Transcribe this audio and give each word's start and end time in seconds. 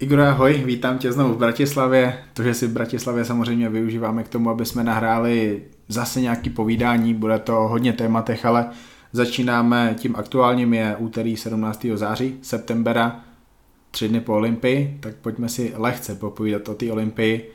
Igor, 0.00 0.20
ahoj, 0.20 0.62
vítám 0.64 0.98
tě 0.98 1.12
znovu 1.12 1.34
v 1.34 1.38
Bratislavě. 1.38 2.18
To, 2.34 2.42
že 2.42 2.54
si 2.54 2.66
v 2.66 2.72
Bratislavě 2.72 3.24
samozřejmě 3.24 3.68
využíváme 3.68 4.22
k 4.22 4.28
tomu, 4.28 4.50
aby 4.50 4.66
jsme 4.66 4.84
nahráli 4.84 5.62
zase 5.88 6.20
nějaký 6.20 6.50
povídání, 6.50 7.14
bude 7.14 7.38
to 7.38 7.52
hodně 7.52 7.92
tématech, 7.92 8.46
ale 8.46 8.70
začínáme 9.12 9.94
tím 9.98 10.16
aktuálním, 10.16 10.74
je 10.74 10.96
úterý 10.98 11.36
17. 11.36 11.86
září, 11.94 12.34
septembera, 12.42 13.20
tři 13.90 14.08
dny 14.08 14.20
po 14.20 14.34
Olympii, 14.34 14.98
tak 15.00 15.14
pojďme 15.14 15.48
si 15.48 15.72
lehce 15.76 16.14
popovídat 16.14 16.68
o 16.68 16.74
té 16.74 16.92
Olympii. 16.92 17.52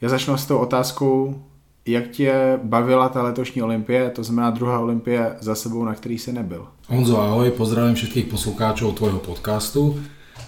Já 0.00 0.08
začnu 0.08 0.36
s 0.36 0.46
tou 0.46 0.58
otázkou, 0.58 1.42
jak 1.86 2.08
tě 2.08 2.58
bavila 2.62 3.08
ta 3.08 3.22
letošní 3.22 3.62
olympie, 3.62 4.10
to 4.10 4.24
znamená 4.24 4.50
druhá 4.50 4.78
olympie 4.80 5.36
za 5.40 5.54
sebou, 5.54 5.84
na 5.84 5.94
který 5.94 6.18
si 6.18 6.32
nebyl? 6.32 6.66
Honzo, 6.88 7.20
ahoj, 7.20 7.50
pozdravím 7.50 7.94
všetkých 7.94 8.26
poslucháčov 8.26 8.94
tvojho 8.94 9.18
podcastu. 9.18 10.00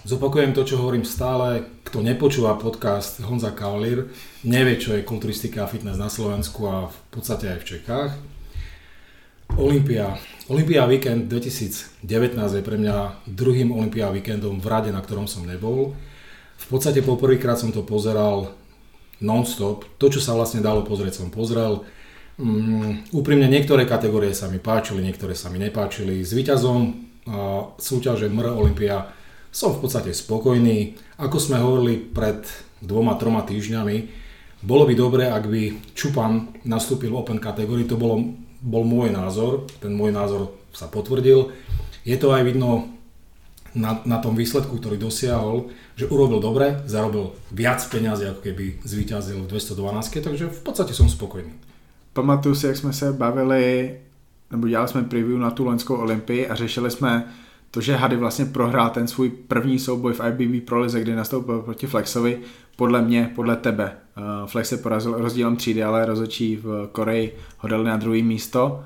Zopakujem 0.07 0.57
to, 0.57 0.65
čo 0.65 0.81
hovorím 0.81 1.05
stále. 1.05 1.67
Kto 1.85 2.01
nepočúva 2.01 2.57
podcast 2.57 3.21
Honza 3.21 3.53
Kaulir, 3.53 4.09
nevie, 4.47 4.81
čo 4.81 4.95
je 4.97 5.05
kulturistika 5.05 5.67
a 5.67 5.71
fitness 5.71 6.01
na 6.01 6.09
Slovensku 6.09 6.65
a 6.65 6.89
v 6.89 6.99
podstate 7.13 7.51
aj 7.51 7.59
v 7.61 7.69
Čechách. 7.69 8.13
Olympia. 9.59 10.15
Olympia 10.47 10.87
Weekend 10.87 11.27
2019 11.31 12.07
je 12.33 12.63
pre 12.63 12.79
mňa 12.79 13.27
druhým 13.27 13.75
Olympia 13.75 14.11
Weekendom 14.11 14.63
v 14.63 14.67
rade, 14.67 14.91
na 14.95 15.03
ktorom 15.03 15.27
som 15.27 15.43
nebol. 15.43 15.95
V 16.61 16.67
podstate 16.71 17.03
poprvýkrát 17.03 17.59
som 17.59 17.75
to 17.75 17.83
pozeral 17.83 18.55
non-stop. 19.21 19.87
To, 20.01 20.07
čo 20.09 20.19
sa 20.19 20.35
vlastne 20.35 20.65
dalo 20.65 20.83
pozrieť, 20.83 21.23
som 21.23 21.29
pozrel. 21.29 21.85
Um, 22.41 23.05
úprimne 23.13 23.53
niektoré 23.53 23.85
kategórie 23.85 24.33
sa 24.33 24.49
mi 24.49 24.57
páčili, 24.57 25.05
niektoré 25.05 25.37
sa 25.37 25.53
mi 25.53 25.61
nepáčili. 25.61 26.25
S 26.25 26.33
výťazom 26.33 26.79
uh, 26.81 27.77
súťaže 27.77 28.33
MR 28.33 28.57
Olympia 28.57 29.20
som 29.51 29.75
v 29.75 29.83
podstate 29.83 30.15
spokojný. 30.15 30.95
Ako 31.19 31.37
sme 31.43 31.59
hovorili 31.59 31.99
pred 31.99 32.47
dvoma, 32.81 33.19
troma 33.19 33.43
týždňami, 33.43 33.97
bolo 34.61 34.85
by 34.85 34.95
dobré, 34.95 35.25
ak 35.29 35.45
by 35.49 35.93
Čupan 35.97 36.63
nastúpil 36.69 37.11
v 37.11 37.19
Open 37.21 37.41
kategórii, 37.41 37.89
to 37.89 37.97
bolo, 37.97 38.21
bol 38.61 38.85
môj 38.85 39.09
názor, 39.13 39.65
ten 39.81 39.93
môj 39.93 40.13
názor 40.13 40.53
sa 40.73 40.87
potvrdil. 40.87 41.49
Je 42.05 42.17
to 42.21 42.33
aj 42.33 42.45
vidno 42.45 42.93
na, 43.75 44.03
na 44.05 44.19
tom 44.21 44.37
výsledku, 44.37 44.77
ktorý 44.77 45.01
dosiahol, 45.01 45.73
že 45.97 46.09
urobil 46.13 46.45
dobre, 46.45 46.83
zarobil 46.85 47.33
viac 47.53 47.81
peňazí, 47.89 48.29
ako 48.29 48.41
keby 48.45 48.85
zvíťazil 48.85 49.45
v 49.45 49.49
212, 49.49 50.21
takže 50.25 50.45
v 50.51 50.61
podstate 50.61 50.93
som 50.93 51.09
spokojný. 51.09 51.53
Pamatuju 52.13 52.55
si, 52.55 52.67
jak 52.67 52.77
jsme 52.77 52.93
se 52.93 53.13
bavili, 53.13 53.97
nebo 54.51 54.69
dělali 54.69 54.89
jsme 54.89 55.03
preview 55.03 55.39
na 55.39 55.51
tu 55.51 55.65
loňskou 55.65 55.97
Olympii 55.97 56.49
a 56.49 56.55
řešili 56.55 56.91
jsme 56.91 57.33
to, 57.71 57.81
že 57.81 57.97
Hady 57.97 58.17
vlastně 58.17 58.45
prohrál 58.45 58.91
ten 58.91 59.09
svůj 59.09 59.31
první 59.31 59.79
souboj 59.79 60.13
v 60.13 60.21
IBB 60.29 60.67
Pro 60.67 60.81
Lize, 60.81 61.01
kdy 61.01 61.15
nastoupil 61.15 61.63
proti 61.63 61.87
Flexovi, 61.87 62.41
podle 62.77 63.03
mě, 63.03 63.33
podle 63.35 63.57
tebe. 63.57 63.93
Eh, 64.17 64.23
Flex 64.47 64.69
se 64.69 64.77
porazil 64.77 65.15
rozdílem 65.19 65.57
třídy, 65.57 65.85
ale 65.85 66.07
rozhodčí 66.07 66.57
v 66.57 66.89
Koreji 66.93 67.37
ho 67.59 67.69
dali 67.69 67.85
na 67.85 67.97
druhé 67.97 68.23
místo. 68.23 68.85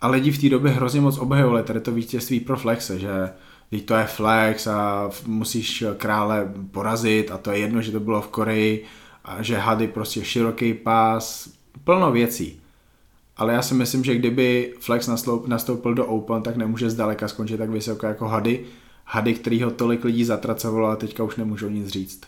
A 0.00 0.08
lidi 0.08 0.30
v 0.30 0.40
té 0.40 0.48
době 0.48 0.72
hrozně 0.72 1.00
moc 1.00 1.18
obhajovali 1.18 1.62
tady 1.62 1.80
to 1.80 1.92
vítězství 1.92 2.40
pro 2.40 2.56
Flexe, 2.56 2.98
že 2.98 3.30
teď 3.70 3.84
to 3.84 3.94
je 3.94 4.04
flex 4.04 4.66
a 4.66 5.10
musíš 5.26 5.84
krále 5.96 6.52
porazit 6.70 7.30
a 7.30 7.38
to 7.38 7.50
je 7.50 7.58
jedno, 7.58 7.82
že 7.82 7.92
to 7.92 8.00
bylo 8.00 8.22
v 8.22 8.28
Koreji 8.28 8.84
a 9.24 9.42
že 9.42 9.56
hady 9.56 9.88
prostě 9.88 10.24
široký 10.24 10.74
pás, 10.74 11.48
plno 11.84 12.12
věcí. 12.12 12.60
Ale 13.38 13.52
já 13.52 13.62
si 13.62 13.74
myslím, 13.74 14.04
že 14.04 14.14
kdyby 14.14 14.74
Flex 14.80 15.10
nastoupil 15.46 15.94
do 15.94 16.06
Open, 16.06 16.42
tak 16.42 16.56
nemůže 16.56 16.90
zdaleka 16.90 17.28
skončit 17.28 17.58
tak 17.58 17.70
vysoko 17.70 18.06
jako 18.06 18.28
hady. 18.28 18.64
Hady, 19.04 19.34
který 19.34 19.62
ho 19.62 19.70
tolik 19.70 20.04
lidí 20.04 20.24
zatracovalo 20.24 20.88
a 20.88 20.96
teďka 20.96 21.24
už 21.24 21.36
nemůžou 21.36 21.68
nic 21.68 21.88
říct. 21.88 22.20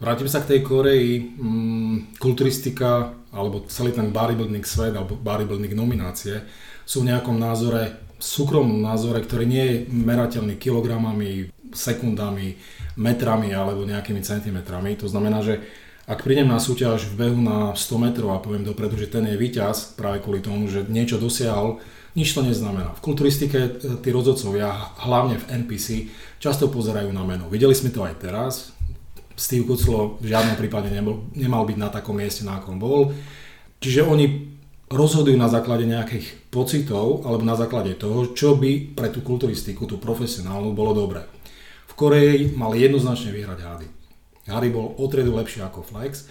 Vrátim 0.00 0.28
sa 0.32 0.40
k 0.40 0.56
tej 0.56 0.60
Koreji. 0.64 1.36
Mm, 1.36 2.16
kulturistika, 2.18 3.12
alebo 3.36 3.68
celý 3.68 3.92
ten 3.92 4.08
bodybuilding 4.08 4.64
svet, 4.64 4.96
alebo 4.96 5.12
bodybuilding 5.12 5.76
nominácie 5.76 6.40
sú 6.88 7.04
v 7.04 7.12
nejakom 7.12 7.36
názore 7.36 8.00
súkromnom 8.20 8.80
názore, 8.84 9.24
ktorý 9.24 9.44
nie 9.48 9.64
je 9.64 9.76
merateľný 9.88 10.60
kilogramami, 10.60 11.48
sekundami, 11.72 12.56
metrami 13.00 13.48
alebo 13.56 13.88
nejakými 13.88 14.20
centimetrami. 14.20 14.96
To 15.00 15.08
znamená, 15.08 15.40
že 15.40 15.64
ak 16.10 16.26
prídem 16.26 16.50
na 16.50 16.58
súťaž 16.58 17.06
v 17.06 17.22
behu 17.22 17.38
na 17.38 17.70
100 17.78 18.02
metrov 18.02 18.34
a 18.34 18.42
poviem 18.42 18.66
dopredu, 18.66 18.98
že 18.98 19.06
ten 19.06 19.22
je 19.30 19.38
víťaz 19.38 19.94
práve 19.94 20.18
kvôli 20.18 20.42
tomu, 20.42 20.66
že 20.66 20.82
niečo 20.90 21.22
dosiahol, 21.22 21.78
nič 22.18 22.34
to 22.34 22.42
neznamená. 22.42 22.98
V 22.98 23.04
kulturistike 23.06 23.58
e, 23.62 23.70
tí 24.02 24.10
rozhodcovia, 24.10 24.74
hlavne 25.06 25.38
v 25.38 25.48
NPC, 25.62 26.10
často 26.42 26.66
pozerajú 26.66 27.14
na 27.14 27.22
meno. 27.22 27.46
Videli 27.46 27.78
sme 27.78 27.94
to 27.94 28.02
aj 28.02 28.18
teraz. 28.18 28.74
Steve 29.38 29.62
Kuclo 29.62 30.18
v 30.18 30.34
žiadnom 30.34 30.58
prípade 30.58 30.90
nebol, 30.90 31.30
nemal 31.38 31.62
byť 31.62 31.78
na 31.78 31.88
takom 31.94 32.18
mieste, 32.18 32.42
na 32.42 32.58
akom 32.58 32.82
bol. 32.82 33.14
Čiže 33.78 34.02
oni 34.02 34.50
rozhodujú 34.90 35.38
na 35.38 35.46
základe 35.46 35.86
nejakých 35.86 36.50
pocitov 36.50 37.22
alebo 37.22 37.46
na 37.46 37.54
základe 37.54 37.94
toho, 37.94 38.34
čo 38.34 38.58
by 38.58 38.98
pre 38.98 39.14
tú 39.14 39.22
kulturistiku, 39.22 39.86
tú 39.86 40.02
profesionálnu, 40.02 40.74
bolo 40.74 40.90
dobré. 41.06 41.22
V 41.86 41.94
Koreji 41.94 42.50
mali 42.58 42.82
jednoznačne 42.82 43.30
vyhrať 43.30 43.58
Hady. 43.62 43.99
Hady 44.48 44.72
bol 44.72 44.96
o 44.96 45.04
triedu 45.10 45.36
lepší 45.36 45.60
ako 45.60 45.84
Flex. 45.84 46.30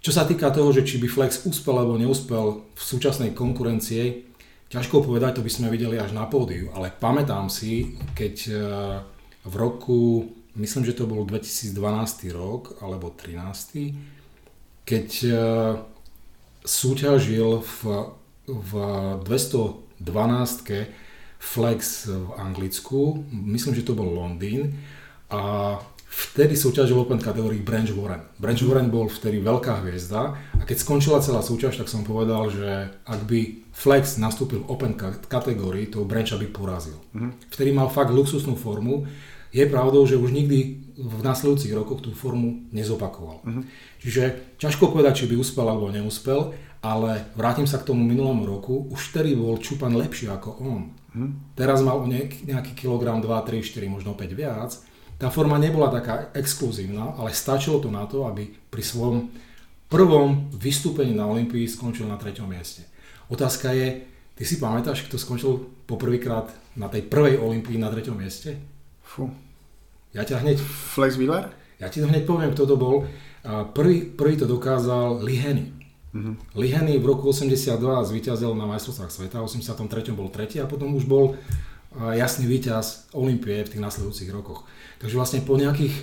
Čo 0.00 0.16
sa 0.16 0.24
týka 0.24 0.48
toho, 0.48 0.72
že 0.72 0.82
či 0.82 0.96
by 0.96 1.06
Flex 1.06 1.44
úspel 1.44 1.76
alebo 1.76 2.00
neúspel 2.00 2.64
v 2.72 2.82
súčasnej 2.82 3.36
konkurencie, 3.36 4.30
ťažko 4.72 5.04
povedať, 5.04 5.38
to 5.38 5.44
by 5.44 5.50
sme 5.52 5.68
videli 5.68 6.00
až 6.00 6.16
na 6.16 6.24
pódiu, 6.30 6.72
ale 6.72 6.94
pamätám 6.94 7.52
si, 7.52 8.00
keď 8.14 8.34
eh, 8.48 8.58
v 9.44 9.54
roku, 9.58 10.30
myslím, 10.56 10.86
že 10.86 10.96
to 10.96 11.10
bol 11.10 11.26
2012 11.26 11.76
rok, 12.32 12.80
alebo 12.80 13.12
13, 13.12 14.88
keď 14.88 15.08
eh, 15.26 15.36
súťažil 16.64 17.60
v, 17.60 17.80
v 18.46 18.72
212 19.26 20.00
Flex 21.40 22.04
v 22.08 22.30
Anglicku, 22.36 23.24
myslím, 23.32 23.72
že 23.72 23.84
to 23.84 23.96
bol 23.96 24.04
Londýn 24.04 24.76
a 25.32 25.76
vtedy 26.10 26.58
súťažil 26.58 26.98
Open 26.98 27.22
kategórii 27.22 27.62
Branch 27.62 27.88
Warren. 27.94 28.26
Branch 28.42 28.58
Warren 28.66 28.90
bol 28.90 29.06
vtedy 29.06 29.38
veľká 29.38 29.86
hviezda 29.86 30.34
a 30.58 30.62
keď 30.66 30.76
skončila 30.82 31.22
celá 31.22 31.38
súťaž, 31.38 31.78
tak 31.78 31.86
som 31.86 32.02
povedal, 32.02 32.50
že 32.50 32.90
ak 33.06 33.20
by 33.30 33.70
Flex 33.70 34.18
nastúpil 34.18 34.66
Open 34.66 34.98
kategórii, 35.30 35.86
to 35.86 36.02
Brancha 36.02 36.34
by 36.34 36.50
porazil. 36.50 36.98
Mm-hmm. 37.14 37.54
Vtedy 37.54 37.70
mal 37.70 37.88
fakt 37.88 38.10
luxusnú 38.10 38.58
formu. 38.58 39.06
Je 39.54 39.62
pravdou, 39.66 40.02
že 40.06 40.18
už 40.18 40.34
nikdy 40.34 40.58
v 40.98 41.20
nasledujúcich 41.22 41.74
rokoch 41.74 42.02
tú 42.02 42.10
formu 42.12 42.66
nezopakoval. 42.74 43.46
Mm-hmm. 43.46 43.64
Čiže 44.02 44.22
ťažko 44.58 44.90
povedať, 44.90 45.24
či 45.24 45.30
by 45.30 45.38
uspel 45.38 45.66
alebo 45.70 45.88
neúspel, 45.88 46.52
ale 46.80 47.28
vrátim 47.36 47.68
sa 47.68 47.78
k 47.78 47.92
tomu 47.92 48.02
minulému 48.02 48.48
roku, 48.48 48.88
už 48.88 49.12
vtedy 49.12 49.36
bol 49.36 49.60
Čupan 49.60 49.92
lepší 49.94 50.32
ako 50.32 50.50
on. 50.60 50.82
Hm. 51.12 51.58
Teraz 51.58 51.84
mal 51.84 52.00
o 52.00 52.06
nejaký, 52.08 52.48
nejaký 52.48 52.72
kilogram, 52.72 53.20
2, 53.20 53.28
3, 53.28 53.60
4, 53.60 53.84
možno 53.90 54.16
5 54.16 54.32
viac. 54.32 54.80
Tá 55.20 55.28
forma 55.28 55.60
nebola 55.60 55.92
taká 55.92 56.32
exkluzívna, 56.32 57.12
ale 57.20 57.36
stačilo 57.36 57.76
to 57.76 57.92
na 57.92 58.08
to, 58.08 58.24
aby 58.24 58.48
pri 58.72 58.80
svojom 58.80 59.28
prvom 59.92 60.48
vystúpení 60.56 61.12
na 61.12 61.28
Olympii 61.28 61.68
skončil 61.68 62.08
na 62.08 62.16
treťom 62.16 62.48
mieste. 62.48 62.88
Otázka 63.28 63.76
je, 63.76 64.00
ty 64.32 64.42
si 64.48 64.56
pamätáš, 64.56 65.04
kto 65.04 65.20
skončil 65.20 65.60
poprvýkrát 65.84 66.48
na 66.72 66.88
tej 66.88 67.04
prvej 67.04 67.36
Olympii 67.36 67.76
na 67.76 67.92
treťom 67.92 68.16
mieste? 68.16 68.56
Fú. 69.04 69.28
Ja 70.16 70.24
ťa 70.24 70.40
hneď... 70.40 70.56
Flex 70.96 71.20
Wheeler? 71.20 71.52
Ja 71.76 71.92
ti 71.92 72.00
to 72.00 72.08
hneď 72.08 72.24
poviem, 72.24 72.56
kto 72.56 72.64
to 72.64 72.80
bol. 72.80 73.04
Prvý, 73.76 74.08
prvý 74.08 74.40
to 74.40 74.48
dokázal 74.48 75.20
Lee 75.20 75.36
Henny. 75.36 75.68
Mm-hmm. 76.16 76.34
Lee 76.58 76.72
Henny 76.72 76.96
v 76.98 77.06
roku 77.06 77.30
82 77.30 77.76
zvíťazil 78.08 78.50
na 78.56 78.66
majstrovstvách 78.66 79.12
sveta, 79.12 79.38
v 79.38 79.46
83 79.46 80.10
bol 80.16 80.32
tretí 80.32 80.58
a 80.58 80.66
potom 80.66 80.96
už 80.96 81.06
bol 81.06 81.38
jasný 81.94 82.46
víťaz 82.46 83.10
Olympie 83.12 83.64
v 83.64 83.72
tých 83.76 83.82
nasledujúcich 83.82 84.30
rokoch. 84.30 84.64
Takže 84.98 85.16
vlastne 85.16 85.40
po 85.42 85.58
nejakých 85.58 85.94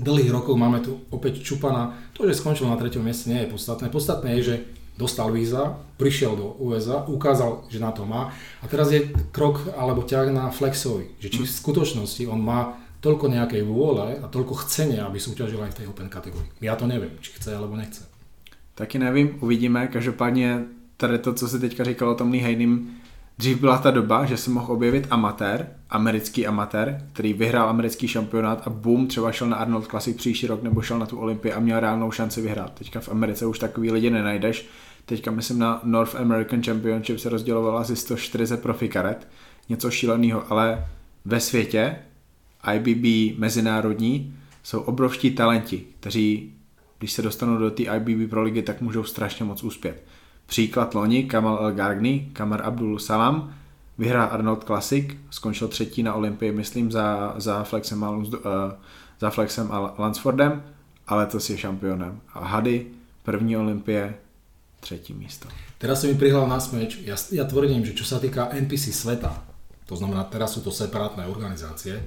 dlhých 0.00 0.32
rokoch 0.32 0.56
máme 0.56 0.80
tu 0.80 1.04
opäť 1.12 1.44
Čupana. 1.44 1.94
To, 2.16 2.24
že 2.26 2.40
skončil 2.40 2.66
na 2.66 2.80
treťom 2.80 3.04
mieste, 3.04 3.28
nie 3.30 3.44
je 3.44 3.52
podstatné. 3.52 3.92
Podstatné 3.92 4.40
je, 4.40 4.42
že 4.42 4.56
dostal 5.00 5.32
víza, 5.32 5.80
prišiel 5.96 6.36
do 6.36 6.60
USA, 6.60 7.04
ukázal, 7.08 7.64
že 7.72 7.80
na 7.80 7.88
to 7.88 8.04
má 8.04 8.36
a 8.60 8.66
teraz 8.68 8.92
je 8.92 9.08
krok 9.32 9.72
alebo 9.72 10.04
ťah 10.04 10.28
na 10.28 10.52
Flexovi, 10.52 11.16
že 11.16 11.32
či 11.32 11.40
v 11.40 11.48
skutočnosti 11.48 12.28
on 12.28 12.36
má 12.36 12.76
toľko 13.00 13.32
nejakej 13.32 13.64
vôle 13.64 14.20
a 14.20 14.26
toľko 14.28 14.60
chcenia, 14.68 15.08
aby 15.08 15.16
súťažil 15.16 15.56
aj 15.56 15.72
v 15.72 15.78
tej 15.80 15.86
Open 15.88 16.12
kategórii. 16.12 16.52
Ja 16.60 16.76
to 16.76 16.84
neviem, 16.84 17.16
či 17.24 17.32
chce 17.32 17.56
alebo 17.56 17.80
nechce. 17.80 18.04
Taky 18.74 18.98
nevím, 18.98 19.38
uvidíme. 19.40 19.88
Každopádně 19.88 20.64
tady 20.96 21.18
to, 21.18 21.32
co 21.34 21.48
si 21.48 21.60
teďka 21.60 21.84
říkal 21.84 22.08
o 22.10 22.14
tom 22.14 22.30
Lee 22.30 22.42
Haynim, 22.42 22.99
dřív 23.40 23.60
byla 23.60 23.78
ta 23.78 23.90
doba, 23.90 24.24
že 24.24 24.36
se 24.36 24.50
mohl 24.50 24.72
objevit 24.72 25.06
amatér, 25.10 25.68
americký 25.90 26.46
amatér, 26.46 27.06
který 27.12 27.32
vyhrál 27.32 27.68
americký 27.68 28.08
šampionát 28.08 28.66
a 28.66 28.70
boom, 28.70 29.06
třeba 29.06 29.32
šel 29.32 29.48
na 29.48 29.56
Arnold 29.56 29.86
Classic 29.86 30.16
příští 30.16 30.46
rok 30.46 30.62
nebo 30.62 30.82
šel 30.82 30.98
na 30.98 31.06
tu 31.06 31.18
Olympii 31.18 31.52
a 31.52 31.60
měl 31.60 31.80
reálnou 31.80 32.10
šanci 32.10 32.40
vyhrát. 32.40 32.72
Teďka 32.74 33.00
v 33.00 33.08
Americe 33.08 33.46
už 33.46 33.58
takový 33.58 33.90
lidi 33.90 34.10
nenajdeš. 34.10 34.66
Teďka 35.04 35.30
myslím 35.30 35.58
na 35.58 35.80
North 35.84 36.14
American 36.14 36.62
Championship 36.62 37.18
se 37.18 37.28
rozdělovala 37.28 37.80
asi 37.80 37.96
140 37.96 38.62
profi 38.62 38.88
karet, 38.88 39.28
něco 39.68 39.90
šíleného, 39.90 40.52
ale 40.52 40.86
ve 41.24 41.40
světě 41.40 41.96
IBB 42.74 43.38
mezinárodní, 43.38 44.36
jsou 44.62 44.80
obrovští 44.80 45.30
talenti, 45.30 45.84
kteří, 46.00 46.54
když 46.98 47.12
se 47.12 47.22
dostanou 47.22 47.58
do 47.58 47.70
té 47.70 47.82
IBB 47.82 48.30
pro 48.30 48.42
ligy, 48.42 48.62
tak 48.62 48.80
můžou 48.80 49.04
strašně 49.04 49.44
moc 49.44 49.62
uspět. 49.62 50.04
Příklad 50.50 50.94
loni, 50.94 51.24
Kamal 51.24 51.58
El 51.62 51.72
Gargni, 51.72 52.30
Kamar 52.32 52.66
Abdul 52.66 52.98
Salam, 52.98 53.54
vyhrál 53.98 54.28
Arnold 54.32 54.64
Classic, 54.64 55.06
skončil 55.30 55.68
třetí 55.68 56.02
na 56.02 56.14
Olympii, 56.14 56.52
myslím, 56.52 56.92
za, 56.92 57.34
za 57.38 57.64
Flexem 57.64 58.04
a, 58.04 58.10
uh, 58.10 58.26
za 59.20 59.30
Flexem 59.30 59.72
a 59.72 59.94
Lansfordem, 59.98 60.62
ale 61.06 61.26
to 61.26 61.38
je 61.48 61.58
šampionem. 61.58 62.20
A 62.34 62.44
Hady, 62.44 62.86
první 63.22 63.56
Olympie, 63.56 64.14
třetí 64.80 65.14
místo. 65.14 65.48
Teraz 65.78 66.02
som 66.02 66.10
mi 66.10 66.18
prihľal 66.18 66.50
na 66.50 66.60
smeč. 66.60 66.98
Ja, 67.06 67.16
ja 67.32 67.48
tvrdím, 67.48 67.86
že 67.86 67.94
čo 67.96 68.04
sa 68.04 68.18
týka 68.20 68.50
NPC 68.52 68.92
sveta, 68.92 69.32
to 69.86 69.94
znamená, 69.96 70.28
teraz 70.28 70.52
sú 70.52 70.60
to 70.60 70.74
separátne 70.74 71.24
organizácie, 71.30 72.02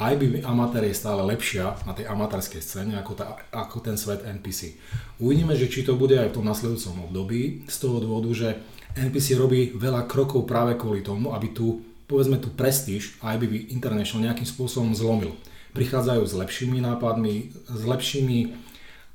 IBB 0.00 0.40
amatér 0.42 0.88
je 0.88 0.96
stále 0.96 1.20
lepšia 1.20 1.76
na 1.84 1.92
tej 1.92 2.08
amatérskej 2.08 2.62
scéne 2.64 2.94
ako, 2.96 3.12
tá, 3.12 3.36
ako 3.52 3.84
ten 3.84 3.96
svet 4.00 4.24
NPC. 4.24 4.80
Uvidíme, 5.20 5.52
že 5.52 5.68
či 5.68 5.84
to 5.84 6.00
bude 6.00 6.16
aj 6.16 6.32
v 6.32 6.36
tom 6.40 6.48
nasledujúcom 6.48 7.12
období, 7.12 7.68
z 7.68 7.76
toho 7.76 8.00
dôvodu, 8.00 8.30
že 8.32 8.48
NPC 8.96 9.36
robí 9.36 9.72
veľa 9.76 10.08
krokov 10.08 10.48
práve 10.48 10.80
kvôli 10.80 11.04
tomu, 11.04 11.36
aby 11.36 11.52
tu, 11.52 11.84
povedzme 12.08 12.40
tu 12.40 12.52
prestíž 12.52 13.20
IBB 13.20 13.72
International 13.72 14.32
nejakým 14.32 14.48
spôsobom 14.48 14.96
zlomil. 14.96 15.36
Prichádzajú 15.76 16.22
s 16.24 16.34
lepšími 16.36 16.80
nápadmi, 16.84 17.52
s 17.68 17.82
lepšími 17.84 18.38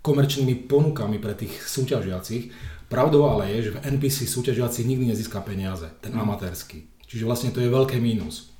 komerčnými 0.01 0.69
ponukami 0.69 1.17
pre 1.21 1.37
tých 1.37 1.53
súťažiacich. 1.67 2.53
Pravdou 2.87 3.27
ale 3.27 3.51
je, 3.53 3.69
že 3.69 3.73
v 3.75 3.83
NPC 3.99 4.25
súťažiaci 4.25 4.87
nikdy 4.87 5.11
nezíska 5.11 5.43
peniaze, 5.43 5.85
ten 5.99 6.15
mm. 6.15 6.21
amatérsky. 6.23 6.87
Čiže 7.05 7.27
vlastne 7.27 7.51
to 7.51 7.59
je 7.59 7.69
veľké 7.69 7.99
mínus 7.99 8.56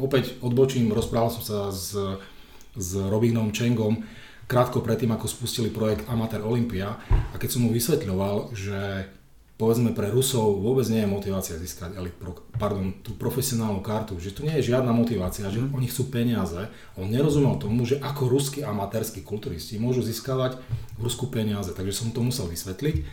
opäť 0.00 0.40
odbočím, 0.40 0.90
rozprával 0.90 1.30
som 1.30 1.44
sa 1.44 1.58
s, 1.68 1.94
s 2.74 2.90
Robinom 2.96 3.52
Chengom 3.52 4.02
krátko 4.50 4.82
predtým, 4.82 5.14
ako 5.14 5.30
spustili 5.30 5.70
projekt 5.70 6.10
Amateur 6.10 6.42
Olympia 6.42 6.98
a 7.06 7.38
keď 7.38 7.48
som 7.54 7.62
mu 7.62 7.70
vysvetľoval, 7.70 8.50
že 8.50 9.06
povedzme 9.60 9.92
pre 9.92 10.08
Rusov 10.08 10.56
vôbec 10.56 10.88
nie 10.88 11.04
je 11.04 11.12
motivácia 11.12 11.60
získať 11.60 11.92
elite 12.00 12.16
pro, 12.16 12.32
pardon, 12.56 12.96
tú 13.04 13.12
profesionálnu 13.12 13.84
kartu, 13.84 14.16
že 14.16 14.32
tu 14.32 14.48
nie 14.48 14.56
je 14.56 14.72
žiadna 14.72 14.88
motivácia, 14.96 15.52
že 15.52 15.60
mm. 15.60 15.76
oni 15.76 15.86
chcú 15.86 16.08
peniaze. 16.08 16.72
On 16.96 17.04
nerozumel 17.04 17.60
tomu, 17.60 17.84
že 17.84 18.00
ako 18.00 18.32
ruskí 18.32 18.64
amatérsky 18.64 19.20
kulturisti 19.20 19.76
môžu 19.76 20.00
získavať 20.00 20.56
v 20.96 21.00
Rusku 21.04 21.28
peniaze, 21.28 21.76
takže 21.76 21.92
som 21.92 22.08
to 22.08 22.24
musel 22.24 22.48
vysvetliť. 22.48 23.04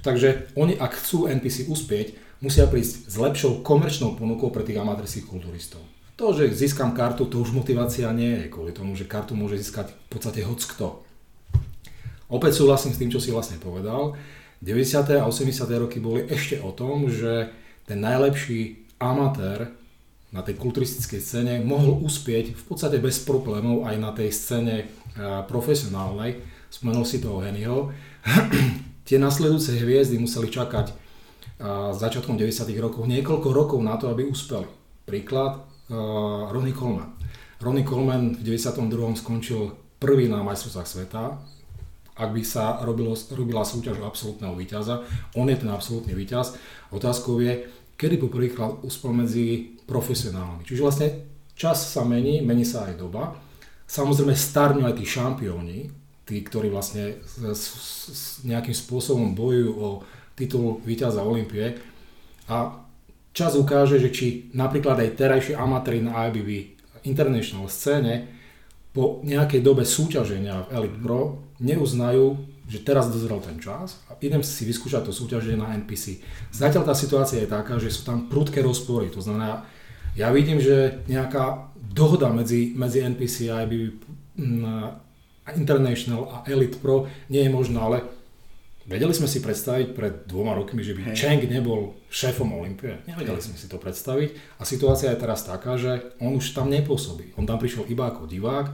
Takže 0.00 0.56
oni, 0.56 0.80
ak 0.80 0.96
chcú 0.96 1.28
NPC 1.28 1.68
uspieť, 1.68 2.16
musia 2.40 2.64
prísť 2.64 3.12
s 3.12 3.14
lepšou 3.20 3.60
komerčnou 3.60 4.16
ponukou 4.16 4.48
pre 4.48 4.64
tých 4.64 4.80
amatérských 4.80 5.28
kulturistov. 5.28 5.84
To, 6.16 6.32
že 6.32 6.48
získam 6.48 6.96
kartu, 6.96 7.28
to 7.28 7.44
už 7.44 7.52
motivácia 7.52 8.08
nie 8.16 8.40
je 8.40 8.48
kvôli 8.48 8.72
tomu, 8.72 8.96
že 8.96 9.04
kartu 9.04 9.36
môže 9.36 9.60
získať 9.60 9.92
v 9.92 10.08
podstate 10.08 10.40
hoc 10.48 10.64
kto. 10.64 11.04
Opäť 12.32 12.56
súhlasím 12.56 12.96
s 12.96 13.00
tým, 13.04 13.12
čo 13.12 13.20
si 13.20 13.28
vlastne 13.28 13.60
povedal. 13.60 14.16
90. 14.64 15.20
a 15.20 15.28
80. 15.28 15.68
roky 15.76 16.00
boli 16.00 16.24
ešte 16.24 16.56
o 16.64 16.72
tom, 16.72 17.12
že 17.12 17.52
ten 17.84 18.00
najlepší 18.00 18.88
amatér 18.96 19.76
na 20.32 20.40
tej 20.40 20.56
kulturistickej 20.56 21.20
scéne 21.20 21.54
mohol 21.60 22.00
uspieť 22.00 22.56
v 22.56 22.64
podstate 22.64 22.96
bez 22.96 23.20
problémov 23.20 23.84
aj 23.84 23.96
na 24.00 24.10
tej 24.16 24.32
scéne 24.32 24.88
profesionálnej. 25.46 26.40
Spomenul 26.72 27.04
si 27.04 27.20
toho 27.20 27.44
Hennyho. 27.44 27.92
Tie 29.06 29.20
nasledujúce 29.20 29.76
hviezdy 29.76 30.16
museli 30.16 30.48
čakať 30.48 30.96
začiatkom 31.92 32.40
90. 32.40 32.72
rokov 32.80 33.04
niekoľko 33.04 33.48
rokov 33.52 33.78
na 33.84 34.00
to, 34.00 34.08
aby 34.08 34.24
uspeli. 34.24 34.66
Príklad 35.04 35.75
Ronnie 35.90 36.74
Coleman. 36.74 37.14
Ronnie 37.60 37.84
Coleman 37.84 38.34
v 38.36 38.42
92. 38.42 39.16
skončil 39.22 39.72
prvý 40.02 40.28
na 40.28 40.42
majstrovstvách 40.42 40.88
sveta. 40.88 41.22
Ak 42.16 42.32
by 42.32 42.42
sa 42.42 42.80
robilo, 42.80 43.12
robila 43.36 43.60
súťaž 43.60 44.00
absolútneho 44.00 44.56
víťaza, 44.56 45.04
on 45.36 45.52
je 45.52 45.56
ten 45.60 45.68
absolútny 45.68 46.16
víťaz. 46.16 46.56
Otázkou 46.88 47.44
je, 47.44 47.68
kedy 48.00 48.16
poprvýkrát 48.16 48.80
uspel 48.80 49.12
medzi 49.12 49.76
profesionálmi. 49.84 50.64
Čiže 50.64 50.84
vlastne 50.84 51.08
čas 51.52 51.92
sa 51.92 52.08
mení, 52.08 52.40
mení 52.40 52.64
sa 52.64 52.88
aj 52.88 52.94
doba. 52.96 53.36
Samozrejme 53.84 54.32
starnú 54.32 54.88
aj 54.88 54.96
tí 54.96 55.04
šampióni, 55.04 55.92
tí, 56.24 56.36
ktorí 56.40 56.72
vlastne 56.72 57.20
s, 57.22 57.38
s, 57.38 57.64
s 58.10 58.22
nejakým 58.42 58.74
spôsobom 58.74 59.36
bojujú 59.36 59.70
o 59.76 59.88
titul 60.34 60.82
víťaza 60.82 61.22
Olympie. 61.22 61.78
A 62.48 62.80
čas 63.36 63.52
ukáže, 63.52 64.00
že 64.00 64.08
či 64.08 64.48
napríklad 64.56 64.96
aj 64.96 65.20
terajší 65.20 65.52
amatéri 65.52 66.00
na 66.00 66.32
IBB 66.32 66.72
International 67.04 67.68
scéne 67.68 68.32
po 68.96 69.20
nejakej 69.20 69.60
dobe 69.60 69.84
súťaženia 69.84 70.64
v 70.66 70.70
Elite 70.72 70.98
Pro 71.04 71.44
neuznajú, 71.60 72.40
že 72.64 72.80
teraz 72.80 73.12
dozrel 73.12 73.44
ten 73.44 73.60
čas 73.60 74.00
a 74.08 74.16
idem 74.24 74.40
si 74.40 74.64
vyskúšať 74.64 75.06
to 75.06 75.12
súťaženie 75.12 75.60
na 75.60 75.76
NPC. 75.76 76.24
Zatiaľ 76.48 76.88
tá 76.88 76.96
situácia 76.96 77.44
je 77.44 77.52
taká, 77.52 77.76
že 77.76 77.92
sú 77.92 78.08
tam 78.08 78.32
prudké 78.32 78.64
rozpory, 78.64 79.12
to 79.12 79.20
znamená, 79.20 79.68
ja 80.16 80.32
vidím, 80.32 80.56
že 80.56 81.04
nejaká 81.04 81.76
dohoda 81.76 82.32
medzi, 82.32 82.72
medzi 82.72 83.04
NPC 83.04 83.52
a 83.52 83.68
IBB 83.68 84.00
International 85.60 86.22
a 86.32 86.36
Elite 86.48 86.80
Pro 86.80 87.04
nie 87.28 87.44
je 87.44 87.52
možná, 87.52 87.84
ale 87.84 88.15
Vedeli 88.86 89.10
sme 89.10 89.26
si 89.26 89.42
predstaviť 89.42 89.88
pred 89.98 90.14
dvoma 90.30 90.54
rokmi, 90.54 90.78
že 90.86 90.94
by 90.94 91.10
hey. 91.10 91.18
Cheng 91.18 91.42
nebol 91.50 91.98
šéfom 92.06 92.54
Olympie. 92.54 93.02
Nevedeli 93.10 93.42
hey. 93.42 93.46
sme 93.50 93.58
si 93.58 93.66
to 93.66 93.82
predstaviť. 93.82 94.58
A 94.58 94.62
situácia 94.62 95.10
je 95.10 95.18
teraz 95.18 95.42
taká, 95.42 95.74
že 95.74 96.14
on 96.22 96.38
už 96.38 96.54
tam 96.54 96.70
nepôsobí. 96.70 97.34
On 97.34 97.42
tam 97.42 97.58
prišiel 97.58 97.90
iba 97.90 98.06
ako 98.06 98.30
divák, 98.30 98.70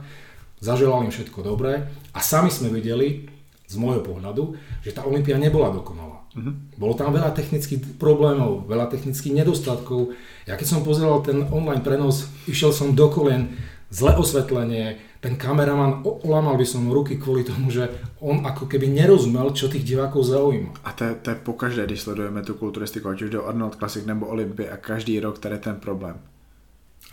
zaželal 0.61 1.01
im 1.01 1.09
všetko 1.09 1.41
dobré 1.41 1.89
a 2.13 2.19
sami 2.21 2.53
sme 2.53 2.69
videli, 2.69 3.33
z 3.73 3.75
môjho 3.81 4.05
pohľadu, 4.05 4.53
že 4.85 4.93
tá 4.93 5.01
Olympia 5.07 5.41
nebola 5.41 5.73
dokonalá. 5.73 6.29
Uh-huh. 6.33 6.53
Bolo 6.77 6.93
tam 6.93 7.09
veľa 7.09 7.33
technických 7.33 7.97
problémov, 7.97 8.69
veľa 8.69 8.89
technických 8.93 9.33
nedostatkov. 9.33 10.13
Ja 10.45 10.53
keď 10.53 10.67
som 10.69 10.85
pozeral 10.85 11.25
ten 11.25 11.49
online 11.49 11.81
prenos, 11.81 12.29
išiel 12.45 12.69
som 12.69 12.93
do 12.93 13.09
kolen, 13.09 13.57
zlé 13.89 14.13
osvetlenie, 14.17 15.01
ten 15.23 15.39
kameraman, 15.39 16.03
olámal 16.03 16.59
by 16.59 16.67
som 16.67 16.91
ruky 16.91 17.15
kvôli 17.15 17.47
tomu, 17.47 17.71
že 17.71 17.87
on 18.19 18.43
ako 18.43 18.67
keby 18.67 18.91
nerozumel, 18.91 19.55
čo 19.55 19.71
tých 19.71 19.87
divákov 19.87 20.27
zaujíma. 20.27 20.83
A 20.83 20.91
to 20.91 21.07
je, 21.07 21.13
to 21.15 21.27
je 21.31 21.37
pokaždé, 21.47 21.87
když 21.87 22.03
sledujeme 22.03 22.43
tu 22.43 22.59
kulturistiku, 22.59 23.07
ať 23.07 23.21
už 23.21 23.29
jde 23.31 23.39
o 23.39 23.47
Arnold 23.47 23.79
Classic 23.79 24.03
nebo 24.03 24.27
Olympie 24.27 24.67
a 24.67 24.75
každý 24.75 25.19
rok 25.23 25.39
tady 25.39 25.57
ten 25.63 25.79
problém. 25.79 26.19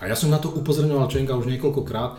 A 0.02 0.10
ja 0.10 0.18
som 0.18 0.30
na 0.30 0.42
to 0.42 0.50
upozorňoval 0.50 1.06
Čenka 1.06 1.36
už 1.38 1.46
niekoľkokrát, 1.46 2.18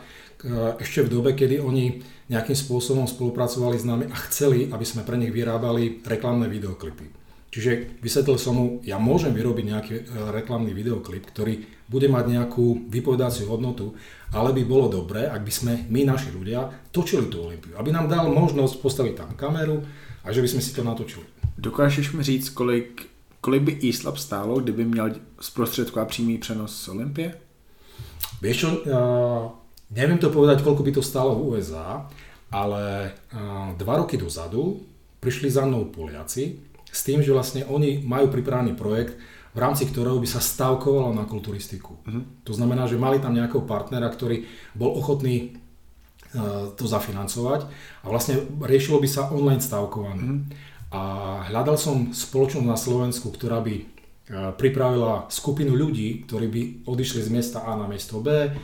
ešte 0.80 1.06
v 1.06 1.12
dobe, 1.12 1.38
kedy 1.38 1.62
oni 1.62 2.02
nejakým 2.32 2.58
spôsobom 2.58 3.06
spolupracovali 3.06 3.78
s 3.78 3.86
nami 3.86 4.06
a 4.10 4.16
chceli, 4.32 4.72
aby 4.72 4.86
sme 4.88 5.06
pre 5.06 5.20
nich 5.20 5.30
vyrábali 5.30 6.02
reklamné 6.02 6.50
videoklipy. 6.50 7.22
Čiže 7.52 8.00
vysvetlil 8.00 8.40
som 8.40 8.56
mu, 8.56 8.66
ja 8.88 8.96
môžem 8.96 9.36
vyrobiť 9.36 9.66
nejaký 9.68 9.96
e, 10.00 10.04
reklamný 10.32 10.72
videoklip, 10.72 11.28
ktorý 11.28 11.81
bude 11.92 12.08
mať 12.08 12.32
nejakú 12.32 12.88
vypovedáciu 12.88 13.52
hodnotu, 13.52 13.92
ale 14.32 14.56
by 14.56 14.64
bolo 14.64 14.88
dobré, 14.88 15.28
ak 15.28 15.44
by 15.44 15.52
sme 15.52 15.74
my, 15.92 16.08
naši 16.08 16.32
ľudia, 16.32 16.72
točili 16.96 17.28
tú 17.28 17.44
Olympiu. 17.52 17.76
Aby 17.76 17.92
nám 17.92 18.08
dal 18.08 18.32
možnosť 18.32 18.80
postaviť 18.80 19.14
tam 19.20 19.36
kameru 19.36 19.84
a 20.24 20.32
že 20.32 20.40
by 20.40 20.48
sme 20.48 20.64
si 20.64 20.72
to 20.72 20.88
natočili. 20.88 21.28
Dokážeš 21.60 22.16
mi 22.16 22.24
říct, 22.24 22.56
kolik, 22.56 23.12
kolik 23.44 23.62
by 23.62 23.74
e-slab 23.84 24.18
stálo, 24.18 24.64
kdyby 24.64 24.86
měl 24.86 25.12
zprostředkovat 25.42 26.08
přímý 26.08 26.38
přenos 26.38 26.72
z 26.72 26.88
Olympie? 26.88 27.36
Vieš 28.42 28.58
čo, 28.58 28.70
uh, 28.74 29.54
neviem 29.94 30.18
to 30.18 30.34
povedať, 30.34 30.66
koľko 30.66 30.82
by 30.82 30.92
to 30.98 31.06
stálo 31.06 31.38
v 31.38 31.54
USA, 31.54 32.10
ale 32.50 33.14
uh, 33.38 33.78
dva 33.78 34.02
roky 34.02 34.18
dozadu 34.18 34.82
prišli 35.22 35.54
za 35.54 35.62
mnou 35.62 35.94
Poliaci 35.94 36.58
s 36.90 37.06
tým, 37.06 37.22
že 37.22 37.30
vlastne 37.30 37.70
oni 37.70 38.02
majú 38.02 38.34
pripravený 38.34 38.74
projekt, 38.74 39.14
v 39.52 39.60
rámci 39.60 39.84
ktorého 39.88 40.16
by 40.16 40.28
sa 40.28 40.40
stavkovalo 40.40 41.12
na 41.12 41.28
kulturistiku. 41.28 42.00
Uh-huh. 42.00 42.24
To 42.48 42.52
znamená, 42.56 42.88
že 42.88 43.00
mali 43.00 43.20
tam 43.20 43.36
nejakého 43.36 43.68
partnera, 43.68 44.08
ktorý 44.08 44.48
bol 44.72 44.96
ochotný 44.96 45.60
uh, 46.36 46.72
to 46.76 46.88
zafinancovať 46.88 47.68
a 48.04 48.06
vlastne 48.08 48.48
riešilo 48.64 49.04
by 49.04 49.08
sa 49.12 49.28
online 49.28 49.60
stavkovanie. 49.60 50.24
Uh-huh. 50.24 50.40
A 50.92 51.02
hľadal 51.52 51.80
som 51.80 52.12
spoločnosť 52.12 52.68
na 52.68 52.80
Slovensku, 52.80 53.28
ktorá 53.32 53.60
by 53.60 53.76
uh, 53.76 53.86
pripravila 54.56 55.28
skupinu 55.28 55.76
ľudí, 55.76 56.24
ktorí 56.28 56.48
by 56.48 56.62
odišli 56.88 57.20
z 57.24 57.30
miesta 57.32 57.64
A 57.68 57.76
na 57.76 57.92
miesto 57.92 58.24
B, 58.24 58.32
uh, 58.32 58.56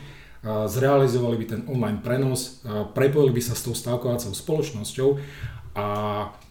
zrealizovali 0.48 1.36
by 1.36 1.46
ten 1.52 1.62
online 1.68 2.00
prenos, 2.00 2.64
prepojili 2.96 3.36
by 3.36 3.42
sa 3.44 3.54
s 3.58 3.68
tou 3.68 3.76
stavkovacou 3.76 4.32
spoločnosťou 4.32 5.10
a 5.78 5.86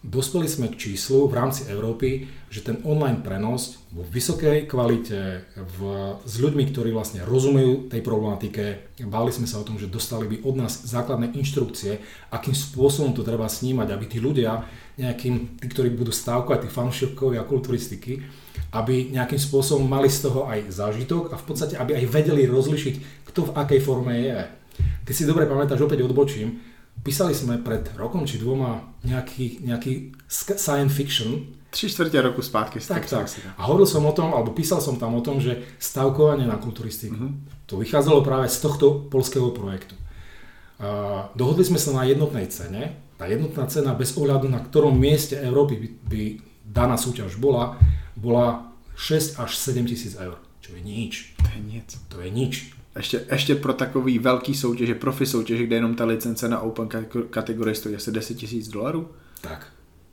dospeli 0.07 0.47
sme 0.47 0.71
k 0.71 0.79
číslu 0.79 1.27
v 1.27 1.35
rámci 1.35 1.67
Európy, 1.67 2.31
že 2.47 2.63
ten 2.63 2.79
online 2.87 3.27
prenos 3.27 3.83
vo 3.91 4.07
vysokej 4.07 4.71
kvalite 4.71 5.51
v, 5.59 5.79
s 6.23 6.35
ľuďmi, 6.39 6.71
ktorí 6.71 6.95
vlastne 6.95 7.27
rozumejú 7.27 7.91
tej 7.91 8.07
problematike, 8.07 8.95
báli 9.03 9.35
sme 9.35 9.51
sa 9.51 9.59
o 9.59 9.67
tom, 9.67 9.83
že 9.83 9.91
dostali 9.91 10.31
by 10.31 10.47
od 10.47 10.55
nás 10.55 10.79
základné 10.87 11.35
inštrukcie, 11.35 11.99
akým 12.31 12.55
spôsobom 12.55 13.19
to 13.19 13.27
treba 13.27 13.51
snímať, 13.51 13.89
aby 13.91 14.05
tí 14.07 14.23
ľudia, 14.23 14.63
nejakým, 14.95 15.59
tí, 15.59 15.67
ktorí 15.75 15.91
budú 15.91 16.15
stávkovať, 16.15 16.63
tí 16.63 16.69
fanúšikovia 16.71 17.43
kulturistiky, 17.43 18.23
aby 18.79 19.11
nejakým 19.11 19.43
spôsobom 19.43 19.91
mali 19.91 20.07
z 20.07 20.31
toho 20.31 20.47
aj 20.47 20.71
zážitok 20.71 21.35
a 21.35 21.37
v 21.37 21.45
podstate, 21.51 21.75
aby 21.75 21.99
aj 21.99 22.07
vedeli 22.15 22.47
rozlišiť, 22.47 23.27
kto 23.27 23.51
v 23.51 23.55
akej 23.59 23.81
forme 23.83 24.15
je. 24.23 24.39
Keď 25.03 25.15
si 25.19 25.27
dobre 25.27 25.51
pamätáš, 25.51 25.83
opäť 25.83 26.07
odbočím, 26.07 26.63
písali 27.07 27.39
sme 27.39 27.63
pred 27.63 27.87
rokom 27.95 28.27
či 28.27 28.43
dvoma 28.43 28.83
nejaký, 29.07 29.63
nejaký 29.63 30.19
science 30.59 30.91
fiction. 30.91 31.55
Tři 31.71 31.91
čtvrtě 31.91 32.23
roku 32.23 32.43
zpátky. 32.43 32.81
Tak, 32.89 33.07
tak. 33.07 33.27
A 33.57 33.63
hovoril 33.67 33.87
som 33.87 34.07
o 34.07 34.13
tom, 34.13 34.35
alebo 34.35 34.51
písal 34.51 34.81
som 34.81 34.97
tam 34.97 35.15
o 35.15 35.21
tom, 35.21 35.41
že 35.41 35.63
stavkovanie 35.79 36.47
na 36.47 36.57
kulturistiku. 36.57 37.15
Mm-hmm. 37.15 37.67
To 37.67 37.77
vychádzalo 37.77 38.25
práve 38.25 38.49
z 38.49 38.59
tohto 38.65 39.07
polského 39.13 39.51
projektu. 39.51 39.95
A 40.81 41.29
dohodli 41.37 41.69
sme 41.69 41.77
sa 41.77 41.93
na 41.93 42.09
jednotnej 42.09 42.49
cene. 42.49 42.97
Tá 43.21 43.29
jednotná 43.29 43.69
cena 43.69 43.93
bez 43.93 44.17
ohľadu 44.17 44.49
na 44.49 44.61
ktorom 44.61 44.97
mieste 44.97 45.37
Európy 45.37 45.77
by, 45.77 45.89
by 46.09 46.23
daná 46.65 46.97
súťaž 46.97 47.37
bola, 47.37 47.77
bola 48.17 48.73
6 48.97 49.37
až 49.37 49.51
7 49.57 49.85
tisíc 49.85 50.17
eur. 50.17 50.41
Čo 50.65 50.75
je 50.77 50.83
nič. 50.83 51.37
To 51.45 51.49
je 51.53 51.61
nic. 51.61 51.89
To 52.09 52.17
je 52.25 52.29
nič. 52.33 52.55
Ještě, 52.97 53.25
ještě 53.31 53.55
pro 53.55 53.73
takový 53.73 54.19
velký 54.19 54.55
soutěže, 54.55 54.95
profi 54.95 55.27
soutěže, 55.27 55.67
kde 55.67 55.77
jenom 55.77 55.95
ta 55.95 56.05
licence 56.05 56.49
na 56.49 56.61
Open 56.61 56.89
kategorii 57.31 57.75
stojí 57.75 57.97
asi 57.97 58.13
10 58.13 58.35
tisíc 58.35 58.69
dolarů? 58.69 59.09
Tak. 59.41 59.67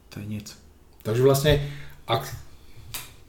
To 0.09 0.19
je 0.19 0.25
nic. 0.25 0.57
Takže 1.03 1.23
vlastne, 1.23 1.59
ak 2.07 2.23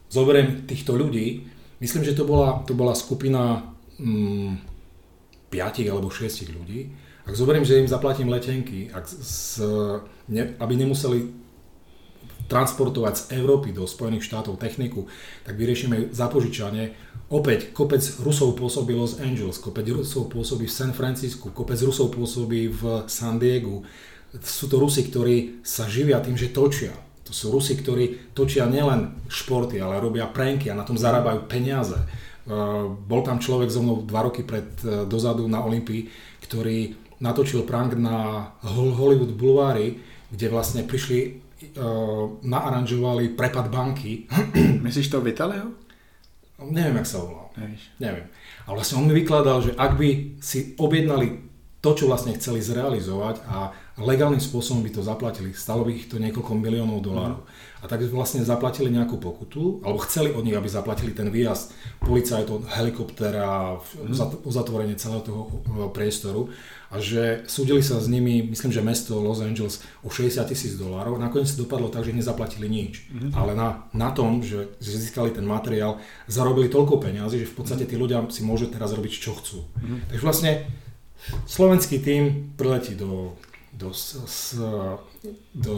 zoberiem 0.07 0.63
týchto 0.63 0.95
ľudí, 0.95 1.43
myslím, 1.83 2.07
že 2.07 2.15
to 2.15 2.23
bola, 2.23 2.63
to 2.63 2.75
bola 2.75 2.95
skupina 2.95 3.67
mm, 3.99 4.63
5 5.51 5.91
alebo 5.91 6.07
6 6.11 6.55
ľudí. 6.55 6.95
Ak 7.27 7.35
zoberiem, 7.35 7.67
že 7.67 7.83
im 7.83 7.91
zaplatím 7.91 8.29
letenky, 8.31 8.95
ak 8.95 9.09
z, 9.09 9.59
ne, 10.29 10.55
aby 10.61 10.77
nemuseli 10.77 11.27
transportovať 12.47 13.15
z 13.17 13.25
Európy 13.41 13.73
do 13.73 13.89
Spojených 13.89 14.29
štátov 14.29 14.61
techniku, 14.61 15.09
tak 15.45 15.57
vyriešime 15.57 16.13
zapožičanie 16.13 16.93
Opäť, 17.33 17.73
kopec 17.73 18.05
Rusov 18.21 18.53
pôsobí 18.53 18.93
Los 18.93 19.17
Angeles, 19.17 19.57
kopec 19.57 19.89
Rusov 19.89 20.29
pôsobí 20.29 20.69
v 20.69 20.77
San 20.77 20.93
Francisku, 20.93 21.57
kopec 21.57 21.81
Rusov 21.81 22.13
pôsobí 22.13 22.69
v 22.69 23.09
San 23.09 23.41
Diego. 23.41 23.81
Sú 24.45 24.69
to 24.69 24.77
Rusi, 24.77 25.09
ktorí 25.09 25.65
sa 25.65 25.89
živia 25.89 26.21
tým, 26.21 26.37
že 26.37 26.53
točia. 26.53 26.93
To 27.25 27.33
sú 27.33 27.49
Rusi, 27.49 27.81
ktorí 27.81 28.37
točia 28.37 28.69
nielen 28.69 29.25
športy, 29.33 29.81
ale 29.81 30.05
robia 30.05 30.29
pranky 30.29 30.69
a 30.69 30.77
na 30.77 30.85
tom 30.85 31.01
zarábajú 31.01 31.49
peniaze. 31.49 31.97
Uh, 32.45 32.93
bol 32.93 33.25
tam 33.25 33.41
človek 33.41 33.73
so 33.73 33.81
mnou 33.81 34.05
dva 34.05 34.29
roky 34.29 34.45
pred, 34.45 34.69
uh, 34.85 35.09
dozadu 35.09 35.49
na 35.49 35.65
Olympii, 35.65 36.13
ktorý 36.45 36.93
natočil 37.25 37.65
prank 37.65 37.97
na 37.97 38.53
Hollywood 38.69 39.33
Boulevardy, 39.33 39.97
kde 40.29 40.47
vlastne 40.53 40.85
prišli, 40.85 41.41
naaranžovali 42.43 43.33
prepad 43.33 43.73
banky. 43.73 44.27
Myslíš 44.87 45.09
to 45.09 45.25
Vitalio? 45.25 45.85
neviem, 46.71 46.97
jak 47.03 47.09
sa 47.09 47.19
volal. 47.21 47.51
Neviem. 48.01 48.27
A 48.65 48.69
vlastne 48.73 48.97
on 48.97 49.07
mi 49.11 49.15
vykladal, 49.15 49.61
že 49.61 49.77
ak 49.77 50.01
by 50.01 50.39
si 50.41 50.73
objednali 50.81 51.45
to, 51.85 51.93
čo 51.93 52.09
vlastne 52.09 52.33
chceli 52.33 52.65
zrealizovať 52.65 53.45
a 53.45 53.69
legálnym 54.01 54.41
spôsobom 54.41 54.81
by 54.81 54.91
to 54.97 55.05
zaplatili, 55.05 55.53
stalo 55.53 55.85
by 55.85 55.93
ich 55.93 56.09
to 56.09 56.17
niekoľko 56.17 56.57
miliónov 56.57 57.05
dolárov. 57.05 57.45
Mm. 57.45 57.51
A 57.79 57.85
tak 57.85 58.01
vlastne 58.09 58.41
zaplatili 58.41 58.89
nejakú 58.89 59.21
pokutu, 59.21 59.85
alebo 59.85 60.01
chceli 60.09 60.33
od 60.33 60.49
nich, 60.49 60.57
aby 60.57 60.65
zaplatili 60.65 61.13
ten 61.13 61.29
výjazd 61.29 61.77
policajtov, 62.01 62.65
helikoptera, 62.73 63.77
mm. 63.77 64.49
uzatvorenie 64.49 64.97
celého 64.97 65.21
toho 65.21 65.43
e, 65.45 65.49
priestoru 65.93 66.49
a 66.95 67.03
že 67.03 67.43
súdili 67.51 67.83
sa 67.83 67.99
s 67.99 68.07
nimi, 68.07 68.47
myslím, 68.55 68.71
že 68.71 68.79
mesto 68.79 69.19
Los 69.19 69.43
Angeles 69.43 69.83
o 70.07 70.15
60 70.15 70.47
tisíc 70.47 70.79
dolárov. 70.79 71.19
Nakoniec 71.19 71.51
dopadlo 71.59 71.91
tak, 71.91 72.07
že 72.07 72.15
nezaplatili 72.15 72.71
nič. 72.71 73.11
Mm. 73.11 73.35
Ale 73.35 73.59
na, 73.59 73.91
na 73.91 74.15
tom, 74.15 74.47
že, 74.47 74.79
že 74.79 74.95
získali 74.95 75.35
ten 75.35 75.43
materiál, 75.43 75.99
zarobili 76.31 76.71
toľko 76.71 77.03
peniazy, 77.03 77.43
že 77.43 77.51
v 77.51 77.57
podstate 77.59 77.91
tí 77.91 77.99
ľudia 77.99 78.23
si 78.31 78.47
môžu 78.47 78.71
teraz 78.71 78.95
robiť, 78.95 79.11
čo 79.11 79.35
chcú. 79.35 79.67
Mm. 79.83 80.07
Takže 80.07 80.23
vlastne 80.23 80.51
slovenský 81.51 81.99
tým 81.99 82.55
priletí 82.55 82.95
do, 82.95 83.35
do, 83.75 83.91
s, 83.91 84.55
do 85.51 85.77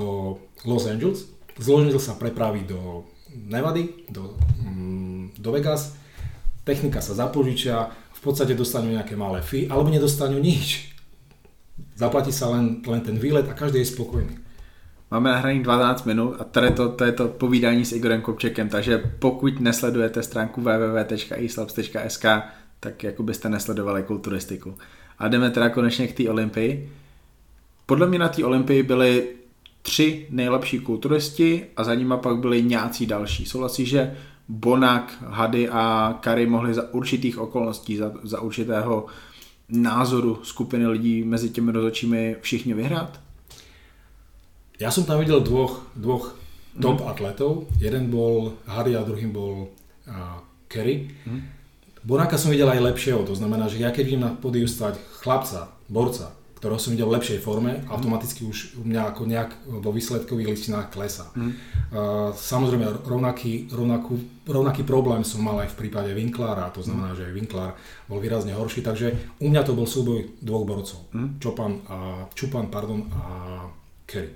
Los 0.69 0.85
Angeles, 0.85 1.33
zložil 1.57 1.97
sa 1.97 2.13
prepraví 2.13 2.69
do 2.69 3.09
Nevady, 3.33 4.05
do, 4.13 4.37
mm, 4.61 5.41
do 5.41 5.49
Vegas, 5.49 5.97
technika 6.69 7.01
sa 7.01 7.17
zapožičia, 7.17 7.89
v 7.89 8.21
podstate 8.21 8.53
dostanú 8.53 8.93
nejaké 8.93 9.17
malé 9.17 9.41
fee, 9.41 9.65
alebo 9.65 9.89
nedostanú 9.89 10.37
nič. 10.37 10.96
Zaplatí 11.97 12.33
sa 12.33 12.53
len, 12.53 12.85
len 12.87 13.01
ten 13.01 13.19
výlet 13.19 13.49
a 13.49 13.57
každý 13.57 13.79
je 13.79 13.87
spokojný. 13.87 14.37
Máme 15.11 15.31
nahraný 15.31 15.63
12 15.63 16.05
minut 16.05 16.37
a 16.39 16.45
tady 16.45 16.71
to, 16.71 16.89
to 16.89 17.05
je 17.05 17.13
to 17.13 17.29
povídání 17.29 17.85
s 17.85 17.93
Igorem 17.93 18.21
Kopčekem, 18.21 18.69
takže 18.69 18.99
pokud 19.19 19.61
nesledujete 19.61 20.23
stránku 20.23 20.61
www.islabs.sk, 20.61 22.25
tak 22.81 23.05
jako 23.05 23.23
byste 23.23 23.49
nesledovali 23.49 24.03
kulturistiku. 24.03 24.75
A 25.19 25.29
jdeme 25.29 25.51
teda 25.51 25.69
konečně 25.69 26.09
k 26.09 26.17
té 26.17 26.31
Olympii. 26.31 26.93
Podle 27.87 28.09
mě 28.09 28.19
na 28.19 28.29
té 28.29 28.45
Olympii 28.45 28.83
byly 28.83 29.29
tři 29.83 30.27
nejlepší 30.31 30.81
kulturisti 30.81 31.67
a 31.77 31.85
za 31.85 31.95
nima 31.95 32.17
pak 32.17 32.37
byli 32.37 32.63
nějací 32.63 33.07
další. 33.07 33.47
Souhlasí, 33.47 33.87
že 33.87 34.17
Bonak, 34.49 35.25
Hady 35.27 35.69
a 35.69 36.15
Kary 36.21 36.47
mohli 36.47 36.75
za 36.75 36.95
určitých 36.95 37.39
okolností, 37.39 37.97
za, 37.97 38.13
za 38.23 38.41
určitého 38.41 39.07
názoru 39.69 40.41
skupiny 40.43 40.87
lidí 40.87 41.25
mezi 41.25 41.51
těmi 41.51 41.73
rozhodčími 41.73 42.37
všichni 42.41 42.75
vyhrát? 42.75 43.21
Ja 44.77 44.93
som 44.93 45.09
tam 45.09 45.25
videl 45.25 45.41
dvoch, 45.41 45.89
dvoch 45.97 46.37
top 46.77 47.01
mm. 47.01 47.09
atletov. 47.09 47.65
Jeden 47.81 48.13
bol 48.13 48.61
Hady 48.69 48.93
a 48.93 49.09
druhým 49.09 49.33
bol 49.33 49.73
uh, 50.05 50.45
Kerry. 50.69 51.17
Mm. 51.25 51.49
Bonáka 52.05 52.37
som 52.37 52.53
videl 52.53 52.69
aj 52.69 52.85
lepšieho, 52.85 53.25
to 53.25 53.35
znamená, 53.35 53.67
že 53.73 53.81
ja 53.81 53.91
keď 53.91 54.05
vidím 54.05 54.23
na 54.23 54.37
podiu 54.37 54.69
stať 54.69 55.01
chlapca, 55.25 55.75
borca, 55.89 56.37
ktorého 56.57 56.81
som 56.81 56.97
videl 56.97 57.05
v 57.07 57.21
lepšej 57.21 57.39
forme, 57.45 57.85
mm. 57.85 57.93
automaticky 57.93 58.49
už 58.49 58.81
u 58.81 58.89
mňa 58.89 59.13
ako 59.13 59.23
nejak 59.29 59.51
vo 59.69 59.91
výsledkových 59.93 60.57
listinách 60.57 60.89
klesa. 60.89 61.29
Mm. 61.37 61.53
Uh, 61.53 62.33
samozrejme, 62.33 63.05
rovnaký, 63.05 63.69
rovnakú, 63.69 64.17
rovnaký 64.49 64.83
problém 64.89 65.21
som 65.21 65.45
mal 65.45 65.61
aj 65.61 65.77
v 65.77 65.79
prípade 65.85 66.17
Winklára, 66.17 66.73
to 66.73 66.81
znamená, 66.81 67.13
mm. 67.13 67.17
že 67.21 67.25
aj 67.29 67.37
Winklár 67.37 67.71
bol 68.09 68.19
výrazne 68.25 68.57
horší, 68.57 68.81
takže 68.81 69.37
u 69.45 69.53
mňa 69.53 69.63
to 69.69 69.77
bol 69.77 69.85
súboj 69.85 70.33
dvoch 70.41 70.65
borcov. 70.65 71.05
Mm. 71.13 71.37
Čopan 71.39 71.73
a, 71.93 71.97
Čupan 72.33 72.73
pardon, 72.73 73.05
a 73.13 73.21
Kerry. 74.09 74.33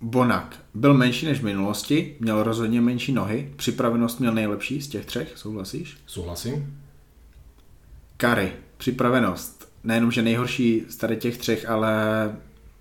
Bonak 0.00 0.56
byl 0.74 0.94
menší 0.94 1.26
než 1.26 1.40
v 1.40 1.44
minulosti, 1.44 2.16
měl 2.20 2.42
rozhodně 2.42 2.80
menší 2.80 3.12
nohy, 3.12 3.52
připravenost 3.56 4.20
měl 4.20 4.34
nejlepší 4.34 4.82
z 4.82 4.88
těch 4.88 5.06
třech, 5.06 5.32
souhlasíš? 5.36 5.96
Souhlasím. 6.06 6.80
Kary, 8.16 8.52
připravenost, 8.76 9.59
nejenom, 9.84 10.10
že 10.10 10.22
nejhorší 10.22 10.84
z 10.88 10.96
tady 10.96 11.16
těch 11.16 11.38
třech, 11.38 11.68
ale 11.68 11.92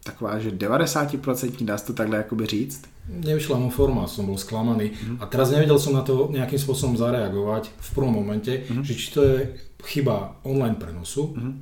taková, 0.03 0.39
že 0.39 0.51
90% 0.51 1.65
dá 1.65 1.77
se 1.77 1.85
to 1.85 1.93
takhle 1.93 2.17
jakoby 2.17 2.45
říct? 2.45 2.81
Nevyšla 3.09 3.57
mu 3.57 3.69
forma, 3.69 4.05
som 4.05 4.29
bol 4.29 4.37
sklamaný 4.37 4.93
mm. 4.93 5.17
a 5.17 5.25
teraz 5.25 5.49
nevedel 5.49 5.81
som 5.81 5.97
na 5.97 6.05
to 6.05 6.29
nejakým 6.29 6.61
spôsobom 6.61 6.93
zareagovať 6.93 7.73
v 7.73 7.89
prvom 7.97 8.13
momente, 8.13 8.53
mm. 8.69 8.85
že 8.85 8.93
či 8.93 9.07
to 9.09 9.19
je 9.25 9.37
chyba 9.81 10.37
online 10.45 10.77
prenosu, 10.77 11.33
mm. 11.33 11.53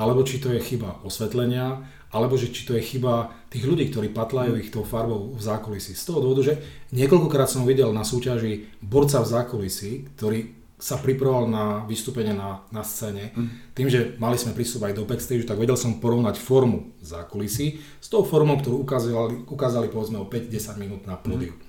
alebo 0.00 0.24
či 0.24 0.40
to 0.40 0.48
je 0.56 0.64
chyba 0.64 1.04
osvetlenia, 1.04 1.84
alebo 2.08 2.40
že 2.40 2.48
či 2.48 2.64
to 2.64 2.72
je 2.72 2.80
chyba 2.80 3.36
tých 3.52 3.68
ľudí, 3.68 3.92
ktorí 3.92 4.16
patlajú 4.16 4.56
ich 4.56 4.72
tou 4.72 4.80
farbou 4.80 5.36
v 5.36 5.42
zákulisí. 5.44 5.92
Z 5.92 6.08
toho 6.08 6.24
dôvodu, 6.24 6.40
že 6.40 6.54
niekoľkokrát 6.96 7.52
som 7.52 7.68
videl 7.68 7.92
na 7.92 8.00
súťaži 8.00 8.80
borca 8.80 9.20
v 9.20 9.28
zákulisí, 9.28 9.92
ktorý 10.16 10.63
sa 10.84 11.00
pripravoval 11.00 11.48
na 11.48 11.64
vystúpenie 11.88 12.36
na, 12.36 12.60
na 12.68 12.84
scéne. 12.84 13.32
Mm. 13.32 13.48
Tým, 13.72 13.88
že 13.88 14.00
mali 14.20 14.36
sme 14.36 14.52
prístup 14.52 14.84
aj 14.84 14.92
do 14.92 15.08
backstage, 15.08 15.48
tak 15.48 15.56
vedel 15.56 15.80
som 15.80 15.96
porovnať 15.96 16.36
formu 16.36 16.92
zákulisí 17.00 17.80
s 18.04 18.12
tou 18.12 18.20
formou, 18.20 18.60
ktorú 18.60 18.84
ukázali, 18.84 19.48
ukázali 19.48 19.88
povedzme 19.88 20.20
o 20.20 20.28
5-10 20.28 20.76
minút 20.76 21.08
na 21.08 21.16
pódiu. 21.16 21.56
Mm. 21.56 21.62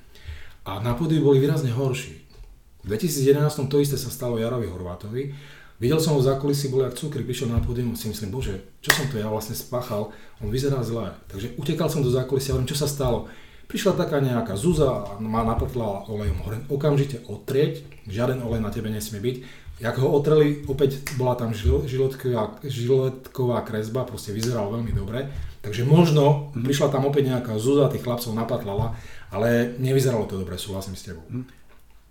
A 0.67 0.72
na 0.84 1.00
pódiu 1.00 1.24
boli 1.24 1.39
výrazne 1.39 1.72
horší. 1.72 2.27
V 2.84 2.91
2011 2.91 3.72
to 3.72 3.79
isté 3.79 3.95
sa 3.95 4.12
stalo 4.12 4.36
Jarovi 4.36 4.67
Horvátovi 4.67 5.31
Videl 5.75 6.00
som 6.00 6.15
ho 6.15 6.24
v 6.24 6.27
zákulisí, 6.31 6.72
bol 6.72 6.88
jak 6.88 6.95
cukry, 6.95 7.19
prišiel 7.27 7.51
na 7.51 7.60
pódium 7.60 7.91
a 7.91 8.00
si 8.00 8.07
myslím, 8.07 8.31
bože, 8.31 8.63
čo 8.79 8.95
som 8.95 9.12
to 9.12 9.19
ja 9.19 9.27
vlastne 9.27 9.60
spáchal, 9.60 10.07
on 10.39 10.48
vyzerá 10.48 10.79
zle. 10.88 11.12
Takže 11.27 11.60
utekal 11.60 11.91
som 11.91 12.00
do 12.00 12.07
zákulisia, 12.07 12.55
hovorím, 12.55 12.72
čo 12.72 12.79
sa 12.79 12.88
stalo. 12.88 13.27
Prišla 13.65 13.98
taká 13.98 14.22
nejaká 14.22 14.53
Zuza 14.53 14.88
a 14.88 15.17
ma 15.19 15.41
napotlala 15.41 16.05
olejom. 16.05 16.38
Hovorím, 16.45 16.63
okamžite 16.69 17.17
otrieť, 17.25 17.81
žiaden 18.05 18.41
olej 18.45 18.62
na 18.62 18.69
tebe 18.69 18.93
nesmie 18.93 19.19
byť. 19.19 19.36
Jak 19.75 20.00
ho 20.00 20.07
otreli, 20.07 20.63
opäť 20.72 21.03
bola 21.19 21.36
tam 21.36 21.51
žil, 21.51 21.84
žiletková, 21.84 22.63
žiletková 22.63 23.60
kresba, 23.67 24.07
proste 24.07 24.31
vyzeral 24.31 24.72
veľmi 24.72 24.95
dobre. 24.95 25.27
Takže 25.60 25.84
možno 25.84 26.55
mm-hmm. 26.55 26.63
prišla 26.63 26.88
tam 26.93 27.03
opäť 27.10 27.36
nejaká 27.36 27.60
zúza 27.60 27.91
tých 27.91 28.05
chlapcov 28.05 28.31
napatlala, 28.31 28.95
ale 29.34 29.75
nevyzeralo 29.81 30.29
to 30.29 30.39
dobre, 30.39 30.55
súhlasím 30.55 30.95
s 30.95 31.12
tebou. 31.12 31.25
Mm-hmm. 31.27 31.65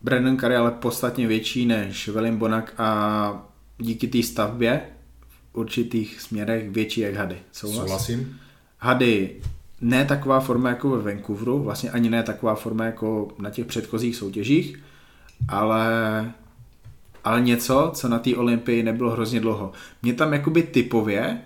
Brandon 0.04 0.36
Curry 0.36 0.56
ale 0.56 0.70
podstatně 0.70 1.26
větší 1.26 1.66
než 1.66 2.08
William 2.08 2.36
Bonak 2.36 2.74
a 2.78 3.48
díky 3.78 4.08
té 4.08 4.22
stavbě 4.22 4.80
v 5.28 5.58
určitých 5.58 6.20
směrech 6.20 6.70
větší 6.70 7.00
jak 7.00 7.14
Hady. 7.14 7.36
Souhlas? 7.52 7.86
Souhlasím. 7.86 8.40
Hady 8.78 9.40
ne 9.84 10.04
taková 10.04 10.40
forma 10.40 10.68
jako 10.68 10.90
ve 10.90 11.14
Vancouveru, 11.14 11.62
vlastně 11.62 11.90
ani 11.90 12.10
ne 12.10 12.22
taková 12.22 12.54
forma 12.54 12.84
jako 12.84 13.28
na 13.38 13.50
těch 13.50 13.66
předchozích 13.66 14.16
soutěžích, 14.16 14.82
ale 15.48 16.32
ale 17.24 17.40
něco, 17.40 17.90
co 17.94 18.08
na 18.08 18.18
té 18.18 18.36
Olympii 18.36 18.82
nebylo 18.82 19.10
hrozně 19.10 19.40
dlouho. 19.40 19.72
Mě 20.02 20.12
tam 20.12 20.32
jakoby 20.32 20.62
typově 20.62 21.38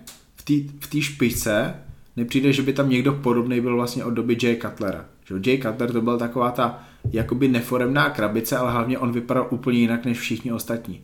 v 0.79 0.87
té 0.89 1.01
špičce 1.01 1.75
nepřijde, 2.15 2.53
že 2.53 2.61
by 2.61 2.73
tam 2.73 2.89
někdo 2.89 3.13
podobný 3.13 3.61
byl 3.61 3.75
vlastně 3.75 4.03
od 4.03 4.11
doby 4.11 4.37
Jay 4.43 4.55
Cutlera. 4.55 5.05
Že 5.25 5.35
Jay 5.45 5.57
Cutler 5.61 5.91
to 5.91 6.01
byl 6.01 6.17
taková 6.17 6.51
ta 6.51 6.83
jakoby 7.11 7.47
neforemná 7.47 8.09
krabice, 8.09 8.57
ale 8.57 8.71
hlavně 8.71 8.99
on 8.99 9.11
vypadal 9.11 9.47
úplně 9.49 9.79
jinak 9.79 10.05
než 10.05 10.19
všichni 10.19 10.51
ostatní. 10.51 11.01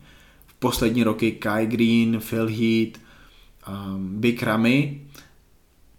V 0.48 0.54
poslední 0.54 1.04
roky 1.04 1.32
Kai 1.32 1.68
Green, 1.68 2.20
Phil 2.30 2.48
Heath, 2.48 3.00
um, 3.68 4.22
Big 4.22 4.44
Ramy, 4.44 5.05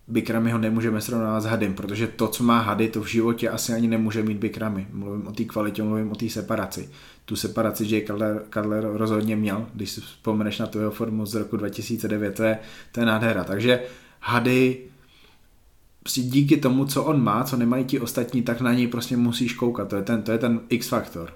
Big 0.09 0.31
Ramy 0.31 0.51
ho 0.51 0.59
nemůžeme 0.59 1.01
srovnávat 1.01 1.41
s 1.41 1.45
Hadym, 1.45 1.75
protože 1.75 2.07
to, 2.07 2.29
co 2.29 2.45
má 2.45 2.61
Hady, 2.61 2.89
to 2.89 3.03
v 3.03 3.07
životě 3.07 3.49
asi 3.49 3.73
ani 3.73 3.89
nemůže 3.89 4.23
mít 4.23 4.39
Big 4.39 4.59
Ramy. 4.59 4.87
Mluvím 4.93 5.27
o 5.27 5.33
té 5.33 5.45
kvalitě, 5.45 5.83
mluvím 5.83 6.13
o 6.13 6.15
té 6.15 6.29
separaci. 6.29 6.89
Tu 7.25 7.37
separaci 7.37 7.95
Jay 7.95 8.07
Cutler, 8.51 8.87
rozhodně 8.93 9.37
měl, 9.37 9.67
když 9.75 9.91
si 9.91 10.01
vzpomeneš 10.01 10.59
na 10.59 10.67
tu 10.67 10.79
jeho 10.79 10.91
formu 10.91 11.27
z 11.27 11.35
roku 11.35 11.57
2009, 11.57 12.35
to 12.35 12.43
je, 12.43 12.59
to 12.93 13.01
je 13.01 13.07
nádhera. 13.07 13.45
Takže 13.45 13.83
Hady 14.21 14.79
díky 16.15 16.57
tomu, 16.57 16.85
co 16.85 17.05
on 17.05 17.23
má, 17.23 17.45
co 17.45 17.57
nemají 17.57 17.85
ti 17.85 18.01
ostatní, 18.01 18.43
tak 18.43 18.61
na 18.61 18.75
něj 18.75 18.87
prostě 18.87 19.17
musíš 19.17 19.55
koukat. 19.55 19.89
To 19.89 19.97
je 19.97 20.03
ten, 20.03 20.23
to 20.23 20.33
je 20.33 20.39
ten 20.39 20.61
X-faktor. 20.69 21.33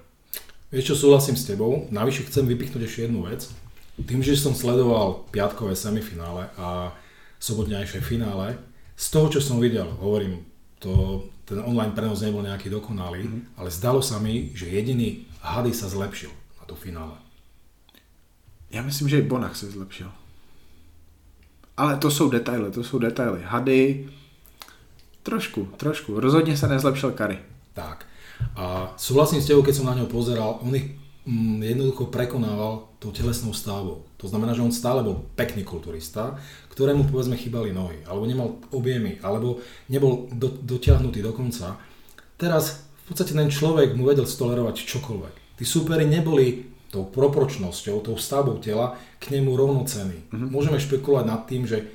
Vieš 0.71 0.85
čo, 0.85 0.95
súhlasím 0.95 1.35
s 1.35 1.43
tebou. 1.43 1.91
Navyše 1.91 2.31
chcem 2.31 2.47
vypichnúť 2.47 2.87
ešte 2.87 3.03
jednu 3.03 3.27
vec. 3.27 3.51
Tým, 3.99 4.23
že 4.23 4.39
som 4.39 4.55
sledoval 4.55 5.27
piatkové 5.27 5.75
semifinále 5.75 6.47
a 6.55 6.95
sobotňajšie 7.41 8.05
finále, 8.05 8.61
z 8.93 9.05
toho, 9.09 9.33
čo 9.33 9.41
som 9.41 9.57
videl, 9.57 9.89
hovorím, 9.97 10.45
to, 10.77 11.25
ten 11.41 11.57
online 11.65 11.97
prenos 11.97 12.21
nebol 12.21 12.45
nejaký 12.45 12.69
dokonalý, 12.69 13.25
mm-hmm. 13.25 13.57
ale 13.57 13.73
zdalo 13.73 14.05
sa 14.05 14.21
mi, 14.21 14.53
že 14.53 14.69
jediný 14.69 15.25
Hady 15.41 15.73
sa 15.73 15.89
zlepšil 15.89 16.29
na 16.61 16.63
to 16.69 16.77
finále. 16.77 17.17
Já 18.71 18.81
myslím, 18.81 19.09
že 19.09 19.19
i 19.19 19.21
Bonach 19.21 19.57
se 19.57 19.71
zlepšil. 19.71 20.11
Ale 21.77 21.97
to 21.97 22.11
jsou 22.11 22.29
detaily, 22.29 22.71
to 22.71 22.83
jsou 22.83 22.99
detaily. 22.99 23.41
Hady, 23.43 24.09
Trošku, 25.21 25.77
trošku. 25.77 26.17
Rozhodne 26.17 26.57
sa 26.57 26.65
nezlepšil 26.65 27.13
Kary. 27.13 27.37
Tak. 27.77 28.09
A 28.57 28.97
súhlasím 28.97 29.37
s 29.37 29.45
tebou, 29.45 29.61
keď 29.61 29.75
som 29.77 29.85
na 29.85 29.93
ňo 29.93 30.09
pozeral, 30.09 30.57
on 30.65 30.73
ich 30.73 30.97
mm, 31.29 31.61
jednoducho 31.61 32.09
prekonával 32.09 32.89
tou 32.97 33.13
telesnou 33.13 33.53
stavbou. 33.53 34.01
To 34.21 34.29
znamená, 34.29 34.53
že 34.53 34.61
on 34.61 34.69
stále 34.69 35.01
bol 35.01 35.25
pekný 35.33 35.65
kulturista, 35.65 36.37
ktorému 36.69 37.09
povedzme 37.09 37.35
chýbali 37.35 37.73
nohy, 37.73 38.05
alebo 38.05 38.29
nemal 38.29 38.61
objemy, 38.69 39.17
alebo 39.25 39.59
nebol 39.89 40.29
do, 40.29 40.53
dotiahnutý 40.61 41.25
do 41.25 41.33
konca. 41.33 41.81
Teraz 42.37 42.85
v 43.09 43.13
podstate 43.13 43.33
ten 43.33 43.49
človek 43.49 43.97
mu 43.97 44.05
vedel 44.05 44.29
stolerovať 44.29 44.85
čokoľvek. 44.85 45.57
Tí 45.57 45.65
súperi 45.65 46.05
neboli 46.05 46.69
tou 46.93 47.07
proporčnosťou, 47.09 48.05
tou 48.05 48.15
stavbou 48.19 48.61
tela 48.61 48.99
k 49.17 49.33
nemu 49.33 49.57
rovnocenní. 49.57 50.29
Mm-hmm. 50.29 50.49
Môžeme 50.51 50.77
špekulovať 50.77 51.25
nad 51.25 51.41
tým, 51.47 51.63
že 51.65 51.87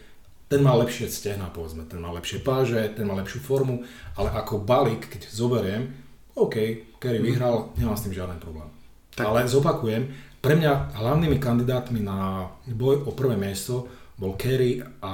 ten 0.47 0.63
má 0.63 0.79
lepšie 0.79 1.11
stehna, 1.11 1.51
povedzme, 1.51 1.83
ten 1.91 1.99
má 1.99 2.15
lepšie 2.15 2.39
páže, 2.39 2.79
ten 2.95 3.03
má 3.03 3.19
lepšiu 3.19 3.43
formu, 3.43 3.83
ale 4.15 4.31
ako 4.31 4.63
balík, 4.63 5.11
keď 5.11 5.27
zoberiem, 5.27 5.91
OK, 6.37 6.57
Kerry 7.01 7.19
mhm. 7.19 7.27
vyhral, 7.27 7.57
nemám 7.81 7.97
s 7.97 8.05
tým 8.07 8.15
žiaden 8.15 8.39
problém. 8.39 8.69
Tak. 9.17 9.33
Ale 9.33 9.49
zopakujem, 9.49 10.13
pre 10.41 10.55
mňa 10.55 10.97
hlavnými 10.97 11.39
kandidátmi 11.43 12.01
na 12.05 12.51
boj 12.69 13.07
o 13.09 13.11
prvé 13.13 13.35
miesto 13.35 13.89
bol 14.17 14.35
Kerry 14.37 14.81
a 15.05 15.13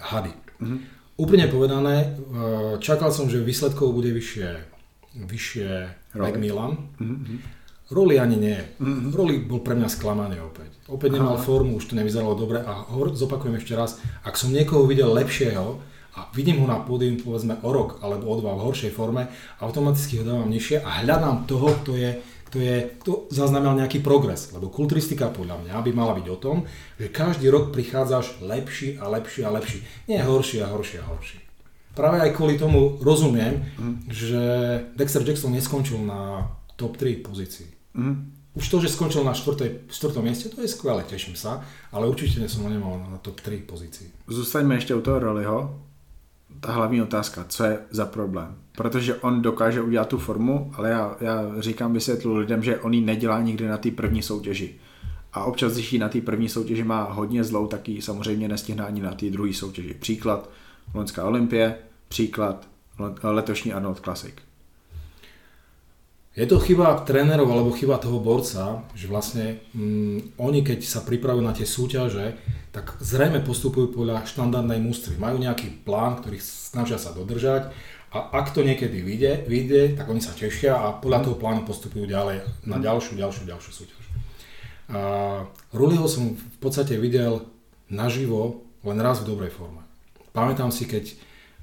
Hady. 0.00 0.32
Mm-hmm. 0.60 0.78
Úplne 1.20 1.46
povedané, 1.52 1.96
e, 2.00 2.06
čakal 2.80 3.12
som, 3.12 3.28
že 3.28 3.44
výsledkov 3.44 3.92
bude 3.92 4.12
vyššie, 4.12 4.48
vyššie 5.24 5.68
Macmillan. 6.16 6.80
Mm-hmm. 6.96 7.38
Roli 7.90 8.16
ani 8.22 8.36
nie. 8.38 8.60
Mm-hmm. 8.80 9.10
Roli 9.12 9.36
bol 9.42 9.60
pre 9.60 9.76
mňa 9.76 9.88
sklamaný 9.90 10.40
opäť. 10.40 10.70
Opäť 10.86 11.18
nemal 11.18 11.36
Aha. 11.36 11.44
formu, 11.44 11.76
už 11.76 11.90
to 11.90 11.98
nevyzeralo 11.98 12.38
dobre 12.38 12.62
a 12.62 12.86
hovor, 12.90 13.12
zopakujem 13.14 13.58
ešte 13.58 13.74
raz, 13.74 13.98
ak 14.22 14.38
som 14.38 14.54
niekoho 14.54 14.86
videl 14.86 15.10
lepšieho 15.10 15.78
a 16.18 16.26
vidím 16.34 16.62
ho 16.62 16.66
na 16.66 16.82
pódium 16.82 17.22
povedzme 17.22 17.62
o 17.62 17.70
rok 17.70 18.02
alebo 18.02 18.30
o 18.30 18.34
dva 18.42 18.58
v 18.58 18.64
horšej 18.66 18.90
forme, 18.90 19.30
automaticky 19.62 20.18
ho 20.18 20.24
dávam 20.26 20.50
nižšie 20.50 20.82
a 20.82 21.02
hľadám 21.02 21.46
toho, 21.46 21.70
kto 21.82 21.94
je 21.94 22.10
kto, 22.50 22.58
je, 22.58 22.76
kto 22.98 23.12
zaznamenal 23.30 23.78
nejaký 23.78 24.02
progres. 24.02 24.50
Lebo 24.50 24.66
kulturistika 24.66 25.30
podľa 25.30 25.62
mňa 25.62 25.74
by 25.86 25.90
mala 25.94 26.18
byť 26.18 26.26
o 26.26 26.36
tom, 26.36 26.56
že 26.98 27.14
každý 27.14 27.46
rok 27.46 27.70
prichádzaš 27.70 28.42
lepší 28.42 28.98
a 28.98 29.06
lepší 29.06 29.46
a 29.46 29.54
lepší. 29.54 29.78
Nie 30.10 30.26
horší 30.26 30.66
a 30.66 30.66
horší 30.66 30.98
a 30.98 31.06
horší. 31.06 31.38
Práve 31.94 32.18
aj 32.18 32.34
kvôli 32.34 32.58
tomu 32.58 32.98
rozumiem, 32.98 33.62
mm. 33.78 33.94
že 34.10 34.42
Dexter 34.98 35.22
Jackson 35.22 35.54
neskončil 35.54 36.02
na 36.02 36.50
top 36.74 36.98
3 36.98 37.22
pozícii. 37.22 37.94
Mm 37.94 38.40
už 38.54 38.68
to, 38.68 38.80
že 38.80 38.88
skončil 38.88 39.24
na 39.24 39.30
4. 39.34 39.86
4. 39.86 40.22
mieste, 40.22 40.50
to 40.50 40.60
je 40.60 40.68
skvelé, 40.68 41.06
teším 41.06 41.38
sa, 41.38 41.62
ale 41.94 42.10
určite 42.10 42.42
som 42.50 42.66
ho 42.66 42.70
nemal 42.70 42.98
na 42.98 43.18
top 43.22 43.40
3 43.40 43.62
pozícii. 43.62 44.10
Zůstaňme 44.26 44.74
ještě 44.74 44.94
u 44.94 45.00
toho 45.00 45.18
Roliho. 45.18 45.78
Ta 46.60 46.72
hlavní 46.72 47.02
otázka, 47.02 47.44
co 47.48 47.64
je 47.64 47.78
za 47.90 48.06
problém? 48.06 48.54
Protože 48.72 49.14
on 49.14 49.42
dokáže 49.42 49.80
udělat 49.80 50.08
tu 50.08 50.18
formu, 50.18 50.72
ale 50.74 50.90
já, 50.90 51.16
já 51.20 51.42
říkám, 51.58 51.92
vysvětlu 51.92 52.36
lidem, 52.36 52.62
že 52.62 52.78
on 52.78 52.94
ji 52.94 53.00
nedělá 53.00 53.40
nikdy 53.40 53.68
na 53.68 53.76
té 53.76 53.90
první 53.90 54.22
soutěži. 54.22 54.74
A 55.32 55.44
občas, 55.44 55.72
když 55.72 55.92
ji 55.92 55.98
na 55.98 56.08
té 56.08 56.20
první 56.20 56.48
soutěži 56.48 56.84
má 56.84 57.02
hodně 57.02 57.44
zlou, 57.44 57.66
tak 57.66 57.88
ji 57.88 58.02
samozřejmě 58.02 58.48
nestihne 58.48 58.84
ani 58.84 59.00
na 59.00 59.14
té 59.14 59.30
druhé 59.30 59.52
soutěži. 59.52 59.94
Příklad 59.94 60.50
Loňská 60.94 61.24
olympie, 61.24 61.76
příklad 62.08 62.68
letošní 63.22 63.72
Arnold 63.72 64.00
Classic. 64.00 64.34
Je 66.40 66.48
to 66.48 66.56
chyba 66.56 67.04
trénerov 67.04 67.52
alebo 67.52 67.76
chyba 67.76 68.00
toho 68.00 68.16
borca, 68.16 68.88
že 68.96 69.12
vlastne 69.12 69.60
mm, 69.76 70.40
oni 70.40 70.64
keď 70.64 70.80
sa 70.88 71.04
pripravujú 71.04 71.44
na 71.44 71.52
tie 71.52 71.68
súťaže, 71.68 72.40
tak 72.72 72.96
zrejme 72.96 73.44
postupujú 73.44 73.92
podľa 73.92 74.24
štandardnej 74.24 74.80
mústry. 74.80 75.20
Majú 75.20 75.36
nejaký 75.36 75.84
plán, 75.84 76.16
ktorý 76.24 76.40
snažia 76.40 76.96
sa 76.96 77.12
dodržať 77.12 77.68
a 78.16 78.40
ak 78.40 78.56
to 78.56 78.64
niekedy 78.64 79.04
vyjde, 79.04 79.44
vyjde 79.44 80.00
tak 80.00 80.08
oni 80.08 80.24
sa 80.24 80.32
tešia 80.32 80.80
a 80.80 80.96
podľa 80.96 81.28
toho 81.28 81.36
plánu 81.36 81.68
postupujú 81.68 82.08
ďalej 82.08 82.40
na 82.64 82.80
ďalšiu, 82.80 83.20
ďalšiu, 83.20 83.44
ďalšiu 83.44 83.72
súťaž. 83.76 84.04
A 84.96 85.00
Ruliho 85.76 86.08
som 86.08 86.40
v 86.40 86.56
podstate 86.56 86.96
videl 86.96 87.44
naživo 87.92 88.64
len 88.80 88.96
raz 88.96 89.20
v 89.20 89.28
dobrej 89.28 89.52
forme. 89.52 89.84
Pamätám 90.32 90.72
si, 90.72 90.88
keď 90.88 91.04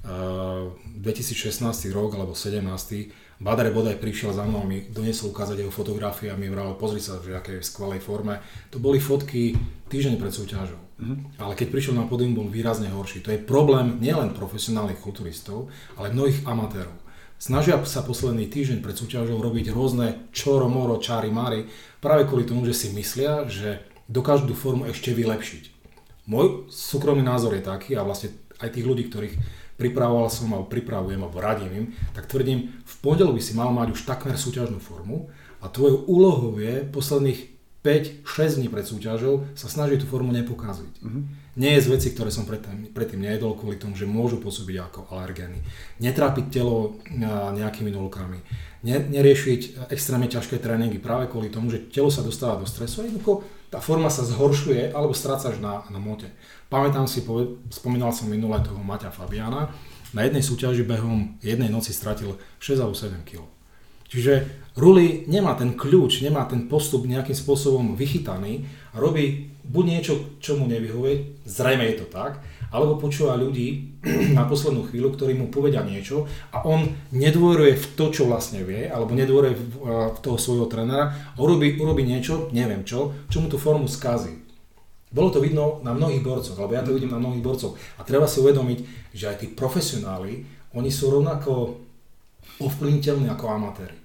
uh, 0.06 0.70
2016 1.02 1.66
rok 1.90 2.14
alebo 2.14 2.38
17 2.38 3.27
Badare 3.38 3.70
bodaj 3.70 4.02
prišiel 4.02 4.34
za 4.34 4.42
mnou 4.42 4.66
a 4.66 4.68
mi 4.68 4.82
doniesol 4.82 5.30
ukázať 5.30 5.62
jeho 5.62 5.70
fotografie 5.70 6.26
a 6.26 6.34
mi 6.34 6.50
vral, 6.50 6.74
pozri 6.74 6.98
sa, 6.98 7.22
že 7.22 7.38
aké 7.38 7.58
je 7.58 7.62
v 7.62 7.70
skvelej 7.70 8.02
forme. 8.02 8.42
To 8.74 8.82
boli 8.82 8.98
fotky 8.98 9.54
týždeň 9.86 10.18
pred 10.18 10.34
súťažou. 10.34 10.82
Mm-hmm. 10.98 11.38
Ale 11.38 11.54
keď 11.54 11.66
prišiel 11.70 11.94
na 11.94 12.10
pódium, 12.10 12.34
bol 12.34 12.50
výrazne 12.50 12.90
horší. 12.90 13.22
To 13.22 13.30
je 13.30 13.38
problém 13.38 14.02
nielen 14.02 14.34
profesionálnych 14.34 14.98
kulturistov, 14.98 15.70
ale 15.94 16.10
mnohých 16.10 16.42
amatérov. 16.42 16.98
Snažia 17.38 17.78
sa 17.86 18.02
posledný 18.02 18.50
týždeň 18.50 18.82
pred 18.82 18.98
súťažou 18.98 19.38
robiť 19.38 19.70
rôzne 19.70 20.26
čoro, 20.34 20.66
moro, 20.66 20.98
čári, 20.98 21.30
mári, 21.30 21.70
práve 22.02 22.26
kvôli 22.26 22.42
tomu, 22.42 22.66
že 22.66 22.74
si 22.74 22.90
myslia, 22.90 23.46
že 23.46 23.86
dokážu 24.10 24.50
tú 24.50 24.58
formu 24.58 24.90
ešte 24.90 25.14
vylepšiť. 25.14 25.78
Môj 26.26 26.66
súkromný 26.66 27.22
názor 27.22 27.54
je 27.54 27.62
taký, 27.62 27.94
a 27.94 28.02
vlastne 28.02 28.34
aj 28.58 28.74
tých 28.74 28.82
ľudí, 28.82 29.06
ktorých 29.06 29.34
pripravoval 29.78 30.26
som 30.28 30.50
alebo 30.50 30.66
pripravujem 30.66 31.22
alebo 31.22 31.38
radím 31.38 31.72
im, 31.72 31.86
tak 32.12 32.26
tvrdím, 32.26 32.74
v 32.82 32.94
pondelok 32.98 33.38
by 33.38 33.42
si 33.42 33.54
mal 33.54 33.70
mať 33.70 33.94
už 33.94 34.04
takmer 34.04 34.34
súťažnú 34.34 34.82
formu 34.82 35.30
a 35.62 35.70
tvojou 35.70 36.04
úlohou 36.10 36.58
je 36.58 36.82
posledných 36.90 37.40
5-6 37.86 38.58
dní 38.58 38.68
pred 38.68 38.84
súťažou 38.84 39.46
sa 39.54 39.70
snažiť 39.70 40.02
tú 40.02 40.06
formu 40.10 40.34
nepokaziť. 40.34 40.94
Uh-huh. 40.98 41.22
Nie 41.58 41.74
je 41.74 41.84
z 41.84 41.88
veci, 41.90 42.08
ktoré 42.14 42.30
som 42.30 42.46
predtým, 42.46 42.94
predtým 42.94 43.18
nejedol 43.18 43.58
kvôli 43.58 43.82
tomu, 43.82 43.98
že 43.98 44.06
môžu 44.06 44.38
pôsobiť 44.38 44.78
ako 44.78 45.10
alergény. 45.10 45.58
Netrápiť 45.98 46.54
telo 46.54 47.02
nejakými 47.58 47.90
nulkami. 47.90 48.38
neriešiť 48.86 49.90
extrémne 49.90 50.30
ťažké 50.30 50.62
tréningy 50.62 51.02
práve 51.02 51.26
kvôli 51.26 51.50
tomu, 51.50 51.74
že 51.74 51.90
telo 51.90 52.14
sa 52.14 52.22
dostáva 52.22 52.62
do 52.62 52.66
stresu 52.70 53.02
a 53.02 53.10
jednoducho 53.10 53.42
tá 53.74 53.82
forma 53.82 54.06
sa 54.06 54.22
zhoršuje 54.22 54.94
alebo 54.94 55.10
strácaš 55.10 55.58
na, 55.58 55.82
na 55.90 55.98
mote. 55.98 56.30
Pamätám 56.70 57.10
si, 57.10 57.26
spomínal 57.74 58.14
som 58.14 58.30
minule 58.30 58.62
toho 58.62 58.78
Maťa 58.78 59.10
Fabiana, 59.10 59.74
na 60.14 60.24
jednej 60.24 60.40
súťaži 60.40 60.86
behom 60.86 61.36
jednej 61.42 61.68
noci 61.68 61.92
stratil 61.92 62.38
6 62.62 62.80
alebo 62.80 62.94
7 62.96 63.28
kg. 63.28 63.57
Čiže 64.08 64.58
Ruli 64.78 65.26
nemá 65.26 65.58
ten 65.58 65.74
kľúč, 65.74 66.22
nemá 66.22 66.46
ten 66.46 66.70
postup 66.70 67.02
nejakým 67.02 67.34
spôsobom 67.34 67.98
vychytaný 67.98 68.62
a 68.94 69.02
robí 69.02 69.50
buď 69.66 69.84
niečo, 69.84 70.14
čo 70.38 70.54
mu 70.54 70.70
nevyhovuje, 70.70 71.42
zrejme 71.44 71.82
je 71.90 71.96
to 71.98 72.06
tak, 72.06 72.38
alebo 72.70 72.94
počúva 72.94 73.34
ľudí 73.34 73.98
na 74.38 74.46
poslednú 74.46 74.86
chvíľu, 74.86 75.18
ktorí 75.18 75.34
mu 75.34 75.50
povedia 75.50 75.82
niečo 75.82 76.30
a 76.54 76.62
on 76.62 76.94
nedôveruje 77.10 77.74
v 77.74 77.86
to, 77.98 78.14
čo 78.14 78.30
vlastne 78.30 78.62
vie, 78.62 78.86
alebo 78.86 79.18
nedôveruje 79.18 79.54
v, 79.58 79.64
toho 80.22 80.38
svojho 80.38 80.70
trénera 80.70 81.34
urobí, 81.34 81.74
urobí 81.82 82.06
niečo, 82.06 82.46
neviem 82.54 82.86
čo, 82.86 83.26
čo 83.26 83.42
mu 83.42 83.50
tú 83.50 83.58
formu 83.58 83.90
skazí. 83.90 84.46
Bolo 85.10 85.34
to 85.34 85.42
vidno 85.42 85.82
na 85.82 85.90
mnohých 85.90 86.22
borcoch, 86.22 86.54
alebo 86.54 86.78
ja 86.78 86.86
to 86.86 86.94
vidím 86.94 87.10
na 87.10 87.18
mnohých 87.18 87.42
borcoch. 87.42 87.74
A 87.98 88.06
treba 88.06 88.30
si 88.30 88.44
uvedomiť, 88.44 89.10
že 89.10 89.26
aj 89.26 89.36
tí 89.42 89.46
profesionáli, 89.50 90.46
oni 90.76 90.90
sú 90.92 91.10
rovnako 91.10 91.80
ovplyvniteľní 92.60 93.26
ako 93.26 93.44
amatéri. 93.48 93.97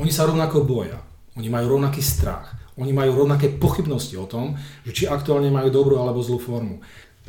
Oni 0.00 0.08
sa 0.08 0.24
rovnako 0.24 0.64
boja, 0.64 0.96
oni 1.36 1.52
majú 1.52 1.76
rovnaký 1.76 2.00
strach, 2.00 2.56
oni 2.80 2.88
majú 2.88 3.20
rovnaké 3.20 3.52
pochybnosti 3.52 4.16
o 4.16 4.24
tom, 4.24 4.56
že 4.88 4.96
či 4.96 5.04
aktuálne 5.04 5.52
majú 5.52 5.68
dobrú 5.68 6.00
alebo 6.00 6.24
zlú 6.24 6.40
formu. 6.40 6.80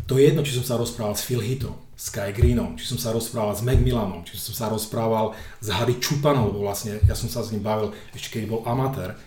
To 0.08 0.16
je 0.16 0.32
jedno, 0.32 0.40
či 0.40 0.56
som 0.56 0.64
sa 0.64 0.80
rozprával 0.80 1.20
s 1.20 1.28
Phil 1.28 1.44
Hitom, 1.44 1.76
s 2.00 2.08
Kai 2.08 2.32
Greenom, 2.32 2.80
či 2.80 2.88
som 2.88 2.96
sa 2.96 3.12
rozprával 3.12 3.60
s 3.60 3.62
Macmillanom, 3.68 4.24
či 4.24 4.40
som 4.40 4.56
sa 4.56 4.72
rozprával 4.72 5.36
s 5.60 5.68
Harry 5.68 6.00
Čupanom, 6.00 6.48
lebo 6.48 6.64
vlastne 6.64 7.04
ja 7.04 7.12
som 7.12 7.28
sa 7.28 7.44
s 7.44 7.52
ním 7.52 7.60
bavil 7.60 7.92
ešte 8.16 8.40
keď 8.40 8.48
bol 8.48 8.64
amatér. 8.64 9.20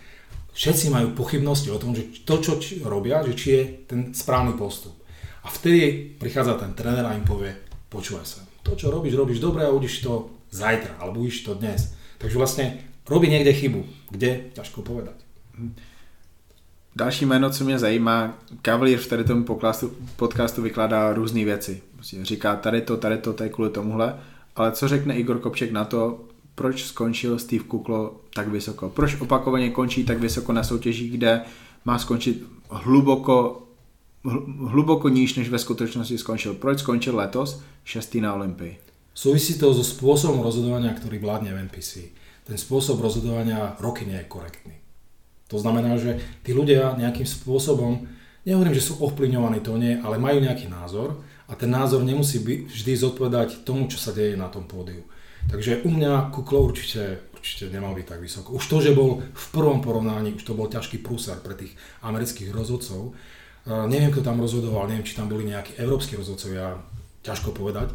Všetci 0.57 0.89
majú 0.89 1.13
pochybnosti 1.13 1.69
o 1.69 1.77
tom, 1.77 1.93
že 1.93 2.25
to, 2.25 2.41
čo 2.41 2.57
robia, 2.89 3.21
že 3.21 3.37
či 3.37 3.47
je 3.53 3.61
ten 3.85 3.99
správny 4.09 4.57
postup. 4.57 4.97
A 5.45 5.53
vtedy 5.53 6.17
prichádza 6.17 6.57
ten 6.57 6.73
tréner 6.73 7.05
a 7.05 7.13
im 7.13 7.21
povie, 7.21 7.53
počúvaj 7.93 8.25
sa, 8.25 8.41
to, 8.65 8.73
čo 8.73 8.89
robíš, 8.89 9.13
robíš 9.13 9.37
dobre 9.37 9.61
a 9.61 9.69
uvidíš 9.69 10.01
to 10.01 10.33
zajtra, 10.49 10.97
alebo 10.97 11.21
uvidíš 11.21 11.45
to 11.45 11.53
dnes. 11.53 11.93
Takže 12.17 12.41
vlastne 12.41 12.94
robí 13.09 13.29
někde 13.29 13.53
chybu. 13.53 13.85
Kde? 14.09 14.41
Ťažko 14.53 14.81
povedať. 14.81 15.15
Další 16.95 17.25
jméno, 17.25 17.49
co 17.49 17.65
mě 17.65 17.79
zajímá, 17.79 18.37
Cavalier 18.61 18.99
v 18.99 19.07
tady 19.07 19.23
tomu 19.23 19.43
podcastu, 19.43 19.91
podcastu 20.15 20.61
vykládá 20.61 21.13
různé 21.13 21.45
věci. 21.45 21.81
Říká 22.21 22.55
tady 22.55 22.81
to, 22.81 22.97
tady 22.97 23.17
to, 23.17 23.33
tady 23.33 23.49
kvůli 23.49 23.69
tomuhle, 23.69 24.19
ale 24.55 24.71
co 24.71 24.87
řekne 24.87 25.15
Igor 25.15 25.39
Kopček 25.39 25.71
na 25.71 25.85
to, 25.85 26.19
proč 26.55 26.83
skončil 26.83 27.39
Steve 27.39 27.63
Kuklo 27.63 28.21
tak 28.33 28.47
vysoko? 28.47 28.89
Proč 28.89 29.21
opakovaně 29.21 29.69
končí 29.69 30.03
tak 30.03 30.19
vysoko 30.19 30.53
na 30.53 30.63
soutěžích, 30.63 31.11
kde 31.11 31.41
má 31.85 31.99
skončit 31.99 32.43
hluboko, 32.69 33.67
hluboko 34.67 35.09
níž, 35.09 35.35
než 35.35 35.49
ve 35.49 35.59
skutečnosti 35.59 36.17
skončil? 36.17 36.53
Proč 36.53 36.79
skončil 36.79 37.15
letos 37.15 37.61
šestý 37.83 38.21
na 38.21 38.33
Olympii? 38.33 38.77
Súvisí 39.15 39.55
to 39.55 39.71
so 39.71 39.79
spôsobom 39.79 40.43
rozhodovania, 40.43 40.91
ktorý 40.91 41.23
vládne 41.23 41.55
v 41.55 41.71
NPC 41.71 42.11
ten 42.45 42.57
spôsob 42.61 43.01
rozhodovania 43.01 43.73
roky 43.81 44.05
nie 44.05 44.21
je 44.21 44.29
korektný. 44.29 44.75
To 45.49 45.57
znamená, 45.57 45.97
že 45.97 46.21
tí 46.45 46.53
ľudia 46.53 46.97
nejakým 46.97 47.25
spôsobom, 47.25 48.05
nehovorím, 48.45 48.77
že 48.77 48.85
sú 48.85 49.01
ovplyvňovaní, 49.01 49.61
to 49.61 49.77
nie, 49.77 49.97
ale 49.97 50.21
majú 50.21 50.41
nejaký 50.41 50.69
názor 50.69 51.21
a 51.49 51.53
ten 51.53 51.69
názor 51.69 52.01
nemusí 52.05 52.41
byť 52.41 52.59
vždy 52.69 52.93
zodpovedať 52.97 53.49
tomu, 53.65 53.89
čo 53.89 53.97
sa 54.01 54.13
deje 54.13 54.37
na 54.37 54.49
tom 54.49 54.65
pódiu. 54.65 55.05
Takže 55.45 55.85
u 55.85 55.93
mňa 55.93 56.33
Kuklo 56.33 56.65
určite, 56.65 57.21
určite 57.37 57.69
nemal 57.69 57.93
byť 57.93 58.05
tak 58.09 58.21
vysoko. 58.21 58.57
Už 58.57 58.65
to, 58.65 58.81
že 58.81 58.97
bol 58.97 59.21
v 59.21 59.45
prvom 59.53 59.77
porovnaní, 59.85 60.33
už 60.33 60.41
to 60.41 60.57
bol 60.57 60.65
ťažký 60.65 61.05
prúser 61.05 61.37
pre 61.45 61.53
tých 61.53 61.77
amerických 62.01 62.49
rozhodcov. 62.49 63.13
Uh, 63.65 63.85
neviem, 63.85 64.09
kto 64.09 64.25
tam 64.25 64.41
rozhodoval, 64.41 64.89
neviem, 64.89 65.05
či 65.05 65.13
tam 65.13 65.29
boli 65.29 65.45
nejakí 65.45 65.77
európsky 65.77 66.17
rozhodcovia, 66.17 66.81
ťažko 67.21 67.53
povedať 67.53 67.93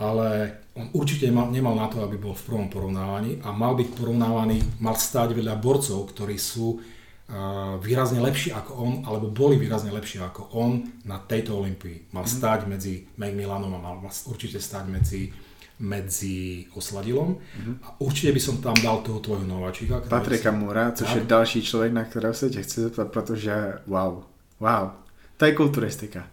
ale 0.00 0.56
on 0.74 0.88
určite 0.96 1.28
nemal, 1.28 1.52
nemal 1.52 1.76
na 1.76 1.92
to, 1.92 2.00
aby 2.00 2.16
bol 2.16 2.32
v 2.32 2.46
prvom 2.48 2.68
porovnávaní 2.72 3.44
a 3.44 3.52
mal 3.52 3.76
byť 3.76 3.88
porovnávaný, 3.92 4.80
mal 4.80 4.96
stáť 4.96 5.36
veľa 5.36 5.60
borcov, 5.60 6.08
ktorí 6.08 6.40
sú 6.40 6.80
uh, 6.80 7.76
výrazne 7.84 8.24
lepší 8.24 8.56
ako 8.56 8.70
on, 8.80 8.92
alebo 9.04 9.28
boli 9.28 9.60
výrazne 9.60 9.92
lepší 9.92 10.24
ako 10.24 10.56
on 10.56 10.88
na 11.04 11.20
tejto 11.20 11.52
Olympii. 11.60 12.16
Mal 12.16 12.24
mm. 12.24 12.32
stáť 12.32 12.60
medzi 12.64 13.04
Macmillanom 13.20 13.76
a 13.76 13.78
mal, 13.78 13.94
mal 14.00 14.12
určite 14.26 14.56
stáť 14.56 14.88
medzi 14.88 15.22
medzi 15.80 16.68
Osladilom 16.76 17.40
mm-hmm. 17.40 17.76
a 17.82 18.00
určitě 18.00 18.32
by 18.32 18.40
som 18.40 18.60
tam 18.60 18.74
dal 18.82 18.98
toho 19.00 19.20
tvojho 19.20 19.46
nováčika. 19.46 20.00
Patrika 20.08 20.52
Mura, 20.52 20.92
což 20.92 21.14
je 21.14 21.20
další 21.20 21.62
člověk, 21.62 21.92
na 21.92 22.04
kterého 22.04 22.34
se 22.34 22.50
tě 22.50 22.62
chci 22.62 22.80
zeptat, 22.80 23.12
protože 23.12 23.72
wow, 23.86 24.22
wow, 24.60 24.88
to 25.36 25.44
je 25.44 25.52
kulturistika. 25.54 26.26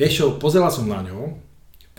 Vieš 0.00 0.16
čo, 0.16 0.26
pozeral 0.40 0.72
som 0.72 0.88
na 0.88 1.04
ňo, 1.04 1.36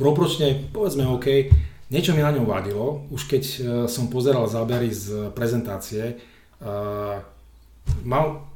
proporčne, 0.02 0.74
povedzme 0.74 1.06
OK, 1.06 1.54
niečo 1.94 2.18
mi 2.18 2.26
na 2.26 2.34
ňom 2.34 2.50
vadilo, 2.50 3.06
už 3.14 3.30
keď 3.30 3.44
uh, 3.46 3.58
som 3.86 4.10
pozeral 4.10 4.50
zábery 4.50 4.90
z 4.90 5.30
prezentácie, 5.38 6.18
uh, 6.66 7.22
mal, 8.02 8.50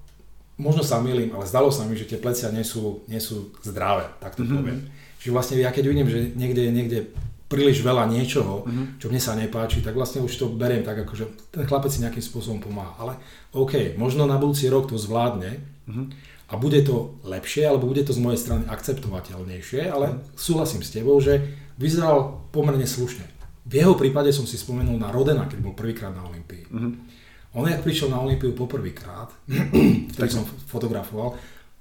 možno 0.57 0.81
sa 0.81 0.97
milím, 0.97 1.37
ale 1.37 1.45
zdalo 1.45 1.69
sa 1.69 1.85
mi, 1.85 1.93
že 1.93 2.09
tie 2.09 2.17
plecia 2.17 2.49
nie 2.49 2.65
sú, 2.65 3.05
nie 3.05 3.21
sú 3.21 3.53
zdravé, 3.61 4.09
tak 4.17 4.33
to 4.33 4.41
mm-hmm. 4.41 4.57
poviem. 4.57 4.79
Čiže 5.21 5.31
vlastne 5.33 5.55
ja 5.61 5.69
keď 5.69 5.83
vidím, 5.85 6.09
že 6.09 6.33
niekde 6.33 6.61
je 6.65 6.71
niekde 6.73 6.99
príliš 7.45 7.85
veľa 7.85 8.09
niečoho, 8.09 8.65
mm-hmm. 8.65 8.97
čo 8.97 9.05
mne 9.13 9.21
sa 9.21 9.37
nepáči, 9.37 9.85
tak 9.85 9.93
vlastne 9.93 10.25
už 10.25 10.33
to 10.33 10.49
beriem 10.49 10.81
tak, 10.81 11.05
ako 11.05 11.13
že 11.13 11.25
ten 11.53 11.69
chlapec 11.69 11.93
si 11.93 12.01
nejakým 12.01 12.25
spôsobom 12.25 12.57
pomáha. 12.57 12.97
Ale 12.97 13.13
OK, 13.53 13.93
možno 14.01 14.25
na 14.25 14.41
budúci 14.41 14.65
rok 14.65 14.89
to 14.89 14.97
zvládne, 14.97 15.61
mm-hmm 15.85 16.33
a 16.45 16.53
bude 16.61 16.77
to 16.85 17.17
lepšie, 17.25 17.65
alebo 17.65 17.89
bude 17.89 18.05
to 18.05 18.13
z 18.13 18.21
mojej 18.21 18.37
strany 18.37 18.63
akceptovateľnejšie, 18.69 19.89
ale 19.89 20.21
súhlasím 20.37 20.85
s 20.85 20.93
tebou, 20.93 21.17
že 21.17 21.41
vyzeral 21.81 22.45
pomerne 22.53 22.85
slušne. 22.85 23.25
V 23.65 23.81
jeho 23.81 23.97
prípade 23.97 24.29
som 24.29 24.45
si 24.45 24.61
spomenul 24.61 25.01
na 25.01 25.09
Rodena, 25.09 25.49
keď 25.49 25.59
bol 25.65 25.73
prvýkrát 25.73 26.13
na 26.13 26.21
Olympii. 26.29 26.69
Mm-hmm. 26.69 26.93
On, 27.57 27.65
jak 27.65 27.81
prišiel 27.81 28.13
na 28.13 28.21
Olympiu 28.21 28.53
poprvýkrát, 28.53 29.33
ktorý 30.13 30.29
som 30.29 30.45
fotografoval, 30.69 31.33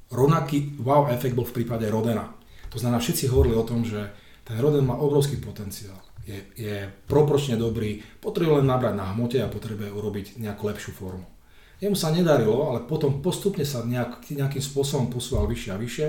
rovnaký 0.08 0.80
wow 0.80 1.12
efekt 1.12 1.36
bol 1.36 1.44
v 1.44 1.60
prípade 1.60 1.84
Rodena. 1.92 2.32
To 2.72 2.80
znamená, 2.80 3.04
všetci 3.04 3.28
hovorili 3.28 3.58
o 3.58 3.68
tom, 3.68 3.84
že 3.84 4.00
ten 4.48 4.56
Roden 4.56 4.86
má 4.86 4.96
obrovský 4.96 5.36
potenciál. 5.44 6.00
Je, 6.24 6.40
je 6.56 6.88
proporčne 7.04 7.60
dobrý, 7.60 8.00
potrebuje 8.24 8.64
len 8.64 8.68
nabrať 8.70 8.96
na 8.96 9.12
hmote 9.12 9.36
a 9.44 9.52
potrebuje 9.52 9.92
urobiť 9.92 10.26
nejakú 10.40 10.72
lepšiu 10.72 10.96
formu. 10.96 11.33
Jemu 11.82 11.98
sa 11.98 12.14
nedarilo, 12.14 12.70
ale 12.70 12.86
potom 12.86 13.18
postupne 13.18 13.66
sa 13.66 13.82
nejak, 13.82 14.30
nejakým 14.30 14.62
spôsobom 14.62 15.10
posúval 15.10 15.50
vyššie 15.50 15.70
a 15.74 15.80
vyššie. 15.80 16.06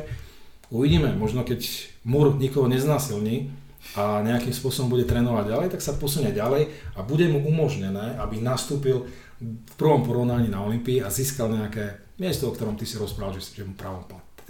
Uvidíme, 0.73 1.13
možno 1.13 1.45
keď 1.45 1.61
Mur 2.05 2.37
nikoho 2.37 2.65
neznásilní 2.65 3.53
a 3.93 4.25
nejakým 4.25 4.53
spôsobom 4.53 4.97
bude 4.97 5.05
trénovať 5.05 5.45
ďalej, 5.45 5.67
tak 5.77 5.81
sa 5.85 5.93
posunie 5.97 6.33
ďalej 6.33 6.73
a 6.97 7.05
bude 7.05 7.29
mu 7.29 7.45
umožnené, 7.45 8.17
aby 8.17 8.41
nastúpil 8.41 9.05
v 9.41 9.73
prvom 9.77 10.01
porovnaní 10.01 10.49
na 10.49 10.65
Olympii 10.65 11.05
a 11.05 11.13
získal 11.13 11.53
nejaké 11.53 12.17
miesto, 12.17 12.49
o 12.49 12.55
ktorom 12.55 12.79
ty 12.79 12.87
si 12.87 12.97
rozprával, 12.97 13.37
že, 13.37 13.61
mu 13.61 13.77
právom 13.77 14.07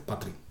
patrí. 0.08 0.45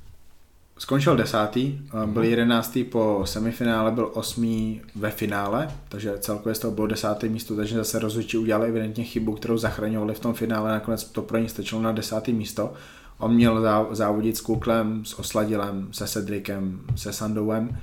Skončil 0.78 1.16
desátý, 1.16 1.78
byl 2.06 2.24
jedenáctý 2.24 2.84
po 2.84 3.22
semifinále, 3.24 3.90
byl 3.90 4.10
osmý 4.14 4.80
ve 4.94 5.10
finále, 5.10 5.68
takže 5.88 6.14
celkově 6.18 6.54
z 6.54 6.58
toho 6.58 6.74
byl 6.74 6.86
desátý 6.86 7.28
místo, 7.28 7.56
takže 7.56 7.76
zase 7.76 7.98
rozhodčí 7.98 8.38
udělali 8.38 8.68
evidentně 8.68 9.04
chybu, 9.04 9.32
kterou 9.34 9.58
zachraňovali 9.58 10.14
v 10.14 10.20
tom 10.20 10.34
finále, 10.34 10.70
nakonec 10.70 11.04
to 11.04 11.22
pro 11.22 11.38
ně 11.38 11.48
stačilo 11.48 11.82
na 11.82 11.92
desátý 11.92 12.32
místo. 12.32 12.72
On 13.18 13.34
měl 13.34 13.66
závodit 13.90 14.36
s 14.36 14.40
Kuklem, 14.40 15.04
s 15.04 15.18
Osladilem, 15.18 15.88
se 15.90 16.06
Cedrikem, 16.06 16.80
se 16.96 17.12
Sandowem. 17.12 17.78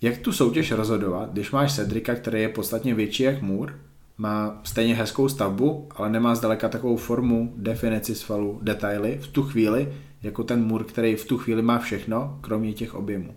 Jak 0.00 0.18
tu 0.18 0.32
soutěž 0.32 0.72
rozhodovat, 0.72 1.32
když 1.32 1.50
máš 1.50 1.74
Cedrika, 1.74 2.14
který 2.14 2.42
je 2.42 2.48
podstatně 2.48 2.94
větší 2.94 3.22
jak 3.22 3.42
Můr, 3.42 3.74
má 4.18 4.60
stejně 4.64 4.94
hezkou 4.94 5.28
stavbu, 5.28 5.88
ale 5.96 6.10
nemá 6.10 6.34
zdaleka 6.34 6.68
takovou 6.68 6.96
formu, 6.96 7.52
definici 7.56 8.14
svalu, 8.14 8.58
detaily 8.62 9.18
v 9.22 9.26
tu 9.26 9.42
chvíli, 9.42 9.92
jako 10.22 10.44
ten 10.44 10.64
Mur, 10.64 10.84
který 10.84 11.16
v 11.16 11.24
tu 11.24 11.38
chvíli 11.38 11.62
má 11.62 11.78
všechno, 11.78 12.38
kromě 12.40 12.72
těch 12.72 12.94
objemů. 12.94 13.34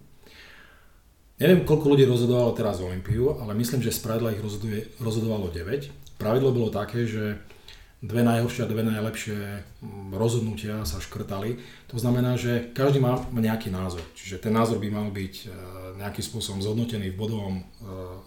Neviem, 1.41 1.65
koľko 1.65 1.91
ľudí 1.91 2.06
rozhodovalo 2.06 2.54
teraz 2.54 2.78
Olympiu, 2.78 3.36
ale 3.41 3.58
myslím, 3.58 3.82
že 3.82 3.91
z 3.91 4.06
pravidla 4.06 4.38
ich 4.38 4.39
rozhoduje, 4.39 4.86
rozhodovalo 5.02 5.50
9. 5.50 6.22
Pravidlo 6.22 6.54
bolo 6.54 6.69
také, 6.69 7.10
že 7.10 7.41
dve 8.04 8.22
najhoršie 8.22 8.63
a 8.63 8.72
dve 8.72 8.84
najlepšie 8.86 9.38
mm, 9.82 10.13
rozhodnutia 10.13 10.86
sa 10.86 11.02
škrtali. 11.02 11.58
To 11.89 11.98
znamená, 11.98 12.38
že 12.38 12.69
každý 12.76 13.02
má 13.02 13.17
nejaký 13.34 13.74
názor. 13.74 14.04
Čiže 14.13 14.46
ten 14.46 14.54
názor 14.54 14.78
by 14.78 14.88
mal 14.93 15.08
byť 15.10 15.36
e, 15.41 15.46
nejakým 16.04 16.22
spôsobom 16.22 16.60
zhodnotený 16.62 17.12
v 17.12 17.19
bodovom 17.19 17.56
e, 17.60 17.63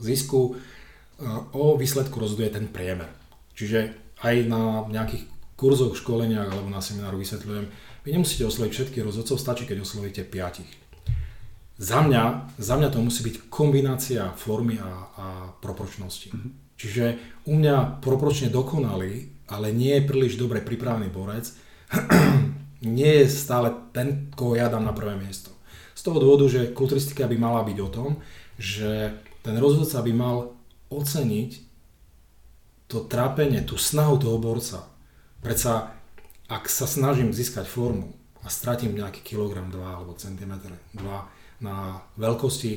zisku. 0.03 0.53
E, 0.53 1.25
o 1.55 1.77
výsledku 1.77 2.17
rozhoduje 2.19 2.51
ten 2.51 2.67
priemer. 2.73 3.13
Čiže 3.55 3.97
aj 4.25 4.35
na 4.51 4.83
nejakých 4.89 5.29
kurzoch, 5.61 5.95
školeniach 5.95 6.53
alebo 6.53 6.69
na 6.69 6.81
semináru 6.81 7.21
vysvetľujem, 7.21 7.69
vy 8.07 8.15
nemusíte 8.15 8.47
osloviť 8.47 8.71
všetkých 8.71 9.03
rozhodcov, 9.03 9.35
stačí, 9.43 9.67
keď 9.67 9.83
oslovíte 9.83 10.23
piatich. 10.23 10.71
Za 11.77 12.07
mňa, 12.07 12.55
za 12.57 12.79
mňa 12.79 12.89
to 12.95 13.03
musí 13.03 13.27
byť 13.27 13.51
kombinácia 13.51 14.31
formy 14.39 14.79
a, 14.79 14.93
a 15.19 15.27
proporčnosti. 15.59 16.31
Mm-hmm. 16.31 16.53
Čiže 16.79 17.05
u 17.51 17.59
mňa 17.59 17.99
proporčne 17.99 18.49
dokonalý, 18.49 19.35
ale 19.51 19.75
nie 19.75 19.91
je 19.99 20.07
príliš 20.07 20.39
dobre 20.39 20.63
pripravený 20.63 21.11
borec, 21.11 21.51
nie 22.87 23.13
je 23.21 23.27
stále 23.27 23.75
ten, 23.91 24.31
koho 24.39 24.55
ja 24.55 24.71
dám 24.71 24.87
na 24.87 24.95
prvé 24.95 25.19
miesto. 25.19 25.51
Z 25.99 26.07
toho 26.07 26.23
dôvodu, 26.23 26.47
že 26.47 26.71
kulturistika 26.71 27.27
by 27.27 27.37
mala 27.37 27.67
byť 27.67 27.79
o 27.83 27.89
tom, 27.91 28.11
že 28.55 29.19
ten 29.43 29.59
rozhodca 29.59 29.99
by 29.99 30.13
mal 30.15 30.55
oceniť 30.95 31.51
to 32.87 33.03
trápenie, 33.11 33.67
tú 33.67 33.75
snahu 33.75 34.15
toho 34.23 34.39
borca. 34.39 34.87
Predsa, 35.43 35.96
ak 36.47 36.71
sa 36.71 36.87
snažím 36.87 37.35
získať 37.35 37.67
formu 37.67 38.15
a 38.43 38.49
stratím 38.49 38.95
nejaký 38.95 39.23
kilogram, 39.27 39.71
2 39.71 39.83
alebo 39.83 40.15
centimetr, 40.15 40.71
2 40.95 41.03
na 41.67 42.03
veľkosti, 42.15 42.73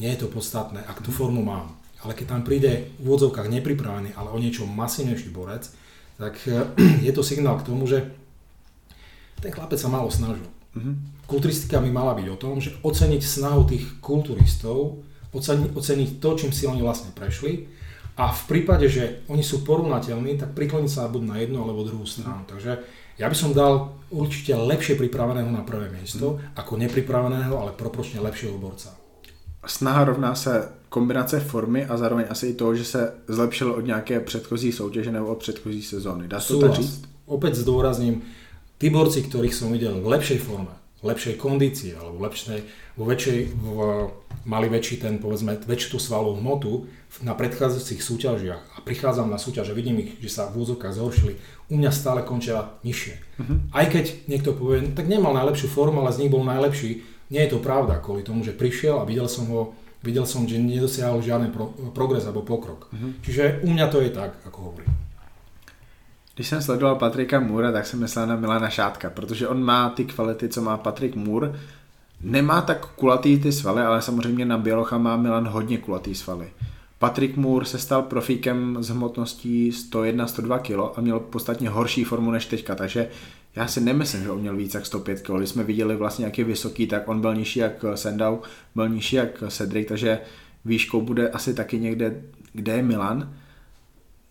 nie 0.00 0.10
je 0.16 0.24
to 0.24 0.32
podstatné, 0.32 0.80
ak 0.88 1.04
tú 1.04 1.12
formu 1.12 1.44
mám. 1.44 1.76
Ale 2.00 2.16
keď 2.16 2.32
tam 2.32 2.42
príde 2.42 2.88
v 2.96 3.12
úvodzovkách 3.12 3.52
nepripravený, 3.52 4.16
ale 4.16 4.32
o 4.32 4.40
niečo 4.40 4.64
masívnejší 4.64 5.28
borec, 5.28 5.68
tak 6.16 6.40
je 7.06 7.12
to 7.12 7.20
signál 7.20 7.60
k 7.60 7.68
tomu, 7.68 7.84
že 7.84 8.08
ten 9.40 9.52
chlapec 9.52 9.76
sa 9.76 9.92
málo 9.92 10.08
snažil. 10.08 10.48
Mm-hmm. 10.76 10.94
Kulturistika 11.28 11.80
by 11.80 11.90
mala 11.92 12.16
byť 12.16 12.26
o 12.32 12.40
tom, 12.40 12.60
že 12.60 12.72
oceniť 12.80 13.20
snahu 13.20 13.68
tých 13.68 13.84
kulturistov, 14.00 15.04
oceniť, 15.32 15.76
oceniť 15.76 16.10
to, 16.20 16.30
čím 16.36 16.52
si 16.52 16.64
oni 16.64 16.80
vlastne 16.80 17.12
prešli 17.12 17.68
a 18.16 18.32
v 18.32 18.42
prípade, 18.48 18.88
že 18.88 19.24
oni 19.28 19.44
sú 19.44 19.64
porovnateľní, 19.64 20.36
tak 20.36 20.52
prikloniť 20.52 20.90
sa 20.90 21.08
buď 21.08 21.22
na 21.24 21.36
jednu 21.40 21.60
alebo 21.60 21.84
druhú 21.84 22.08
stranu. 22.08 22.44
Mm-hmm. 22.44 22.52
Takže 22.52 22.72
ja 23.20 23.28
by 23.28 23.36
som 23.36 23.52
dal 23.52 24.00
určite 24.08 24.56
lepšie 24.56 24.96
pripraveného 24.96 25.52
na 25.52 25.60
prvé 25.60 25.92
miesto, 25.92 26.40
mm-hmm. 26.40 26.56
ako 26.56 26.72
nepripraveného, 26.80 27.52
ale 27.52 27.76
proporčne 27.76 28.24
lepšieho 28.24 28.56
borca. 28.56 28.96
Snaha 29.60 30.04
rovná 30.04 30.34
se 30.34 30.72
kombinace 30.88 31.40
formy 31.40 31.84
a 31.84 31.96
zároveň 31.96 32.24
asi 32.32 32.46
i 32.46 32.54
toho, 32.54 32.74
že 32.74 32.84
se 32.84 33.12
zlepšilo 33.28 33.74
od 33.74 33.86
nějaké 33.86 34.20
předchozí 34.20 34.72
soutěže 34.72 35.12
nebo 35.12 35.26
od 35.26 35.38
předchozí 35.38 35.82
sezóny. 35.82 36.28
Dá 36.28 36.40
se 36.40 36.52
to 36.52 36.60
tak 36.60 36.74
říct? 36.74 37.04
Opäť 37.30 37.62
zdôrazním, 37.62 38.26
tí 38.74 38.90
borci, 38.90 39.22
ktorých 39.22 39.54
som 39.54 39.70
videl 39.70 40.02
v 40.02 40.18
lepšej 40.18 40.42
forme, 40.42 40.74
lepšej 41.00 41.34
kondícii 41.40 41.96
alebo 41.96 42.20
lepšej, 42.28 42.60
vo 43.00 43.04
väčšej, 43.08 43.38
v, 43.56 43.66
mali 44.44 44.68
väčší 44.68 45.00
ten, 45.00 45.16
povedzme, 45.16 45.56
väčšiu 45.56 45.96
tú 45.96 45.98
svalovú 45.98 46.40
hmotu 46.40 46.72
na 47.24 47.32
predchádzajúcich 47.32 48.00
súťažiach 48.04 48.62
a 48.76 48.78
prichádzam 48.84 49.32
na 49.32 49.40
súťaž 49.40 49.72
a 49.72 49.78
vidím 49.78 50.04
ich, 50.04 50.20
že 50.20 50.30
sa 50.30 50.52
v 50.52 50.60
úzokách 50.60 50.94
zhoršili, 50.94 51.40
u 51.72 51.74
mňa 51.80 51.90
stále 51.90 52.20
končia 52.22 52.76
nižšie. 52.84 53.14
Uh-huh. 53.40 53.58
Aj 53.72 53.88
keď 53.88 54.28
niekto 54.28 54.52
povie, 54.52 54.84
no, 54.84 54.90
tak 54.92 55.08
nemal 55.08 55.32
najlepšiu 55.32 55.72
formu, 55.72 56.04
ale 56.04 56.12
z 56.12 56.20
nich 56.24 56.32
bol 56.32 56.44
najlepší, 56.44 57.02
nie 57.32 57.42
je 57.46 57.50
to 57.56 57.58
pravda 57.62 57.98
kvôli 58.02 58.20
tomu, 58.20 58.44
že 58.44 58.54
prišiel 58.54 59.00
a 59.00 59.08
videl 59.08 59.26
som 59.26 59.48
ho, 59.48 59.60
videl 60.04 60.28
som, 60.28 60.44
že 60.44 60.60
nedosiahol 60.60 61.24
žiadny 61.24 61.48
pro, 61.50 61.72
progres 61.96 62.28
alebo 62.28 62.44
pokrok. 62.44 62.92
Uh-huh. 62.92 63.16
Čiže 63.24 63.64
u 63.64 63.72
mňa 63.72 63.86
to 63.88 63.98
je 64.04 64.10
tak, 64.12 64.36
ako 64.44 64.58
hovorím. 64.72 65.09
Když 66.40 66.48
jsem 66.48 66.62
sledoval 66.62 66.96
Patrika 66.96 67.40
Mura, 67.40 67.72
tak 67.72 67.86
jsem 67.86 68.00
myslel 68.00 68.26
na 68.26 68.36
Milana 68.36 68.70
Šátka, 68.70 69.10
protože 69.10 69.48
on 69.48 69.64
má 69.64 69.90
ty 69.90 70.04
kvality, 70.04 70.48
co 70.48 70.62
má 70.62 70.76
Patrik 70.76 71.16
Mur. 71.16 71.56
Nemá 72.20 72.60
tak 72.60 72.86
kulatý 72.86 73.38
ty 73.38 73.52
svaly, 73.52 73.82
ale 73.82 74.02
samozřejmě 74.02 74.44
na 74.44 74.58
Bělocha 74.58 74.98
má 74.98 75.16
Milan 75.16 75.48
hodně 75.48 75.78
kulatý 75.78 76.14
svaly. 76.14 76.48
Patrik 76.98 77.36
Moore 77.36 77.66
se 77.66 77.78
stal 77.78 78.02
profíkem 78.02 78.76
s 78.80 78.88
hmotností 78.88 79.70
101-102 79.70 80.58
kg 80.58 80.98
a 80.98 81.00
měl 81.00 81.20
podstatně 81.20 81.68
horší 81.68 82.04
formu 82.04 82.30
než 82.30 82.46
teďka, 82.46 82.74
takže 82.74 83.08
já 83.56 83.66
si 83.66 83.80
nemyslím, 83.80 84.22
že 84.22 84.30
on 84.30 84.40
měl 84.40 84.56
víc 84.56 84.74
jak 84.74 84.86
105 84.86 85.20
kg. 85.20 85.30
Když 85.36 85.48
jsme 85.48 85.64
viděli 85.64 85.96
vlastně, 85.96 86.24
jak 86.24 86.38
je 86.38 86.44
vysoký, 86.44 86.86
tak 86.86 87.08
on 87.08 87.20
byl 87.20 87.34
nižší 87.34 87.58
jak 87.58 87.84
Sendau, 87.94 88.38
byl 88.74 88.88
nižší 88.88 89.16
jak 89.16 89.42
Cedric, 89.48 89.88
takže 89.88 90.18
výškou 90.64 91.00
bude 91.00 91.28
asi 91.28 91.54
taky 91.54 91.80
někde, 91.80 92.22
kde 92.52 92.72
je 92.72 92.82
Milan 92.82 93.34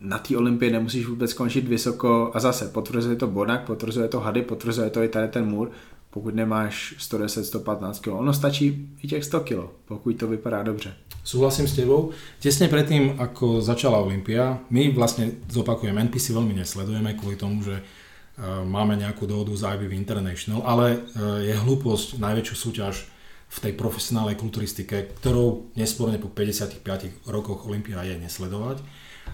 na 0.00 0.18
té 0.18 0.36
olympii 0.36 0.70
nemusíš 0.70 1.06
vůbec 1.06 1.30
skončit 1.30 1.68
vysoko 1.68 2.30
a 2.34 2.40
zase 2.40 2.68
potvrzuje 2.68 3.16
to 3.16 3.26
Bonak, 3.26 3.66
potvrzuje 3.66 4.08
to 4.08 4.20
Hady, 4.20 4.42
potvrzuje 4.42 4.90
to 4.90 5.02
i 5.02 5.08
tady 5.08 5.28
ten 5.28 5.46
Můr, 5.46 5.70
pokud 6.10 6.34
nemáš 6.34 6.94
110-115 6.98 8.00
kg. 8.00 8.08
Ono 8.08 8.32
stačí 8.32 8.88
i 9.02 9.08
těch 9.08 9.24
100 9.24 9.40
kg, 9.40 9.58
pokud 9.84 10.16
to 10.16 10.28
vypadá 10.28 10.62
dobře. 10.62 10.94
Súhlasím 11.24 11.68
s 11.68 11.76
tebou. 11.76 12.10
Tesne 12.40 12.68
predtým, 12.72 13.20
ako 13.20 13.60
začala 13.60 14.00
Olympia, 14.00 14.56
my 14.72 14.88
vlastne 14.96 15.36
zopakujem, 15.52 15.92
NPC 16.08 16.32
veľmi 16.32 16.56
nesledujeme 16.56 17.12
kvôli 17.12 17.36
tomu, 17.36 17.60
že 17.60 17.76
uh, 17.76 18.64
máme 18.64 18.96
nejakú 18.96 19.28
dohodu 19.28 19.52
z 19.52 19.68
IBV 19.68 19.92
International, 20.00 20.64
ale 20.64 20.96
uh, 20.96 21.44
je 21.44 21.52
hlúposť 21.52 22.16
najväčšiu 22.24 22.56
súťaž 22.56 23.04
v 23.52 23.56
tej 23.68 23.72
profesionálnej 23.76 24.40
kulturistike, 24.40 25.12
ktorou 25.20 25.76
nesporne 25.76 26.16
po 26.16 26.32
55 26.32 26.80
rokoch 27.28 27.68
Olympia 27.68 28.00
je 28.00 28.16
nesledovať. 28.16 28.80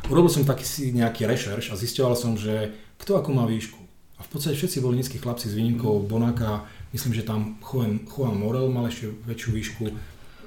Urobil 0.07 0.31
som 0.31 0.47
taký 0.47 0.65
nejaký 0.95 1.27
rešerš 1.27 1.73
a 1.73 1.81
zistoval 1.81 2.15
som, 2.15 2.39
že 2.39 2.77
kto 3.01 3.19
ako 3.19 3.31
má 3.35 3.45
výšku. 3.49 3.81
A 4.17 4.25
v 4.25 4.29
podstate 4.33 4.57
všetci 4.57 4.81
boli 4.81 4.97
nízki 4.97 5.21
chlapci 5.21 5.53
s 5.53 5.57
výnimkou 5.57 6.09
Bonaka, 6.09 6.65
myslím, 6.97 7.13
že 7.13 7.27
tam 7.29 7.61
Juan, 7.61 8.01
Juan 8.09 8.37
Morel 8.41 8.73
mal 8.73 8.89
ešte 8.89 9.13
väčšiu 9.29 9.51
výšku 9.53 9.85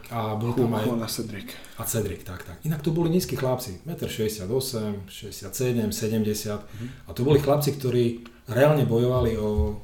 a 0.10 0.34
bol 0.34 0.58
tam 0.58 0.74
aj... 0.74 0.90
Juan 0.90 1.06
a 1.06 1.10
Cedric. 1.10 1.54
A 1.78 1.86
Cedric, 1.86 2.26
tak, 2.26 2.42
tak. 2.42 2.58
Inak 2.66 2.82
to 2.82 2.90
boli 2.90 3.14
nízki 3.14 3.38
chlapci, 3.38 3.86
1,68 3.86 4.50
m, 4.50 5.06
67, 5.06 5.94
70 5.94 6.50
mm. 6.50 6.90
a 7.06 7.10
to 7.14 7.22
boli 7.22 7.38
chlapci, 7.38 7.78
ktorí 7.78 8.26
reálne 8.50 8.90
bojovali 8.90 9.38
o, 9.38 9.78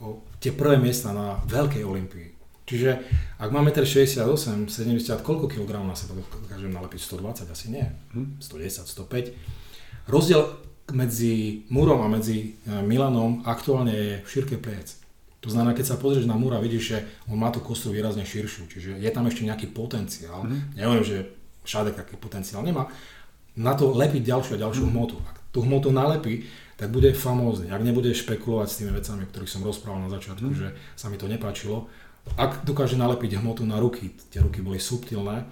o 0.00 0.06
tie 0.40 0.56
prvé 0.56 0.80
miesta 0.80 1.12
na 1.12 1.36
veľkej 1.44 1.84
olympii. 1.84 2.35
Čiže 2.66 2.98
ak 3.38 3.54
máme 3.54 3.70
1,68 3.70 4.26
m, 4.26 4.60
70, 4.66 5.22
koľko 5.22 5.46
kilogramov 5.46 5.94
na 5.94 5.96
seba 5.96 6.18
dokážem 6.18 6.74
nalepiť? 6.74 6.98
120? 6.98 7.46
Asi 7.46 7.66
nie. 7.70 7.86
Hm? 8.10 8.42
110, 8.42 8.90
105. 8.90 10.10
Rozdiel 10.10 10.42
medzi 10.90 11.66
Múrom 11.70 12.02
a 12.02 12.10
medzi 12.10 12.58
e, 12.66 12.82
Milanom 12.82 13.42
aktuálne 13.46 13.94
je 13.94 14.12
v 14.22 14.28
šírke 14.30 14.58
pliec. 14.58 14.98
To 15.46 15.54
znamená, 15.54 15.78
keď 15.78 15.94
sa 15.94 15.96
pozrieš 15.98 16.26
na 16.26 16.34
Múra, 16.34 16.58
vidíš, 16.58 16.84
že 16.90 16.98
on 17.30 17.38
má 17.38 17.54
tú 17.54 17.62
kostu 17.62 17.94
výrazne 17.94 18.26
širšiu, 18.26 18.66
čiže 18.66 18.90
je 18.98 19.10
tam 19.14 19.30
ešte 19.30 19.46
nejaký 19.46 19.70
potenciál. 19.70 20.42
Mm-hmm. 20.42 20.74
Nehovorím, 20.74 21.06
že 21.06 21.18
Šádek 21.62 21.98
taký 21.98 22.14
potenciál 22.18 22.66
nemá. 22.66 22.90
Na 23.54 23.78
to 23.78 23.94
lepiť 23.94 24.26
ďalšiu 24.26 24.58
a 24.58 24.62
ďalšiu 24.66 24.90
mm-hmm. 24.90 24.98
hmotu. 24.98 25.16
Ak 25.22 25.38
tú 25.54 25.62
hmotu 25.62 25.94
nalepí, 25.94 26.46
tak 26.74 26.90
bude 26.90 27.14
famózny. 27.14 27.70
Ak 27.70 27.82
nebude 27.82 28.10
špekulovať 28.10 28.68
s 28.70 28.78
tými 28.82 28.90
vecami, 28.94 29.22
o 29.22 29.30
ktorých 29.30 29.50
som 29.50 29.62
rozprával 29.62 30.06
na 30.06 30.10
začiatku, 30.10 30.50
mm-hmm. 30.50 30.62
že 30.62 30.68
sa 30.98 31.06
mi 31.10 31.16
to 31.18 31.30
nepáčilo, 31.30 31.86
ak 32.34 32.66
dokáže 32.66 32.98
nalepiť 32.98 33.38
hmotu 33.38 33.62
na 33.62 33.78
ruky, 33.78 34.10
tie 34.34 34.42
ruky 34.42 34.58
boli 34.58 34.82
subtilné, 34.82 35.46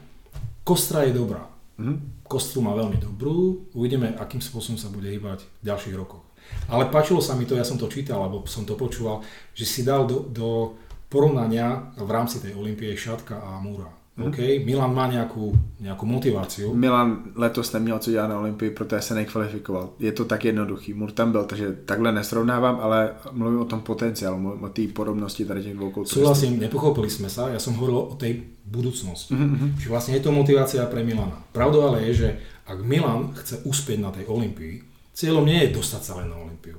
kostra 0.66 1.06
je 1.06 1.14
dobrá. 1.14 1.46
Mm-hmm. 1.78 2.26
Kostru 2.26 2.62
má 2.62 2.74
veľmi 2.74 2.98
dobrú, 2.98 3.66
uvidíme, 3.74 4.14
akým 4.18 4.42
spôsobom 4.42 4.78
sa 4.78 4.90
bude 4.90 5.10
hýbať 5.10 5.42
v 5.62 5.64
ďalších 5.70 5.94
rokoch. 5.94 6.22
Ale 6.68 6.86
páčilo 6.92 7.18
sa 7.18 7.34
mi 7.34 7.48
to, 7.48 7.58
ja 7.58 7.66
som 7.66 7.80
to 7.80 7.90
čítal, 7.90 8.22
alebo 8.22 8.46
som 8.46 8.62
to 8.68 8.78
počúval, 8.78 9.24
že 9.56 9.66
si 9.66 9.80
dal 9.82 10.06
do, 10.06 10.28
do 10.28 10.78
porovnania 11.10 11.94
v 11.98 12.10
rámci 12.10 12.38
tej 12.42 12.54
Olympie 12.54 12.94
Šatka 12.94 13.38
a 13.38 13.58
Múra. 13.62 13.90
Hmm. 14.16 14.26
OK, 14.26 14.38
Milan 14.38 14.94
má 14.94 15.06
nějakou, 15.06 15.58
nějakou 15.80 16.06
motivaci. 16.06 16.66
Milan 16.72 17.22
letos 17.34 17.72
neměl 17.72 17.98
co 17.98 18.10
dělat 18.10 18.26
na 18.26 18.38
Olympii, 18.38 18.70
protože 18.70 19.00
se 19.00 19.14
nekvalifikoval. 19.14 19.90
Je 19.98 20.12
to 20.12 20.24
tak 20.24 20.44
jednoduchý. 20.44 20.94
Mur 20.94 21.10
tam 21.10 21.32
byl, 21.32 21.44
takže 21.44 21.72
takhle 21.84 22.12
nesrovnávám, 22.12 22.78
ale 22.80 23.10
mluvím 23.32 23.60
o 23.60 23.64
tom 23.64 23.80
potenciálu, 23.80 24.58
o 24.60 24.68
té 24.68 24.82
podobnosti 24.88 25.44
tady 25.44 25.62
těch 25.62 25.74
dvou 25.74 25.90
kulturistů. 25.90 26.20
Súhlasím, 26.20 26.58
nepochopili 26.60 27.10
sme 27.10 27.26
sa, 27.26 27.50
ja 27.50 27.58
som 27.58 27.74
hovoril 27.74 27.98
o 27.98 28.14
tej 28.14 28.38
budúcnosti. 28.64 29.34
Mm-hmm. 29.34 29.82
Čiže 29.82 29.90
vlastne 29.90 30.14
je 30.14 30.22
to 30.22 30.30
motivácia 30.30 30.86
pre 30.86 31.02
Milana. 31.02 31.42
Pravdou 31.50 31.82
ale 31.82 32.06
je, 32.06 32.14
že 32.14 32.28
ak 32.70 32.78
Milan 32.86 33.34
chce 33.34 33.66
uspieť 33.66 33.98
na 33.98 34.14
tej 34.14 34.30
Olympii, 34.30 34.78
cieľom 35.10 35.42
nie 35.42 35.58
je 35.66 35.74
dostať 35.74 36.02
sa 36.06 36.12
len 36.22 36.30
na 36.30 36.38
Olympiu. 36.38 36.78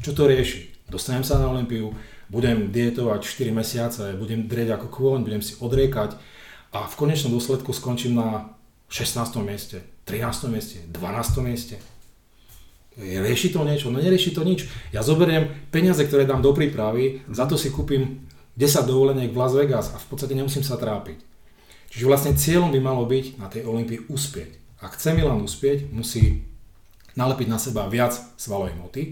Čo 0.00 0.14
to 0.14 0.30
rieši? 0.30 0.86
Dostanem 0.86 1.26
sa 1.26 1.42
na 1.42 1.50
Olympiu, 1.50 1.90
budem 2.30 2.70
dietovať 2.70 3.26
4 3.26 3.50
mesiace, 3.50 4.14
budem 4.14 4.46
drieť 4.46 4.78
ako 4.78 4.86
kôň, 4.86 5.26
budem 5.26 5.42
si 5.42 5.58
odriekať 5.58 6.14
a 6.72 6.86
v 6.86 6.94
konečnom 6.98 7.34
dôsledku 7.34 7.70
skončím 7.70 8.18
na 8.18 8.56
16. 8.88 9.42
mieste, 9.42 9.82
13. 10.06 10.50
mieste, 10.50 10.78
12. 10.90 11.42
mieste. 11.42 11.76
Rieši 12.96 13.52
to 13.52 13.60
niečo? 13.60 13.92
No 13.92 14.00
nerieši 14.00 14.32
to 14.32 14.40
nič. 14.40 14.64
Ja 14.88 15.04
zoberiem 15.04 15.52
peniaze, 15.68 16.00
ktoré 16.00 16.24
dám 16.24 16.40
do 16.40 16.56
prípravy, 16.56 17.20
za 17.28 17.44
to 17.44 17.60
si 17.60 17.68
kúpim 17.68 18.24
10 18.56 18.88
dovoleniek 18.88 19.28
v 19.28 19.36
Las 19.36 19.52
Vegas 19.52 19.86
a 19.92 20.00
v 20.00 20.06
podstate 20.08 20.32
nemusím 20.32 20.64
sa 20.64 20.80
trápiť. 20.80 21.20
Čiže 21.92 22.08
vlastne 22.08 22.32
cieľom 22.32 22.72
by 22.72 22.80
malo 22.80 23.04
byť 23.04 23.36
na 23.36 23.52
tej 23.52 23.68
Olympii 23.68 24.08
uspieť. 24.08 24.80
Ak 24.80 24.96
chce 24.96 25.12
Milan 25.12 25.44
uspieť, 25.44 25.92
musí 25.92 26.44
nalepiť 27.16 27.48
na 27.48 27.60
seba 27.60 27.84
viac 27.88 28.16
svalovej 28.40 28.76
hmoty, 28.76 29.02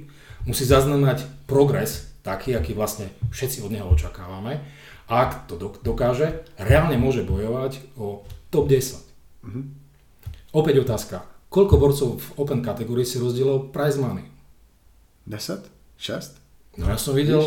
musí 0.48 0.64
zaznamenať 0.64 1.24
progres, 1.44 2.12
taký, 2.24 2.56
aký 2.56 2.72
vlastne 2.72 3.12
všetci 3.32 3.60
od 3.60 3.72
neho 3.72 3.88
očakávame 3.88 4.64
ak 5.08 5.50
to 5.50 5.60
dokáže, 5.84 6.48
reálne 6.56 6.96
môže 6.96 7.26
bojovať 7.26 7.80
o 8.00 8.24
top 8.48 8.72
10. 8.72 9.04
Mm-hmm. 9.44 9.64
Opäť 10.56 10.80
otázka. 10.80 11.26
Koľko 11.52 11.74
borcov 11.78 12.08
v 12.18 12.26
Open 12.40 12.60
kategórii 12.64 13.06
si 13.06 13.20
rozdielal 13.20 13.70
prize 13.70 14.00
money? 14.00 14.26
10? 15.28 15.66
6? 15.98 16.80
No 16.80 16.90
ja 16.90 16.98
som 16.98 17.14
videl, 17.14 17.42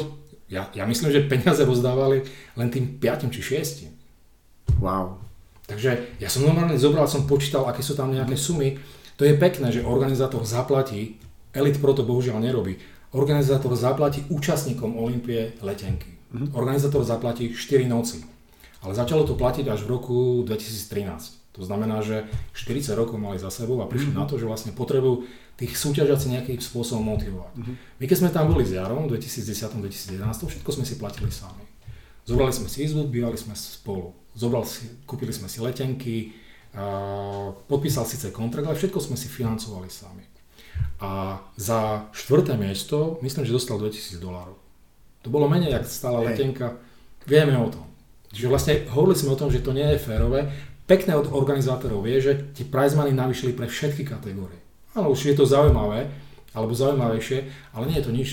ja, 0.47 0.71
ja 0.71 0.87
myslím, 0.87 1.11
že 1.11 1.27
peniaze 1.27 1.59
rozdávali 1.65 2.23
len 2.55 2.67
tým 2.71 2.99
5 3.01 3.33
či 3.33 3.41
6. 3.41 4.79
Wow. 4.79 5.19
Takže 5.67 6.19
ja 6.23 6.31
som 6.31 6.47
normálne 6.47 6.79
zobral, 6.79 7.09
som 7.11 7.27
počítal, 7.27 7.67
aké 7.67 7.83
sú 7.83 7.97
tam 7.97 8.15
nejaké 8.15 8.39
sumy. 8.39 8.79
To 9.19 9.27
je 9.27 9.35
pekné, 9.35 9.73
že 9.73 9.83
organizátor 9.83 10.45
zaplatí, 10.47 11.19
Elite 11.51 11.81
Pro 11.81 11.91
to 11.91 12.07
bohužiaľ 12.07 12.39
nerobí, 12.39 12.79
organizátor 13.11 13.75
zaplatí 13.75 14.23
účastníkom 14.31 14.95
Olympie 14.95 15.59
letenky. 15.59 16.16
Mm-hmm. 16.33 16.55
Organizátor 16.55 17.03
zaplatí 17.03 17.51
4 17.55 17.87
noci. 17.87 18.23
Ale 18.85 18.93
začalo 18.93 19.25
to 19.25 19.33
platiť 19.33 19.65
až 19.67 19.83
v 19.83 19.91
roku 19.97 20.17
2013. 20.45 21.57
To 21.57 21.57
To 21.57 21.65
znamená, 21.65 22.05
že 22.05 22.29
40 22.53 22.93
rokov 22.93 23.17
mali 23.17 23.41
za 23.41 23.49
sebou 23.49 23.81
a 23.81 23.89
prišli 23.89 24.13
mm-hmm. 24.13 24.21
na 24.21 24.29
to, 24.29 24.37
že 24.37 24.45
vlastne 24.45 24.71
potrebujú 24.77 25.25
tých 25.57 25.73
súťažiaci 25.73 26.37
nejakým 26.37 26.61
spôsobom 26.61 27.17
motivovať. 27.17 27.53
Mm-hmm. 27.57 27.75
My 27.97 28.05
keď 28.05 28.17
sme 28.21 28.29
tam 28.29 28.53
boli 28.53 28.61
s 28.61 28.77
Jarom 28.77 29.09
v 29.09 29.17
2010-2011, 29.17 30.21
všetko 30.21 30.69
sme 30.69 30.85
si 30.85 31.01
platili 31.01 31.33
sami. 31.33 31.65
Zobrali 32.29 32.53
sme 32.53 32.69
si 32.69 32.85
izbu, 32.85 33.09
bývali 33.09 33.41
sme 33.41 33.57
spolu. 33.57 34.13
Zobral 34.37 34.69
si, 34.69 34.85
kúpili 35.09 35.33
sme 35.33 35.49
si 35.49 35.57
letenky, 35.57 36.37
podpísal 37.65 38.05
síce 38.05 38.29
kontrakt, 38.29 38.69
ale 38.69 38.77
všetko 38.77 39.01
sme 39.01 39.17
si 39.17 39.25
financovali 39.25 39.89
sami. 39.89 40.21
A 41.01 41.41
za 41.57 42.05
štvrté 42.13 42.53
miesto, 42.53 43.17
myslím, 43.25 43.49
že 43.49 43.57
dostal 43.57 43.81
2000 43.81 44.21
dolárov. 44.21 44.61
To 45.27 45.35
bolo 45.35 45.51
menej, 45.51 45.75
ak 45.75 45.83
stála 45.83 46.23
letenka. 46.23 46.79
Vieme 47.27 47.59
o 47.59 47.67
tom. 47.67 47.83
Čiže 48.31 48.47
vlastne 48.47 48.73
hovorili 48.95 49.19
sme 49.19 49.35
o 49.35 49.39
tom, 49.39 49.51
že 49.51 49.59
to 49.59 49.75
nie 49.75 49.83
je 49.91 49.99
férové. 49.99 50.47
Pekné 50.87 51.19
od 51.19 51.35
organizátorov 51.35 52.07
vie, 52.07 52.15
že 52.23 52.55
ti 52.55 52.63
prize 52.63 52.95
money 52.95 53.11
navýšili 53.11 53.51
pre 53.51 53.67
všetky 53.67 54.07
kategórie. 54.07 54.55
Áno, 54.95 55.11
už 55.11 55.27
je 55.27 55.35
to 55.35 55.43
zaujímavé, 55.43 56.07
alebo 56.55 56.71
zaujímavejšie, 56.71 57.43
ale 57.75 57.91
nie 57.91 57.99
je 57.99 58.05
to 58.07 58.11
nič, 58.15 58.29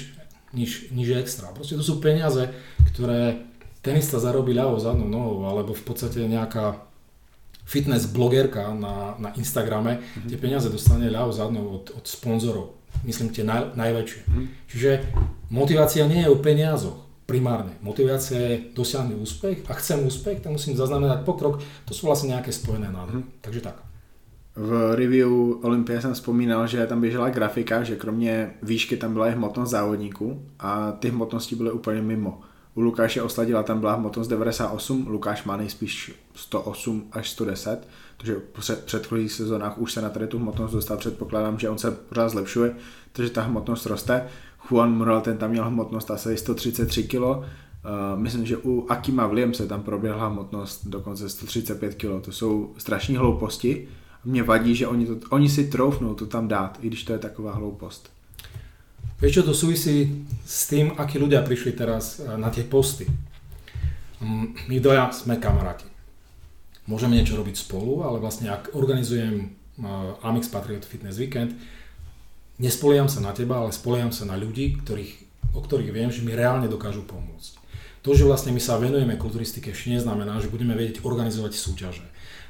nič, 0.55 0.71
nič 0.95 1.09
extra. 1.19 1.51
Proste 1.51 1.75
to 1.75 1.83
sú 1.83 1.99
peniaze, 1.99 2.55
ktoré 2.95 3.43
tenista 3.83 4.23
zarobí 4.23 4.55
ľavou 4.55 4.79
zadnou 4.79 5.11
nohou, 5.11 5.51
alebo 5.51 5.75
v 5.75 5.83
podstate 5.83 6.23
nejaká 6.31 6.79
fitness 7.67 8.07
blogerka 8.07 8.71
na, 8.71 9.19
na 9.19 9.35
Instagrame 9.35 9.99
mm-hmm. 9.99 10.29
tie 10.31 10.39
peniaze 10.39 10.69
dostane 10.71 11.11
ľavou 11.11 11.33
zadnou 11.35 11.83
od, 11.83 11.91
od 11.97 12.05
sponzorov. 12.07 12.84
Myslím 13.03 13.35
tie 13.35 13.43
naj, 13.43 13.75
najväčšie. 13.75 14.21
Mm-hmm. 14.23 14.47
Čiže 14.71 14.91
motivácia 15.51 16.07
nie 16.07 16.23
je 16.23 16.31
o 16.31 16.39
peniazoch 16.39 17.03
primárne. 17.27 17.75
Motivácia 17.83 18.39
je 18.39 18.55
dosiahnuť 18.77 19.17
úspech 19.19 19.59
a 19.67 19.73
chcem 19.81 20.07
úspech, 20.07 20.45
tak 20.45 20.53
musím 20.53 20.79
zaznamenať 20.79 21.27
pokrok. 21.27 21.59
To 21.89 21.93
sú 21.97 22.07
vlastne 22.07 22.37
nejaké 22.37 22.53
spojené 22.53 22.93
nádoby. 22.93 23.25
Mm-hmm. 23.25 23.41
Takže 23.43 23.61
tak. 23.61 23.77
V 24.57 24.95
review 24.95 25.59
Olympia 25.63 26.01
jsem 26.01 26.15
vzpomínal, 26.15 26.67
že 26.67 26.87
tam 26.87 27.01
běžela 27.01 27.31
grafika, 27.31 27.83
že 27.83 27.97
kromě 27.97 28.55
výšky 28.63 28.97
tam 28.97 29.13
byla 29.13 29.29
i 29.29 29.33
hmotnost 29.33 29.71
závodníků 29.71 30.43
a 30.61 30.93
ty 30.93 31.11
hmotnosti 31.11 31.57
byly 31.57 31.73
úplně 31.73 32.03
mimo. 32.03 32.41
U 32.75 32.81
Lukáše 32.81 33.23
Osladila 33.23 33.63
tam 33.63 33.81
byla 33.81 33.95
hmotnost 33.95 34.29
98, 34.29 35.07
Lukáš 35.09 35.45
má 35.45 35.57
nejspíš 35.57 36.13
108 36.35 37.07
až 37.13 37.31
110, 37.31 37.89
protože 38.17 38.35
v 38.35 38.85
předchozích 38.85 39.33
sezónách 39.33 39.79
už 39.79 39.93
se 39.93 40.03
na 40.03 40.11
tady 40.11 40.27
tu 40.27 40.39
hmotnost 40.39 40.73
dostal, 40.73 40.97
předpokládám, 40.97 41.59
že 41.59 41.69
on 41.69 41.79
se 41.79 41.91
pořád 41.91 42.29
zlepšuje, 42.29 42.77
takže 43.13 43.31
ta 43.31 43.43
hmotnost 43.43 43.87
roste. 43.87 44.29
Juan 44.71 44.97
Mural 44.97 45.21
ten 45.21 45.37
tam 45.37 45.51
měl 45.51 45.65
hmotnost 45.65 46.11
asi 46.11 46.37
133 46.37 47.03
kg, 47.03 47.15
uh, 47.15 47.43
myslím, 48.15 48.47
že 48.47 48.57
u 48.57 48.87
Akima 48.89 49.27
Williamse 49.27 49.67
tam 49.67 49.83
proběhla 49.83 50.29
hmotnost 50.29 50.87
dokonce 50.87 51.29
135 51.29 51.95
kg, 51.95 52.25
to 52.25 52.33
jsou 52.33 52.75
strašní 52.79 53.17
hlouposti, 53.17 53.89
mě 54.25 54.43
vadí, 54.43 54.75
že 54.75 54.87
oni, 54.87 55.07
to, 55.07 55.17
oni 55.31 55.49
si 55.49 55.65
troufnou 55.65 56.15
to 56.15 56.27
tam 56.27 56.49
dát, 56.49 56.79
i 56.83 56.87
když 56.87 57.05
to 57.05 57.13
je 57.13 57.19
taková 57.19 57.53
hloupost. 57.53 58.14
Vieš 59.23 59.41
čo, 59.41 59.43
to 59.47 59.55
súvisí 59.55 60.27
s 60.43 60.67
tým, 60.67 60.95
akí 60.99 61.19
ľudia 61.19 61.43
prišli 61.47 61.73
teraz 61.75 62.19
e, 62.19 62.35
na 62.39 62.51
tie 62.51 62.67
posty. 62.67 63.07
Mm, 64.19 64.55
my 64.69 64.77
doja 64.83 65.11
sme 65.15 65.39
kamaráti. 65.39 65.87
Môžeme 66.85 67.17
niečo 67.17 67.39
robiť 67.39 67.57
spolu, 67.57 68.05
ale 68.05 68.21
vlastne 68.21 68.51
ak 68.51 68.75
organizujem 68.75 69.35
e, 69.39 69.47
Amix 70.27 70.51
Patriot 70.51 70.85
Fitness 70.85 71.17
Weekend, 71.17 71.55
nespoliam 72.59 73.07
sa 73.07 73.23
na 73.23 73.31
teba, 73.31 73.63
ale 73.63 73.71
spoliam 73.71 74.11
sa 74.11 74.27
na 74.27 74.35
ľudí, 74.35 74.83
ktorých, 74.83 75.13
o 75.57 75.61
ktorých 75.63 75.95
viem, 75.95 76.11
že 76.11 76.27
mi 76.27 76.35
reálne 76.35 76.67
dokážu 76.67 77.07
pomôcť. 77.07 77.63
To, 78.05 78.13
že 78.13 78.29
vlastne 78.29 78.53
my 78.53 78.61
sa 78.61 78.77
venujeme 78.77 79.17
kulturistike, 79.17 79.73
ešte 79.73 79.97
neznamená, 79.97 80.37
že 80.43 80.53
budeme 80.53 80.77
vedieť 80.77 81.01
organizovať 81.01 81.57
súťaže 81.57 82.05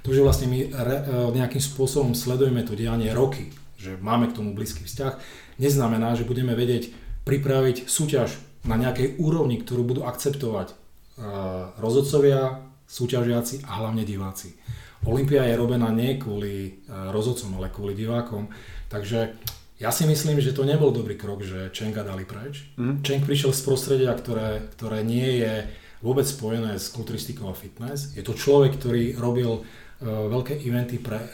to, 0.05 0.13
že 0.13 0.21
vlastne 0.21 0.53
my 0.53 0.69
re, 0.69 0.97
e, 1.01 1.33
nejakým 1.33 1.65
spôsobom 1.65 2.13
sledujeme 2.13 2.61
to 2.61 2.77
dianie 2.77 3.09
roky, 3.17 3.49
že 3.85 4.01
máme 4.01 4.33
k 4.33 4.37
tomu 4.41 4.57
blízky 4.57 4.89
vzťah, 4.89 5.21
neznamená, 5.61 6.17
že 6.17 6.25
budeme 6.25 6.57
vedieť 6.57 6.89
pripraviť 7.29 7.85
súťaž 7.85 8.41
na 8.65 8.81
nejakej 8.81 9.21
úrovni, 9.21 9.61
ktorú 9.61 9.85
budú 9.85 10.03
akceptovať 10.09 10.73
uh, 10.73 11.77
rozhodcovia, 11.77 12.65
súťažiaci 12.89 13.69
a 13.69 13.85
hlavne 13.85 14.09
diváci. 14.09 14.57
Olympia 15.05 15.45
je 15.45 15.61
robená 15.61 15.93
nie 15.93 16.17
kvôli 16.17 16.81
uh, 16.89 17.13
rozhodcom, 17.13 17.61
ale 17.61 17.69
kvôli 17.69 17.93
divákom. 17.93 18.49
Takže 18.89 19.37
ja 19.77 19.93
si 19.93 20.09
myslím, 20.09 20.41
že 20.41 20.57
to 20.57 20.65
nebol 20.65 20.95
dobrý 20.95 21.19
krok, 21.21 21.45
že 21.45 21.69
Čenga 21.75 22.07
dali 22.07 22.25
preč. 22.25 22.73
Mm. 22.81 23.05
Čeng 23.05 23.21
prišiel 23.21 23.53
z 23.53 23.63
prostredia, 23.69 24.17
ktoré, 24.17 24.65
ktoré 24.73 25.05
nie 25.05 25.45
je 25.45 25.69
vôbec 26.01 26.25
spojené 26.29 26.77
s 26.77 26.93
kulturistikou 26.93 27.49
a 27.49 27.57
fitness. 27.57 28.13
Je 28.17 28.25
to 28.25 28.37
človek, 28.37 28.77
ktorý 28.77 29.17
robil 29.17 29.65
veľké 30.05 30.61
eventy 30.61 31.01
pre 31.01 31.17
e, 31.17 31.29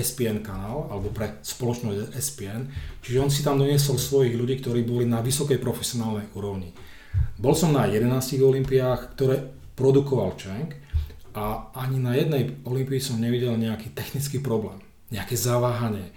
SPN 0.00 0.40
kanál 0.40 0.88
alebo 0.88 1.12
pre 1.12 1.44
spoločnosť 1.44 2.16
SPN. 2.16 2.62
Čiže 3.04 3.20
on 3.20 3.28
si 3.28 3.44
tam 3.44 3.60
doniesol 3.60 4.00
svojich 4.00 4.32
ľudí, 4.32 4.64
ktorí 4.64 4.80
boli 4.82 5.04
na 5.04 5.20
vysokej 5.20 5.60
profesionálnej 5.60 6.32
úrovni. 6.32 6.72
Bol 7.36 7.52
som 7.52 7.76
na 7.76 7.84
11 7.84 8.08
olimpiách, 8.40 9.12
ktoré 9.14 9.44
produkoval 9.76 10.36
Cheng 10.40 10.72
a 11.36 11.72
ani 11.76 12.00
na 12.00 12.16
jednej 12.16 12.58
olympii 12.64 13.00
som 13.00 13.20
nevidel 13.20 13.54
nejaký 13.54 13.92
technický 13.92 14.40
problém, 14.40 14.80
nejaké 15.12 15.36
zaváhanie. 15.36 16.10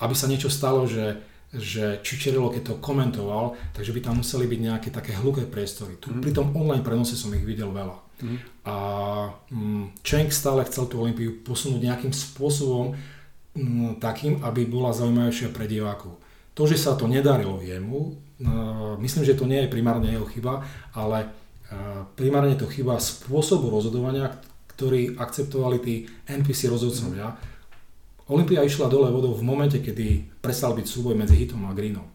Aby 0.00 0.14
sa 0.16 0.28
niečo 0.28 0.52
stalo, 0.52 0.84
že 0.84 1.30
že 1.50 1.98
Čičerilo, 2.06 2.54
keď 2.54 2.62
to 2.62 2.74
komentoval, 2.78 3.58
takže 3.74 3.90
by 3.90 4.00
tam 4.06 4.22
museli 4.22 4.46
byť 4.46 4.60
nejaké 4.70 4.88
také 4.94 5.18
hluké 5.18 5.50
priestory. 5.50 5.98
Tu, 5.98 6.14
mm. 6.14 6.22
Pri 6.22 6.30
tom 6.30 6.54
online 6.54 6.86
prenose 6.86 7.18
som 7.18 7.34
ich 7.34 7.42
videl 7.42 7.74
veľa. 7.74 7.98
Mm. 8.20 8.38
A 8.68 8.74
mm, 9.50 9.84
Cheng 10.04 10.30
stále 10.30 10.64
chcel 10.68 10.86
tú 10.86 11.00
Olympiu 11.02 11.40
posunúť 11.42 11.80
nejakým 11.80 12.12
spôsobom 12.14 12.94
mm, 13.56 13.98
takým, 13.98 14.40
aby 14.44 14.68
bola 14.68 14.94
zaujímavejšia 14.94 15.50
pre 15.50 15.66
divákov. 15.66 16.20
To, 16.54 16.62
že 16.68 16.76
sa 16.76 16.94
to 16.94 17.08
nedarilo 17.08 17.58
jemu, 17.64 18.14
uh, 18.44 18.94
myslím, 19.00 19.24
že 19.24 19.38
to 19.38 19.48
nie 19.48 19.64
je 19.64 19.72
primárne 19.72 20.12
jeho 20.12 20.28
chyba, 20.28 20.60
ale 20.92 21.24
uh, 21.26 22.04
primárne 22.14 22.58
to 22.58 22.68
chyba 22.68 23.00
spôsobu 23.00 23.72
rozhodovania, 23.72 24.34
ktorý 24.76 25.16
akceptovali 25.16 25.78
tí 25.80 25.94
NPC 26.28 26.68
rozhodcovia. 26.68 27.32
Mm 27.32 27.50
Olympia 28.30 28.62
išla 28.62 28.86
dole 28.86 29.10
vodou 29.10 29.34
v 29.34 29.42
momente, 29.42 29.82
kedy 29.82 30.38
prestal 30.38 30.78
byť 30.78 30.86
súboj 30.86 31.18
medzi 31.18 31.34
Hitom 31.34 31.66
a 31.66 31.74
Greenom. 31.74 32.06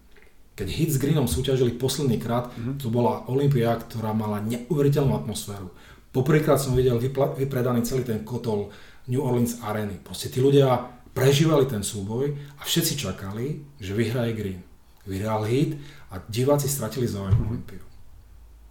Keď 0.56 0.68
Hit 0.72 0.89
s 0.96 1.02
Greenom 1.04 1.28
súťažili 1.28 1.76
posledný 1.76 2.15
krát, 2.15 2.48
mm-hmm. 2.56 2.80
to 2.80 2.88
bola 2.88 3.28
Olympia, 3.28 3.76
ktorá 3.76 4.15
mala 4.15 4.39
neuveriteľnú 4.48 5.12
atmosféru. 5.12 5.76
Poprvýkrát 6.15 6.56
som 6.56 6.71
videl 6.71 6.95
vypla- 6.95 7.36
vypredaný 7.36 7.84
celý 7.84 8.08
ten 8.08 8.23
kotol 8.23 8.71
New 9.12 9.19
Orleans 9.19 9.60
Areny. 9.60 9.99
Proste 9.99 10.32
tí 10.32 10.39
ľudia 10.39 10.80
prežívali 11.12 11.67
ten 11.67 11.84
súboj 11.84 12.32
a 12.56 12.63
všetci 12.63 12.95
čakali, 12.95 13.75
že 13.84 13.91
vyhraje 13.91 14.32
Green. 14.32 14.63
Vyhral 15.04 15.43
Hit 15.43 15.75
a 16.15 16.23
diváci 16.32 16.71
stratili 16.71 17.04
záujem 17.04 17.36
mm-hmm. 17.36 17.51
Olympiu. 17.51 17.84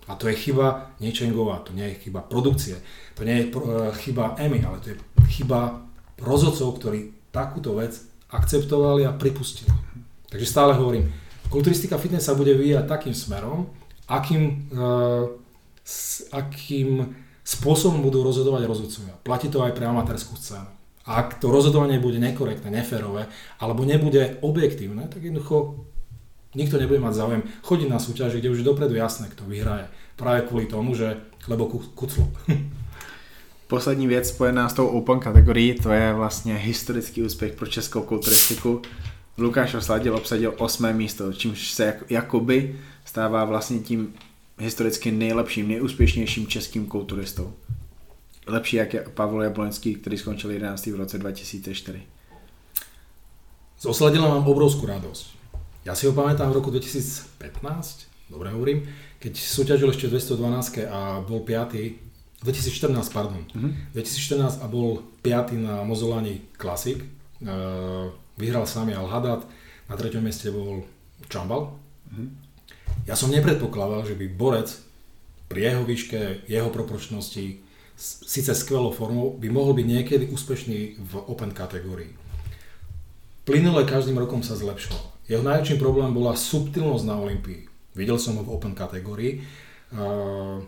A 0.09 0.17
to 0.17 0.29
je 0.29 0.37
chyba 0.37 0.97
niečengová, 1.01 1.65
to 1.65 1.73
nie 1.73 1.85
je 1.93 2.09
chyba 2.09 2.21
produkcie, 2.25 2.77
to 3.17 3.25
nie 3.25 3.41
je 3.41 3.45
pro, 3.49 3.65
e, 3.65 3.93
chyba 4.05 4.37
Emmy, 4.37 4.61
ale 4.61 4.77
to 4.85 4.93
je 4.93 4.97
chyba 5.41 5.81
rozhodcov, 6.21 6.77
ktorí 6.77 7.13
takúto 7.33 7.77
vec 7.77 7.97
akceptovali 8.29 9.09
a 9.09 9.17
pripustili. 9.17 9.73
Takže 10.29 10.45
stále 10.49 10.77
hovorím, 10.77 11.09
kulturistika 11.49 11.97
fitness 11.97 12.29
sa 12.29 12.37
bude 12.37 12.53
vyvíjať 12.53 12.85
takým 12.85 13.15
smerom, 13.17 13.71
akým, 14.11 14.69
uh, 14.75 15.31
s 15.81 16.27
akým 16.35 17.15
spôsobom 17.45 18.01
budú 18.01 18.25
rozhodovať 18.25 18.65
rozhodcovia. 18.65 19.15
Platí 19.21 19.53
to 19.53 19.61
aj 19.61 19.77
pre 19.77 19.85
amatérskú 19.85 20.35
scénu. 20.41 20.67
Ak 21.05 21.37
to 21.37 21.53
rozhodovanie 21.53 22.01
bude 22.01 22.17
nekorektné, 22.17 22.73
neférové, 22.73 23.29
alebo 23.61 23.85
nebude 23.85 24.41
objektívne, 24.41 25.05
tak 25.13 25.21
jednoducho 25.21 25.85
nikto 26.57 26.81
nebude 26.81 27.05
mať 27.05 27.15
záujem 27.15 27.43
chodiť 27.61 27.89
na 27.93 28.01
súťaži, 28.01 28.41
kde 28.41 28.51
už 28.57 28.65
je 28.65 28.71
dopredu 28.73 28.97
jasné, 28.97 29.29
kto 29.29 29.45
vyhraje. 29.45 29.85
Práve 30.17 30.49
kvôli 30.49 30.65
tomu, 30.65 30.97
že 30.97 31.21
lebo 31.45 31.69
kuclo. 31.69 32.33
Poslední 33.69 34.07
věc 34.07 34.29
spojená 34.29 34.69
s 34.69 34.75
tou 34.75 34.87
Open 34.87 35.21
kategorií, 35.21 35.75
to 35.75 35.93
je 35.93 36.15
vlastně 36.15 36.57
historický 36.57 37.23
úspěch 37.23 37.53
pro 37.53 37.67
českou 37.67 38.03
kulturistiku. 38.03 38.83
Lukáš 39.39 39.75
Osladil 39.75 40.17
obsadil 40.17 40.55
osmé 40.59 40.93
místo, 40.93 41.33
čímž 41.33 41.71
se 41.71 41.85
jak, 41.85 42.11
jakoby 42.11 42.81
stává 43.05 43.45
vlastně 43.45 43.79
tím 43.79 44.15
historicky 44.59 45.13
nejlepším, 45.13 45.69
nejúspěšnějším 45.69 46.47
českým 46.47 46.87
kulturistou. 46.87 47.53
Lepší 48.47 48.77
jak 48.77 48.95
je 48.95 49.07
Pavel 49.15 49.43
Jablonský, 49.43 49.95
který 49.95 50.19
skončil 50.19 50.51
11. 50.51 50.87
v 50.87 50.97
roce 50.97 51.19
2004. 51.19 52.03
Z 53.79 53.87
Osladila 53.87 54.29
mám 54.29 54.49
obrovskú 54.49 54.87
radosť. 54.87 55.27
Ja 55.85 55.93
si 55.93 56.09
ho 56.09 56.17
pamätám 56.17 56.49
v 56.49 56.57
roku 56.57 56.73
2015, 56.73 58.33
dobre 58.33 58.49
hovorím, 58.49 58.89
keď 59.21 59.37
súťažil 59.37 59.93
ešte 59.93 60.09
212 60.09 60.89
a 60.89 61.21
bol 61.21 61.45
5 61.45 62.01
2014, 62.45 63.13
pardon. 63.13 63.45
Mhm. 63.57 63.93
2014 63.93 64.61
a 64.61 64.67
bol 64.69 65.05
5. 65.25 65.57
na 65.57 65.85
Mozolani 65.85 66.41
Classic. 66.57 67.01
Uh, 67.45 68.13
vyhral 68.37 68.65
sami 68.69 68.93
Al 68.97 69.09
Haddad, 69.09 69.45
na 69.89 69.95
treťom 69.97 70.25
mieste 70.25 70.49
bol 70.49 70.85
Čambal. 71.29 71.77
Uh-huh. 72.09 72.29
Ja 73.05 73.13
som 73.21 73.29
nepredpokladal, 73.29 74.09
že 74.09 74.17
by 74.17 74.27
borec 74.33 74.73
pri 75.53 75.69
jeho 75.69 75.83
výške, 75.85 76.49
jeho 76.49 76.73
proporčnosti 76.73 77.61
síce 78.01 78.53
skvelou 78.57 78.91
formou, 78.91 79.37
by 79.37 79.49
mohol 79.53 79.77
byť 79.77 79.87
niekedy 79.87 80.25
úspešný 80.33 80.79
v 80.99 81.13
Open 81.29 81.53
kategórii. 81.53 82.17
Plynule 83.45 83.85
každým 83.85 84.17
rokom 84.17 84.41
sa 84.41 84.57
zlepšoval. 84.57 85.29
Jeho 85.29 85.45
najväčším 85.45 85.77
problémom 85.77 86.17
bola 86.17 86.33
subtilnosť 86.33 87.05
na 87.05 87.21
Olympii. 87.21 87.69
Videl 87.93 88.17
som 88.17 88.41
ho 88.41 88.43
v 88.43 88.53
Open 88.57 88.73
kategórii. 88.73 89.45
Uh, 89.93 90.65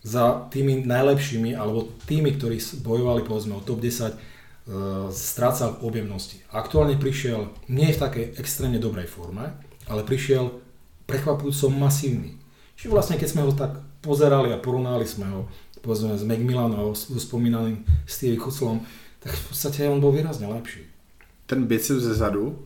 za 0.00 0.48
tými 0.48 0.86
najlepšími, 0.86 1.52
alebo 1.58 1.90
tými, 2.06 2.38
ktorí 2.38 2.62
bojovali 2.80 3.26
povedzme 3.26 3.58
o 3.58 3.66
top 3.66 3.82
10, 3.82 4.14
uh, 4.14 5.10
strácal 5.10 5.76
v 5.76 5.90
objemnosti. 5.90 6.38
Aktuálne 6.54 6.96
prišiel 6.96 7.50
nie 7.66 7.90
v 7.92 7.98
takej 8.00 8.38
extrémne 8.38 8.78
dobrej 8.78 9.10
forme, 9.10 9.58
ale 9.90 10.06
prišiel 10.06 10.69
prekvapujúco 11.10 11.66
masívny. 11.74 12.38
Čiže 12.78 12.94
vlastne 12.94 13.18
keď 13.18 13.28
sme 13.28 13.42
ho 13.42 13.52
tak 13.52 13.82
pozerali 14.00 14.54
a 14.54 14.62
porovnali 14.62 15.04
sme 15.04 15.26
ho 15.28 15.40
povedzme 15.82 16.16
s 16.16 16.24
Macmillanom, 16.24 16.94
s 16.94 17.08
spomínaným 17.08 17.84
Steve 18.06 18.36
Kuslom, 18.36 18.80
tak 19.20 19.32
v 19.32 19.42
podstate 19.48 19.88
on 19.88 20.00
bol 20.00 20.12
výrazne 20.12 20.48
lepší. 20.48 20.84
Ten 21.46 21.64
biceps 21.64 22.04
ze 22.04 22.14
zadu, 22.14 22.56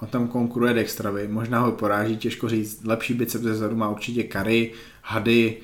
on 0.00 0.08
tam 0.08 0.28
konkuruje 0.28 0.74
Dextrovi, 0.74 1.28
možná 1.28 1.60
ho 1.60 1.72
poráží, 1.72 2.16
těžko 2.16 2.48
říct, 2.48 2.84
lepší 2.84 3.14
biceps 3.14 3.44
ze 3.44 3.56
zadu 3.56 3.76
má 3.76 3.88
určitě 3.88 4.22
Kary, 4.22 4.72
Hady, 5.02 5.56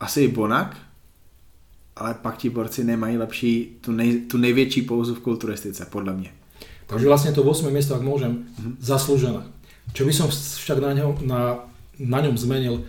asi 0.00 0.20
i 0.20 0.28
Bonak, 0.28 0.76
ale 1.96 2.14
pak 2.14 2.36
ti 2.36 2.50
borci 2.50 2.84
nemají 2.84 3.16
lepší, 3.16 3.78
tu, 3.80 3.92
nej, 3.92 4.20
tu 4.20 4.38
největší 4.38 4.82
pouzu 4.82 5.14
v 5.14 5.20
kulturistice, 5.20 5.86
podle 5.90 6.12
mě. 6.12 6.32
Takže 6.86 7.08
vlastne 7.08 7.32
to 7.32 7.40
8. 7.40 7.72
miesto, 7.72 7.96
ak 7.96 8.04
môžem, 8.04 8.44
mm-hmm. 8.44 8.74
zaslúžené. 8.76 9.40
Čo 9.92 10.08
by 10.08 10.12
som 10.14 10.32
však 10.32 10.80
na, 10.80 10.92
ňo, 10.96 11.08
na, 11.26 11.40
na 12.00 12.18
ňom 12.24 12.38
zmenil, 12.38 12.86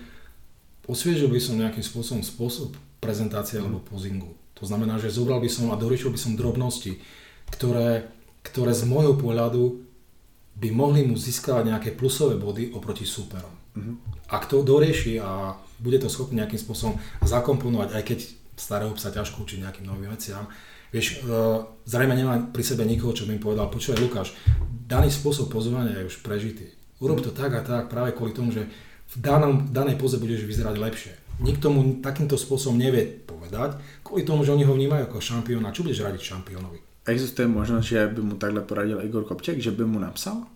osviežil 0.87 1.27
by 1.27 1.41
som 1.41 1.59
nejakým 1.59 1.83
spôsobom 1.83 2.23
spôsob 2.23 2.77
prezentácie 3.03 3.59
alebo 3.59 3.83
pozingu. 3.83 4.33
To 4.55 4.63
znamená, 4.63 4.95
že 4.97 5.11
zobral 5.11 5.43
by 5.43 5.49
som 5.51 5.69
a 5.69 5.77
doriešil 5.77 6.15
by 6.15 6.19
som 6.19 6.39
drobnosti, 6.39 6.97
ktoré, 7.51 8.07
ktoré 8.41 8.71
z 8.71 8.87
môjho 8.87 9.19
pohľadu 9.19 9.83
by 10.55 10.71
mohli 10.71 11.03
mu 11.03 11.19
získať 11.19 11.67
nejaké 11.67 11.91
plusové 11.91 12.39
body 12.39 12.71
oproti 12.71 13.03
súperom. 13.03 13.51
Mm-hmm. 13.75 13.95
Ak 14.31 14.47
to 14.47 14.63
dorieši 14.63 15.19
a 15.19 15.59
bude 15.83 15.99
to 15.99 16.07
schopný 16.07 16.39
nejakým 16.39 16.55
spôsobom 16.55 16.95
zakomponovať, 17.27 17.89
aj 17.91 18.03
keď 18.07 18.19
starého 18.55 18.95
psa 18.95 19.11
ťažko 19.11 19.43
učiť 19.43 19.67
nejakým 19.67 19.83
novým 19.83 20.07
veciam, 20.15 20.47
vieš, 20.95 21.19
e, 21.19 21.35
zrejme 21.83 22.15
nemá 22.15 22.39
pri 22.55 22.63
sebe 22.63 22.87
nikoho, 22.87 23.11
čo 23.11 23.27
by 23.27 23.35
im 23.35 23.43
povedal, 23.43 23.67
počúvaj 23.67 23.99
Lukáš, 23.99 24.31
daný 24.87 25.11
spôsob 25.11 25.51
pozovania 25.51 25.99
je 25.99 26.07
už 26.07 26.23
prežitý. 26.23 26.71
Urob 27.03 27.19
to 27.19 27.31
tak 27.35 27.51
a 27.51 27.61
tak 27.61 27.91
práve 27.91 28.15
kvôli 28.15 28.31
tomu, 28.31 28.55
že 28.55 28.67
v 29.05 29.15
danom, 29.19 29.67
danej 29.69 29.99
poze 29.99 30.15
budeš 30.17 30.47
vyzerať 30.47 30.75
lepšie. 30.79 31.13
Nikto 31.43 31.67
mu 31.67 31.99
takýmto 31.99 32.39
spôsobom 32.39 32.79
nevie 32.79 33.03
povedať, 33.27 33.75
kvôli 34.01 34.23
tomu, 34.23 34.47
že 34.47 34.55
oni 34.55 34.63
ho 34.63 34.71
vnímajú 34.71 35.11
ako 35.11 35.19
šampióna. 35.19 35.75
Čo 35.75 35.83
budeš 35.83 36.07
radiť 36.07 36.21
šampiónovi? 36.23 36.79
Existuje 37.05 37.45
možnosť, 37.45 37.85
že 37.85 37.99
by 38.09 38.21
mu 38.23 38.33
takhle 38.39 38.63
poradil 38.63 39.03
Igor 39.03 39.27
Kopček, 39.27 39.59
že 39.59 39.75
by 39.75 39.83
mu 39.83 39.99
napsal? 39.99 40.47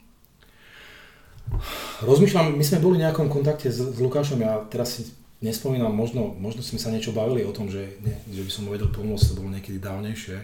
Rozmýšľam, 2.02 2.56
my 2.56 2.64
sme 2.64 2.80
boli 2.80 2.98
v 2.98 3.04
nejakom 3.06 3.28
kontakte 3.28 3.68
s, 3.70 3.82
s 3.82 3.98
Lukášom, 4.00 4.40
ja 4.40 4.64
teraz 4.72 4.98
si 4.98 5.12
nespomínam, 5.44 5.92
možno, 5.92 6.32
možno 6.38 6.64
sme 6.64 6.80
sa 6.80 6.94
niečo 6.94 7.12
bavili 7.12 7.44
o 7.44 7.52
tom, 7.52 7.68
že, 7.68 8.00
ne, 8.06 8.16
že 8.30 8.42
by 8.44 8.52
som 8.52 8.62
mu 8.68 8.74
vedel 8.76 8.88
pomôcť, 8.92 9.26
to 9.30 9.38
bolo 9.40 9.52
niekedy 9.52 9.78
dávnejšie. 9.82 10.38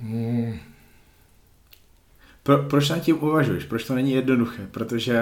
Mm. 0.00 0.56
Pro, 2.50 2.62
proč 2.66 2.88
nad 2.88 2.98
tím 2.98 3.22
uvažuješ? 3.22 3.64
Proč 3.64 3.84
to 3.84 3.94
není 3.94 4.12
jednoduché? 4.12 4.66
Protože... 4.70 5.14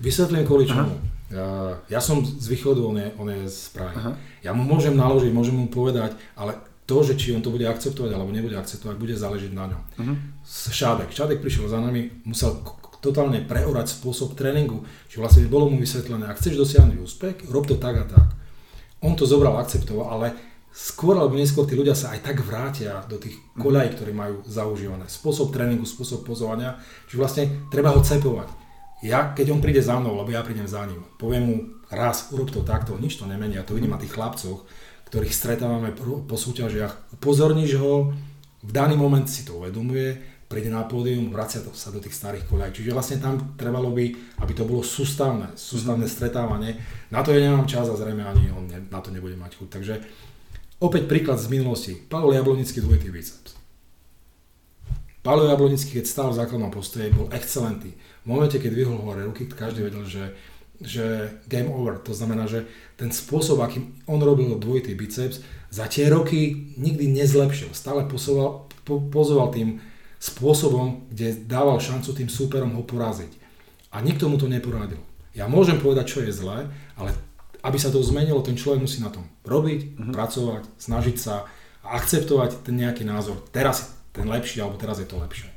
Vysvetlím 0.00 0.46
kvôli 0.46 0.70
čomu. 0.70 1.02
Ja, 1.30 1.78
ja 1.90 1.98
som 1.98 2.22
z 2.22 2.46
východu, 2.46 2.78
on 2.86 2.98
je, 2.98 3.10
on 3.18 3.26
je 3.30 3.42
z 3.50 3.74
Prahy. 3.74 3.94
Aha. 3.98 4.12
Ja 4.42 4.50
mu 4.54 4.62
môžem 4.62 4.94
naložiť, 4.94 5.34
môžem 5.34 5.54
mu 5.54 5.66
povedať, 5.66 6.14
ale 6.38 6.58
to, 6.86 7.02
že 7.02 7.14
či 7.18 7.34
on 7.34 7.42
to 7.42 7.54
bude 7.54 7.66
akceptovať 7.66 8.10
alebo 8.14 8.34
nebude 8.34 8.54
akceptovať, 8.58 8.94
bude 8.98 9.14
záležiť 9.14 9.50
na 9.54 9.70
ňom. 9.70 9.82
Uh-huh. 9.98 10.16
Šádek. 10.46 11.14
Šádek 11.14 11.38
prišiel 11.42 11.70
za 11.70 11.78
nami, 11.78 12.10
musel 12.26 12.62
totálne 12.98 13.42
preorať 13.46 13.94
spôsob 13.94 14.34
tréningu, 14.34 14.82
že 15.06 15.22
vlastne 15.22 15.46
bolo 15.46 15.70
mu 15.70 15.78
vysvetlené, 15.78 16.26
ak 16.26 16.38
chceš 16.38 16.54
dosiahnuť 16.54 16.98
úspech, 16.98 17.36
rob 17.50 17.66
to 17.66 17.78
tak 17.78 17.98
a 17.98 18.04
tak. 18.10 18.26
On 19.02 19.14
to 19.14 19.22
zobral, 19.22 19.58
akceptoval, 19.58 20.06
ale 20.10 20.34
skôr 20.70 21.18
alebo 21.18 21.34
neskôr 21.34 21.66
tí 21.66 21.74
ľudia 21.74 21.98
sa 21.98 22.14
aj 22.14 22.22
tak 22.22 22.46
vrátia 22.46 23.02
do 23.10 23.18
tých 23.18 23.36
koľají, 23.58 23.90
ktoré 23.98 24.14
majú 24.14 24.46
zaužívané. 24.46 25.10
Spôsob 25.10 25.50
tréningu, 25.50 25.82
spôsob 25.82 26.22
pozovania, 26.22 26.78
že 27.10 27.18
vlastne 27.18 27.44
treba 27.68 27.90
ho 27.90 28.00
cepovať. 28.00 28.48
Ja, 29.02 29.32
keď 29.32 29.56
on 29.56 29.64
príde 29.64 29.80
za 29.80 29.96
mnou, 29.96 30.12
lebo 30.14 30.28
ja 30.28 30.44
prídem 30.44 30.68
za 30.68 30.84
ním, 30.84 31.00
poviem 31.16 31.44
mu 31.44 31.56
raz, 31.88 32.28
urob 32.36 32.52
to 32.52 32.60
takto, 32.60 33.00
nič 33.00 33.16
to 33.16 33.24
nemení, 33.24 33.56
ja 33.56 33.64
to 33.64 33.72
vidím 33.72 33.96
na 33.96 34.00
tých 34.00 34.12
chlapcoch, 34.12 34.68
ktorých 35.08 35.34
stretávame 35.34 35.90
po 35.96 36.36
súťažiach, 36.36 37.16
upozorníš 37.16 37.80
ho, 37.80 38.12
v 38.60 38.70
daný 38.70 39.00
moment 39.00 39.24
si 39.24 39.48
to 39.48 39.56
uvedomuje, 39.56 40.20
príde 40.50 40.66
na 40.66 40.82
pódium, 40.82 41.30
vracia 41.30 41.62
to, 41.62 41.70
sa 41.70 41.94
do 41.94 42.02
tých 42.02 42.12
starých 42.12 42.50
koľaj. 42.50 42.74
Čiže 42.74 42.90
vlastne 42.90 43.22
tam 43.22 43.54
trebalo 43.54 43.94
by, 43.94 44.04
aby 44.42 44.52
to 44.52 44.66
bolo 44.66 44.82
sústavné, 44.82 45.54
sústavné 45.54 46.10
stretávanie. 46.10 46.74
Na 47.14 47.22
to 47.22 47.30
ja 47.30 47.38
nemám 47.38 47.70
čas 47.70 47.86
a 47.86 47.94
zrejme 47.94 48.26
ani 48.26 48.50
on 48.50 48.66
ne, 48.66 48.82
na 48.90 48.98
to 48.98 49.14
nebude 49.14 49.38
mať 49.38 49.62
chuť. 49.62 49.68
Takže 49.70 49.94
opäť 50.80 51.06
príklad 51.06 51.36
z 51.36 51.52
minulosti. 51.52 51.92
Pavel 51.94 52.34
Jablonický 52.34 52.80
dvojitý 52.80 53.12
biceps. 53.12 53.52
Pavel 55.20 55.52
Jablonický, 55.52 56.00
keď 56.00 56.06
stál 56.08 56.28
v 56.32 56.40
základnom 56.40 56.72
postoji, 56.72 57.12
bol 57.12 57.28
excelentný. 57.28 57.92
V 58.24 58.26
momente, 58.26 58.56
keď 58.56 58.72
vyhol 58.72 59.04
hore 59.04 59.20
ruky, 59.28 59.44
každý 59.44 59.84
vedel, 59.84 60.08
že, 60.08 60.32
že 60.80 61.36
game 61.44 61.68
over. 61.68 62.00
To 62.08 62.16
znamená, 62.16 62.48
že 62.48 62.64
ten 62.96 63.12
spôsob, 63.12 63.60
akým 63.60 64.00
on 64.08 64.20
robil 64.24 64.56
dvojitý 64.56 64.96
biceps, 64.96 65.44
za 65.68 65.84
tie 65.86 66.08
roky 66.08 66.72
nikdy 66.80 67.12
nezlepšil. 67.12 67.76
Stále 67.76 68.08
posoval, 68.08 68.66
po, 68.88 68.98
pozoval 68.98 69.52
tým 69.52 69.84
spôsobom, 70.16 71.04
kde 71.12 71.36
dával 71.44 71.80
šancu 71.80 72.16
tým 72.16 72.28
súperom 72.32 72.72
ho 72.76 72.82
poraziť. 72.82 73.32
A 73.92 74.00
nikto 74.00 74.28
mu 74.32 74.40
to 74.40 74.48
neporadil. 74.48 75.00
Ja 75.36 75.46
môžem 75.46 75.78
povedať, 75.78 76.16
čo 76.16 76.18
je 76.24 76.32
zlé, 76.34 76.66
ale 76.98 77.14
aby 77.62 77.78
sa 77.78 77.92
to 77.92 78.02
zmenilo, 78.02 78.42
ten 78.42 78.56
človek 78.56 78.80
musí 78.80 79.02
na 79.02 79.12
tom 79.12 79.24
robiť, 79.44 79.80
uh-huh. 79.96 80.12
pracovať, 80.12 80.62
snažiť 80.78 81.16
sa 81.16 81.44
a 81.84 81.96
akceptovať 81.96 82.64
ten 82.64 82.76
nejaký 82.76 83.04
názor. 83.04 83.40
Teraz 83.52 83.80
je 83.80 83.86
ten 84.12 84.28
lepší, 84.28 84.60
alebo 84.60 84.76
teraz 84.76 84.98
je 84.98 85.08
to 85.08 85.16
lepšie. 85.16 85.48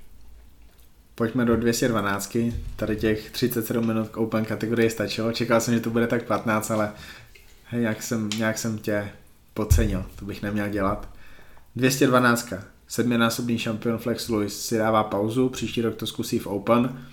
Pojďme 1.15 1.45
do 1.45 1.55
212. 1.57 2.37
Tady 2.75 2.95
těch 2.95 3.31
37 3.31 3.87
minut 3.87 4.09
k 4.09 4.17
Open 4.17 4.45
kategorie 4.45 4.89
stačilo. 4.89 5.31
Čekal 5.31 5.61
jsem, 5.61 5.73
že 5.73 5.79
to 5.79 5.89
bude 5.89 6.07
tak 6.07 6.23
15, 6.23 6.71
ale 6.71 6.91
hej, 7.69 7.81
nějak 7.81 8.03
jsem, 8.03 8.29
nějak 8.37 8.57
jsem 8.57 8.77
tě 8.77 9.09
podcenil. 9.53 10.05
To 10.15 10.25
bych 10.25 10.41
neměl 10.41 10.69
dělat. 10.69 11.09
212. 11.75 12.53
Sedminásobný 12.87 13.57
šampion 13.57 13.97
Flex 13.97 14.29
Lewis 14.29 14.65
si 14.65 14.77
dává 14.77 15.03
pauzu, 15.03 15.49
příští 15.49 15.81
rok 15.81 15.95
to 15.95 16.07
zkusí 16.07 16.39
v 16.39 16.47
Open 16.47 17.05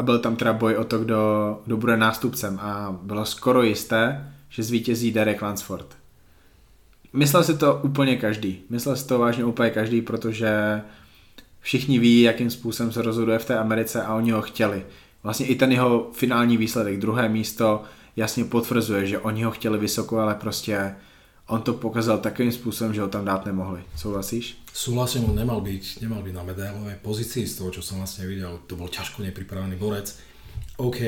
a 0.00 0.02
byl 0.02 0.18
tam 0.18 0.36
teda 0.36 0.52
boj 0.52 0.76
o 0.76 0.84
to, 0.84 0.98
kdo, 0.98 1.60
kdo 1.66 1.76
bude 1.76 1.96
nástupcem 1.96 2.58
a 2.62 2.98
bylo 3.02 3.24
skoro 3.26 3.62
jisté, 3.62 4.32
že 4.48 4.62
zvítězí 4.62 5.12
Derek 5.12 5.42
Lansford. 5.42 5.86
Myslel 7.12 7.44
si 7.44 7.58
to 7.58 7.80
úplně 7.82 8.16
každý. 8.16 8.60
Myslel 8.70 8.96
si 8.96 9.06
to 9.06 9.18
vážně 9.18 9.44
úplně 9.44 9.70
každý, 9.70 10.02
protože 10.02 10.80
všichni 11.60 11.98
ví, 11.98 12.20
jakým 12.20 12.50
způsobem 12.50 12.92
se 12.92 13.02
rozhoduje 13.02 13.38
v 13.38 13.44
té 13.44 13.58
Americe 13.58 14.02
a 14.02 14.14
oni 14.14 14.30
ho 14.30 14.42
chtěli. 14.42 14.86
Vlastně 15.22 15.46
i 15.46 15.54
ten 15.54 15.72
jeho 15.72 16.10
finální 16.12 16.56
výsledek, 16.56 17.00
druhé 17.00 17.28
místo, 17.28 17.82
jasně 18.16 18.44
potvrzuje, 18.44 19.06
že 19.06 19.18
oni 19.18 19.42
ho 19.42 19.50
chtěli 19.50 19.78
vysoko, 19.78 20.18
ale 20.18 20.34
prostě 20.34 20.94
on 21.50 21.66
to 21.66 21.74
pokazal 21.74 22.22
takým 22.22 22.48
spôsobom, 22.54 22.94
že 22.94 23.02
ho 23.02 23.10
tam 23.10 23.26
dát 23.26 23.42
nemohli. 23.42 23.82
Súhlasíš? 23.98 24.54
Súhlasím, 24.70 25.26
on 25.26 25.34
nemal 25.34 25.58
byť, 25.58 25.98
nemal 25.98 26.22
byť 26.22 26.34
na 26.34 26.46
medailovej 26.46 27.02
pozícii 27.02 27.42
z 27.42 27.58
toho, 27.58 27.74
čo 27.74 27.82
som 27.82 27.98
vlastne 27.98 28.30
videl. 28.30 28.62
To 28.70 28.78
bol 28.78 28.86
ťažko 28.86 29.26
nepripravený 29.26 29.74
borec. 29.74 30.14
OK, 30.78 30.98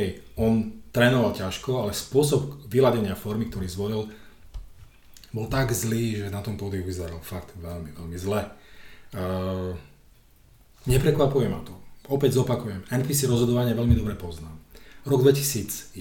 on 0.43 0.83
trénoval 0.91 1.33
ťažko, 1.33 1.87
ale 1.87 1.95
spôsob 1.95 2.67
vyladenia 2.67 3.15
formy, 3.15 3.47
ktorý 3.49 3.71
zvolil, 3.71 4.11
bol 5.33 5.47
tak 5.49 5.73
zlý, 5.73 6.27
že 6.27 6.35
na 6.35 6.45
tom 6.45 6.61
pódiu 6.61 6.85
vyzeral 6.85 7.23
fakt 7.25 7.55
veľmi, 7.57 7.97
veľmi 7.97 8.17
zle. 8.21 8.43
Uh, 9.17 9.73
neprekvapuje 10.85 11.49
ma 11.49 11.63
to. 11.65 11.73
Opäť 12.11 12.43
zopakujem, 12.43 12.85
NPC 12.91 13.31
rozhodovanie 13.31 13.79
veľmi 13.79 13.95
dobre 13.95 14.19
poznám. 14.19 14.59
Rok 15.07 15.23
2011, 15.25 15.95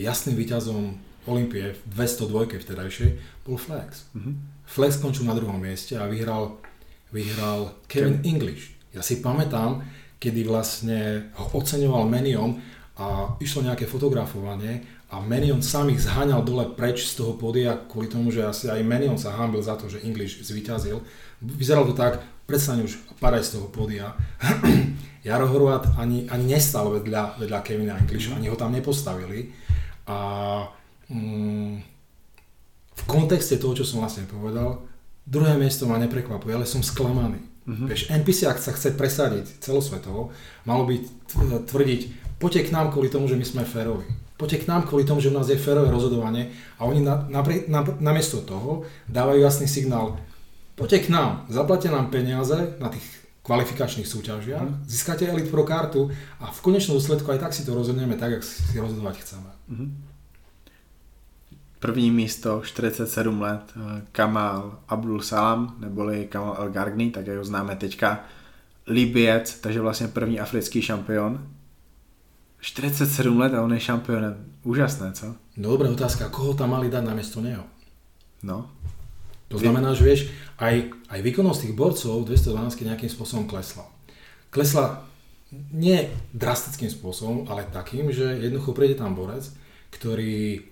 jasným 0.00 0.36
výťazom 0.38 1.09
Olympie 1.28 1.76
v 1.76 1.80
202 1.92 2.60
vtedajšej 2.60 3.10
bol 3.44 3.60
Flex. 3.60 4.08
Mm-hmm. 4.16 4.34
Flex 4.64 4.90
skončil 4.96 5.26
na 5.26 5.36
druhom 5.36 5.58
mieste 5.58 5.98
a 5.98 6.06
vyhral, 6.06 6.56
vyhral 7.12 7.74
Kevin 7.90 8.22
Kevin 8.22 8.24
English. 8.24 8.76
Ja 8.94 9.02
si 9.04 9.20
pamätám, 9.20 9.84
kedy 10.16 10.46
vlastne 10.46 11.30
ho 11.36 11.46
oceňoval 11.56 12.08
Menion 12.08 12.58
a 13.00 13.36
išlo 13.40 13.64
nejaké 13.64 13.88
fotografovanie 13.88 14.84
a 15.10 15.18
Menion 15.18 15.58
sám 15.58 15.90
ich 15.90 16.06
zháňal 16.06 16.46
dole 16.46 16.70
preč 16.78 17.02
z 17.10 17.18
toho 17.18 17.34
podia 17.34 17.74
kvôli 17.90 18.06
tomu, 18.06 18.30
že 18.30 18.46
asi 18.46 18.70
aj 18.70 18.86
Menion 18.86 19.18
sa 19.18 19.34
hámbil 19.34 19.58
za 19.58 19.74
to, 19.74 19.90
že 19.90 20.06
English 20.06 20.38
zvíťazil. 20.44 21.02
Vyzeralo 21.42 21.90
to 21.90 21.98
tak, 21.98 22.22
predstaň 22.46 22.86
už 22.86 22.98
padaj 23.18 23.42
z 23.42 23.58
toho 23.58 23.66
podia. 23.72 24.14
Jaro 25.26 25.50
Horvat 25.50 25.98
ani, 25.98 26.30
ani 26.30 26.44
nestal 26.56 26.88
vedľa, 26.94 27.42
vedľa 27.42 27.58
Kevina 27.60 27.98
English, 27.98 28.30
ani 28.30 28.48
ho 28.48 28.56
tam 28.56 28.70
nepostavili. 28.70 29.50
A 30.06 30.16
v 32.94 33.02
kontexte 33.06 33.58
toho, 33.58 33.74
čo 33.74 33.82
som 33.82 33.98
vlastne 33.98 34.26
povedal, 34.30 34.86
druhé 35.26 35.58
miesto 35.58 35.86
ma 35.90 35.98
neprekvapuje, 35.98 36.54
ale 36.54 36.66
som 36.66 36.82
sklamaný. 36.86 37.42
Mm-hmm. 37.66 37.86
Vieš, 37.86 38.02
NPC, 38.10 38.40
ak 38.50 38.58
sa 38.58 38.72
chce 38.74 38.94
presadiť 38.96 39.62
celosvetovo, 39.62 40.32
malo 40.64 40.82
by 40.88 41.02
tvrdiť, 41.70 42.00
poďte 42.40 42.70
k 42.70 42.72
nám 42.74 42.90
kvôli 42.90 43.12
tomu, 43.12 43.30
že 43.30 43.38
my 43.38 43.46
sme 43.46 43.62
férovi. 43.68 44.06
Poďte 44.40 44.64
k 44.64 44.68
nám 44.72 44.88
kvôli 44.88 45.04
tomu, 45.04 45.20
že 45.20 45.28
u 45.28 45.36
nás 45.36 45.52
je 45.52 45.60
férové 45.60 45.92
rozhodovanie 45.92 46.48
a 46.80 46.88
oni 46.88 47.04
na, 47.04 47.28
na, 47.28 47.44
na, 47.44 47.80
namiesto 48.00 48.40
toho 48.40 48.88
dávajú 49.04 49.44
jasný 49.44 49.68
signál, 49.68 50.16
poďte 50.80 51.06
k 51.06 51.12
nám, 51.12 51.44
zaplatia 51.52 51.92
nám 51.92 52.08
peniaze 52.08 52.56
na 52.80 52.88
tých 52.88 53.04
kvalifikačných 53.44 54.08
súťažiach, 54.08 54.64
mm. 54.64 54.88
získate 54.88 55.28
Elite 55.28 55.52
Pro 55.52 55.68
kartu 55.68 56.08
a 56.40 56.48
v 56.48 56.60
konečnom 56.64 56.96
dôsledku 56.96 57.28
aj 57.28 57.44
tak 57.44 57.52
si 57.52 57.68
to 57.68 57.76
rozhodneme 57.76 58.16
tak, 58.16 58.40
jak 58.40 58.44
si 58.44 58.80
rozhodovať 58.80 59.20
chceme. 59.20 59.50
Mm. 59.68 60.09
První 61.80 62.10
místo, 62.10 62.60
47 62.64 63.42
let, 63.42 63.60
eh, 63.76 64.02
Kamal 64.12 64.78
Abdul 64.88 65.20
Salam, 65.20 65.76
neboli 65.78 66.26
Kamal 66.28 66.56
El 66.58 66.70
Gargni, 66.70 67.10
tak 67.10 67.28
ho 67.28 67.44
známe 67.44 67.76
teďka, 67.76 68.24
Libiec, 68.86 69.60
takže 69.60 69.80
vlastně 69.80 70.08
první 70.08 70.40
africký 70.40 70.82
šampion. 70.82 71.46
47 72.60 73.40
let 73.40 73.54
a 73.54 73.62
on 73.62 73.72
je 73.72 73.80
šampionem. 73.80 74.44
Úžasné, 74.64 75.12
co? 75.12 75.34
Dobrá 75.56 75.90
otázka, 75.90 76.28
koho 76.28 76.54
tam 76.54 76.70
mali 76.70 76.90
dať 76.90 77.04
na 77.04 77.14
miesto 77.14 77.40
neho? 77.40 77.64
No. 78.42 78.68
To 79.48 79.58
znamená, 79.58 79.96
že 79.96 80.04
vieš, 80.04 80.20
aj, 80.60 80.92
aj 81.08 81.20
výkonnosť 81.22 81.60
tých 81.60 81.74
borcov 81.74 82.28
212 82.28 82.84
nejakým 82.84 83.08
spôsobom 83.08 83.48
klesla. 83.48 83.88
Klesla 84.52 85.08
nie 85.72 86.12
drastickým 86.36 86.92
spôsobom, 86.92 87.48
ale 87.48 87.66
takým, 87.72 88.12
že 88.12 88.38
jednoducho 88.38 88.76
príde 88.76 88.94
tam 88.94 89.16
borec, 89.16 89.48
ktorý 89.90 90.69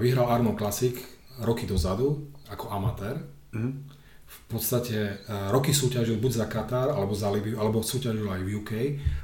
vyhral 0.00 0.26
Arno 0.30 0.58
Classic 0.58 0.94
roky 1.42 1.66
dozadu 1.66 2.30
ako 2.50 2.70
amatér. 2.70 3.22
Mm. 3.54 3.86
V 4.24 4.38
podstate 4.50 5.22
roky 5.54 5.70
súťažil 5.70 6.18
buď 6.18 6.32
za 6.42 6.46
Katar, 6.50 6.90
alebo 6.90 7.14
za 7.14 7.30
Libiu, 7.30 7.54
alebo 7.62 7.86
súťažil 7.86 8.26
aj 8.26 8.42
v 8.42 8.50
UK 8.58 8.72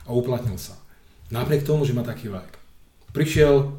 a 0.07 0.15
uplatnil 0.15 0.55
sa. 0.55 0.79
Napriek 1.35 1.67
tomu, 1.67 1.83
že 1.83 1.95
má 1.95 2.07
taký 2.07 2.31
vek. 2.31 2.59
Prišiel 3.11 3.75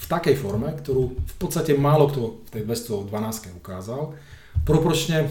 v 0.00 0.06
takej 0.08 0.36
forme, 0.36 0.72
ktorú 0.76 1.16
v 1.16 1.34
podstate 1.36 1.76
málo 1.76 2.08
kto 2.08 2.44
v 2.44 2.50
tej 2.52 2.62
212 2.64 3.56
ukázal. 3.56 4.16
Proporčne 4.64 5.28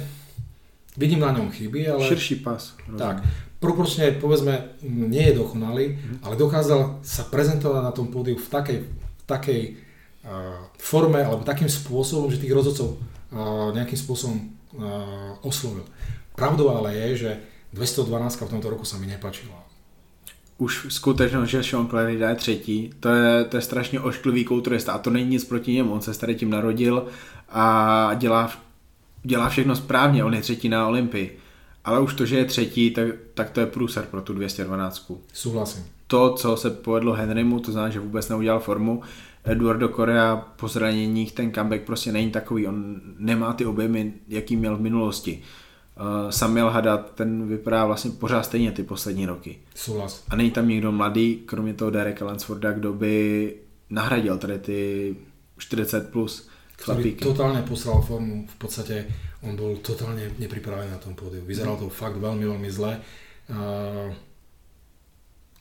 vidím 0.97 1.21
na 1.25 1.33
ňom 1.33 1.53
chyby, 1.53 1.89
ale... 1.89 2.05
Širší 2.05 2.41
pas. 2.41 2.73
Tak, 2.97 3.21
proporčne 3.61 4.13
povedzme 4.17 4.77
nie 4.85 5.29
je 5.29 5.37
dokonalý, 5.37 5.97
mm. 5.97 6.17
ale 6.25 6.37
dokázal 6.37 7.01
sa 7.05 7.25
prezentovať 7.29 7.81
na 7.85 7.93
tom 7.93 8.09
pódiu 8.09 8.37
v 8.37 8.49
takej, 8.49 8.77
v 8.85 9.23
takej 9.29 9.61
forme 10.77 11.25
alebo 11.25 11.43
takým 11.43 11.69
spôsobom, 11.69 12.29
že 12.29 12.37
tých 12.37 12.53
rozhodcov 12.53 13.01
nejakým 13.73 13.97
spôsobom 13.97 14.37
oslovil. 15.41 15.85
Pravdou 16.35 16.69
ale 16.69 16.93
je, 16.95 17.17
že 17.17 17.31
212 17.73 18.41
v 18.41 18.49
tomto 18.49 18.69
roku 18.69 18.85
sa 18.85 18.97
mi 18.97 19.05
nepačila. 19.05 19.57
Už 20.57 20.87
skutečnost, 20.89 21.49
že 21.49 21.63
Sean 21.63 21.87
Clarida 21.87 22.29
je 22.29 22.35
třetí, 22.35 22.93
to 22.99 23.09
je, 23.09 23.43
to 23.43 23.57
je 23.57 23.61
strašně 23.61 23.99
ošklivý 23.99 24.45
kulturista 24.45 24.93
a 24.93 24.97
to 24.97 25.09
není 25.09 25.29
nic 25.29 25.45
proti 25.45 25.73
němu, 25.73 25.93
on 25.93 26.01
se 26.01 26.13
s 26.13 26.25
tím 26.35 26.49
narodil 26.49 27.07
a 27.49 28.13
dělá, 28.13 28.51
dělá 29.23 29.49
všechno 29.49 29.75
správně, 29.75 30.23
on 30.23 30.33
je 30.33 30.41
třetí 30.41 30.69
na 30.69 30.87
Olympii. 30.87 31.39
Ale 31.85 31.99
už 31.99 32.13
to, 32.13 32.25
že 32.25 32.37
je 32.37 32.45
třetí, 32.45 32.91
tak, 32.91 33.07
tak 33.33 33.49
to 33.49 33.59
je 33.59 33.65
průser 33.65 34.05
pro 34.11 34.21
tu 34.21 34.33
212. 34.33 35.11
Souhlasím. 35.33 35.85
To, 36.07 36.33
co 36.33 36.57
se 36.57 36.69
povedlo 36.69 37.13
Henrymu, 37.13 37.59
to 37.59 37.71
znamená, 37.71 37.93
že 37.93 37.99
vůbec 37.99 38.29
neudělal 38.29 38.59
formu, 38.59 39.01
Eduardo 39.43 39.89
Correa 39.89 40.35
po 40.35 40.67
zraněních 40.67 41.31
ten 41.31 41.53
comeback 41.53 41.83
prostě 41.83 42.11
není 42.11 42.31
takový, 42.31 42.67
on 42.67 43.01
nemá 43.17 43.53
ty 43.53 43.65
objemy, 43.65 44.13
jaký 44.27 44.55
měl 44.55 44.77
v 44.77 44.81
minulosti. 44.81 45.41
Uh, 45.99 46.29
Samuel 46.29 46.69
Haddad, 46.69 47.11
ten 47.15 47.47
vypadá 47.47 47.85
vlastně 47.85 48.11
pořád 48.11 48.43
stejně 48.43 48.71
ty 48.71 48.83
poslední 48.83 49.25
roky. 49.25 49.59
Souhlas. 49.75 50.23
A 50.29 50.35
není 50.35 50.51
tam 50.51 50.67
někdo 50.67 50.91
mladý, 50.91 51.35
kromě 51.45 51.73
toho 51.73 51.91
Dereka 51.91 52.25
Lansforda, 52.25 52.71
kdo 52.71 52.93
by 52.93 53.55
nahradil 53.89 54.37
tady 54.37 54.59
ty 54.59 55.15
40 55.57 56.11
plus 56.11 56.49
chlapíky. 56.79 57.19
Ktorý 57.19 57.35
totálne 57.35 57.61
posral 57.67 57.99
formu, 57.99 58.47
v 58.47 58.55
podstate 58.55 58.95
on 59.43 59.59
bol 59.59 59.83
totálne 59.83 60.31
nepripravený 60.39 60.95
na 60.95 60.99
tom 61.01 61.15
pódiu. 61.15 61.43
Vyzeral 61.43 61.75
to 61.75 61.91
fakt 61.91 62.15
veľmi, 62.15 62.47
veľmi 62.47 62.69
zle. 62.71 62.95
Uh, 63.51 64.07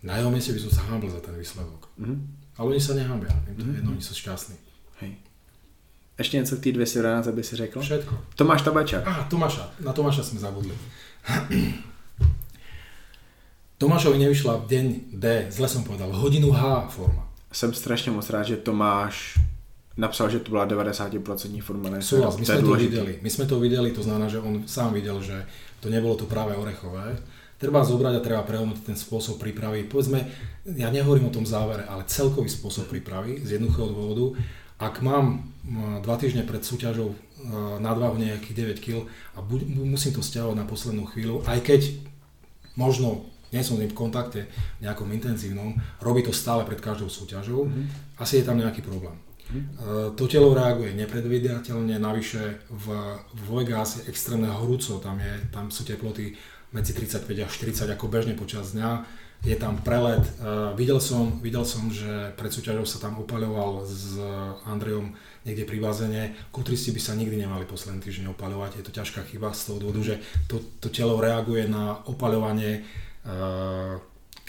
na 0.07 0.15
jeho 0.23 0.31
mieste 0.31 0.55
by 0.55 0.61
som 0.63 0.73
sa 0.73 0.87
hábil 0.87 1.11
za 1.11 1.19
ten 1.19 1.35
výsledok. 1.35 1.91
Mm-hmm. 1.99 2.38
Ale 2.59 2.75
oni 2.75 2.81
sa 2.83 2.95
nehambia, 2.99 3.31
im 3.47 3.55
to 3.55 3.63
mm-hmm. 3.63 3.75
jedno, 3.79 3.91
oni 3.95 4.03
sú 4.03 4.15
šťastní. 4.19 4.57
Hej. 5.01 5.15
Ešte 6.19 6.37
něco 6.37 6.57
k 6.57 6.61
té 6.61 6.73
211, 6.73 7.27
aby 7.27 7.43
si 7.45 7.57
řekl? 7.57 7.81
Všetko. 7.81 8.19
Tomáš 8.35 8.63
Tabačák. 8.63 9.07
Á, 9.07 9.27
Tomáša. 9.31 9.71
Na 9.81 9.93
Tomáša 9.93 10.23
sme 10.27 10.43
zabudli. 10.43 10.75
Tomášovi 13.79 14.19
nevyšla 14.19 14.59
v 14.59 14.65
deň 14.67 14.87
D, 15.15 15.47
zle 15.55 15.69
som 15.71 15.87
povedal, 15.87 16.11
hodinu 16.11 16.51
H 16.51 16.91
forma. 16.91 17.31
Jsem 17.53 17.75
strašně 17.75 18.11
moc 18.11 18.31
rád, 18.31 18.43
že 18.43 18.57
Tomáš 18.57 19.39
napsal, 19.97 20.31
že 20.31 20.39
to 20.39 20.51
byla 20.51 20.67
90% 20.67 21.63
forma. 21.63 22.01
Súhlas, 22.03 22.37
my 22.37 22.45
sme 22.45 22.63
to 22.63 22.75
videli. 22.75 23.19
My 23.23 23.31
sme 23.31 23.47
to 23.47 23.57
videli, 23.63 23.91
to 23.95 24.03
znamená, 24.03 24.29
že 24.29 24.43
on 24.43 24.67
sám 24.67 24.95
videl, 24.95 25.23
že 25.23 25.47
to 25.81 25.91
nebolo 25.91 26.19
to 26.19 26.27
práve 26.27 26.59
orechové 26.59 27.19
treba 27.59 27.83
zobrať 27.83 28.15
a 28.17 28.25
treba 28.25 28.43
prehodnotiť 28.47 28.85
ten 28.87 28.99
spôsob 28.99 29.43
prípravy. 29.43 29.85
Povedzme, 29.85 30.23
ja 30.79 30.89
nehovorím 30.95 31.29
o 31.29 31.35
tom 31.35 31.45
závere, 31.45 31.85
ale 31.91 32.07
celkový 32.07 32.47
spôsob 32.47 32.87
prípravy 32.87 33.43
z 33.43 33.59
jednoduchého 33.59 33.91
dôvodu. 33.91 34.39
Ak 34.79 35.03
mám 35.03 35.43
dva 36.07 36.15
týždne 36.15 36.47
pred 36.47 36.63
súťažou 36.63 37.19
nadvahu 37.83 38.19
nejakých 38.19 38.79
9 38.79 38.85
kg 38.85 38.97
a 39.35 39.43
bu- 39.43 39.67
musím 39.67 40.15
to 40.15 40.23
stiahovať 40.23 40.55
na 40.55 40.67
poslednú 40.67 41.07
chvíľu, 41.11 41.43
aj 41.51 41.59
keď 41.67 41.81
možno 42.79 43.27
nie 43.51 43.65
som 43.65 43.75
s 43.75 43.83
ním 43.83 43.91
v 43.91 43.99
kontakte 43.99 44.41
nejakom 44.85 45.09
intenzívnom, 45.11 45.75
robí 45.99 46.23
to 46.23 46.37
stále 46.37 46.63
pred 46.69 46.79
každou 46.79 47.09
súťažou, 47.09 47.67
mm-hmm. 47.67 48.21
asi 48.23 48.43
je 48.43 48.45
tam 48.47 48.61
nejaký 48.61 48.85
problém. 48.85 49.17
Mm-hmm. 49.49 50.15
To 50.21 50.25
telo 50.29 50.53
reaguje 50.53 50.93
nepredvídateľne, 50.93 51.97
navyše 51.97 52.69
v, 52.69 52.87
v 53.33 53.47
Vegas 53.49 54.05
je 54.05 54.13
extrémne 54.13 54.53
horúco, 54.53 55.01
tam, 55.01 55.17
je, 55.17 55.33
tam 55.49 55.73
sú 55.73 55.89
teploty 55.89 56.37
medzi 56.73 56.93
35 56.93 57.29
až 57.45 57.51
40 57.51 57.95
ako 57.97 58.07
bežne 58.09 58.35
počas 58.37 58.77
dňa. 58.77 59.05
Je 59.47 59.55
tam 59.55 59.79
prelet. 59.79 60.21
Uh, 60.43 60.75
videl, 60.75 60.99
som, 60.99 61.39
videl 61.39 61.63
som, 61.63 61.87
že 61.95 62.35
pred 62.35 62.51
súťažou 62.51 62.83
sa 62.83 62.99
tam 62.99 63.23
opaľoval 63.23 63.87
s 63.87 64.19
Andrejom 64.67 65.15
niekde 65.47 65.63
pri 65.63 65.79
bazene. 65.79 66.35
Kulturisti 66.51 66.91
by 66.91 67.01
sa 67.01 67.15
nikdy 67.15 67.47
nemali 67.47 67.63
posledný 67.63 68.03
týždeň 68.03 68.35
opaľovať. 68.35 68.83
Je 68.83 68.85
to 68.85 68.93
ťažká 68.93 69.23
chyba 69.31 69.55
z 69.55 69.71
toho 69.71 69.79
dôvodu, 69.79 70.03
že 70.03 70.15
to, 70.51 70.59
to 70.83 70.91
telo 70.91 71.23
reaguje 71.23 71.71
na 71.71 72.03
opaľovanie 72.11 72.83
uh, 72.83 74.03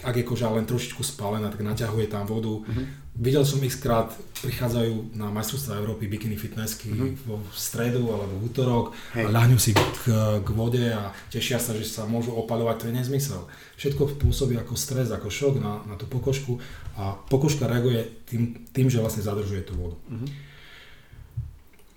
ak 0.03 0.15
je 0.15 0.23
koža 0.23 0.47
len 0.51 0.63
trošičku 0.63 1.03
spálená, 1.03 1.51
tak 1.51 1.61
naťahuje 1.63 2.07
tam 2.07 2.23
vodu. 2.23 2.63
Uh-huh. 2.63 2.85
Videl 3.19 3.43
som 3.43 3.59
ich 3.59 3.75
krát, 3.83 4.15
prichádzajú 4.39 5.19
na 5.19 5.27
majstrovstvá 5.27 5.75
Európy 5.83 6.07
bikini 6.07 6.39
fitnessky 6.39 6.87
uh-huh. 6.87 7.11
vo 7.27 7.35
stredu 7.51 8.07
alebo 8.07 8.39
v 8.39 8.43
útorok 8.47 8.85
hey. 9.11 9.27
a 9.27 9.33
ľahňu 9.33 9.59
si 9.59 9.75
k, 9.75 10.07
k 10.39 10.49
vode 10.55 10.83
a 10.87 11.11
tešia 11.27 11.59
sa, 11.59 11.75
že 11.75 11.83
sa 11.83 12.07
môžu 12.07 12.31
opaľovať, 12.31 12.75
to 12.79 12.87
je 12.87 12.93
nezmysel. 12.95 13.41
Všetko 13.75 14.15
pôsobí 14.23 14.55
ako 14.55 14.79
stres, 14.79 15.11
ako 15.11 15.27
šok 15.27 15.59
na, 15.59 15.83
na 15.83 15.99
tú 15.99 16.07
pokožku 16.07 16.63
a 16.95 17.19
pokožka 17.27 17.67
reaguje 17.67 18.07
tým, 18.23 18.71
tým 18.71 18.87
že 18.87 19.03
vlastne 19.03 19.23
zadržuje 19.23 19.67
tú 19.67 19.75
vodu. 19.75 19.99
Uh-huh. 20.07 20.29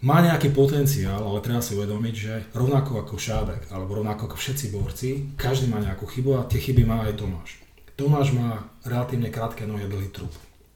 Má 0.02 0.18
nejaký 0.18 0.50
potenciál, 0.50 1.22
ale 1.22 1.38
treba 1.46 1.62
si 1.62 1.78
uvedomiť, 1.78 2.14
že 2.18 2.34
rovnako 2.58 3.06
ako 3.06 3.22
Šábek, 3.22 3.70
alebo 3.70 4.02
rovnako 4.02 4.26
ako 4.26 4.34
všetci 4.34 4.74
borci, 4.74 5.08
každý 5.38 5.70
má 5.70 5.78
nejakú 5.78 6.10
chybu 6.10 6.42
a 6.42 6.46
tie 6.50 6.58
chyby 6.58 6.82
má 6.82 7.06
aj 7.06 7.22
Tomáš. 7.22 7.61
Tomáš 7.96 8.32
má 8.32 8.66
relatívne 8.82 9.28
krátke 9.28 9.68
nohy 9.68 9.84
a 9.84 9.90
trup. 10.10 10.32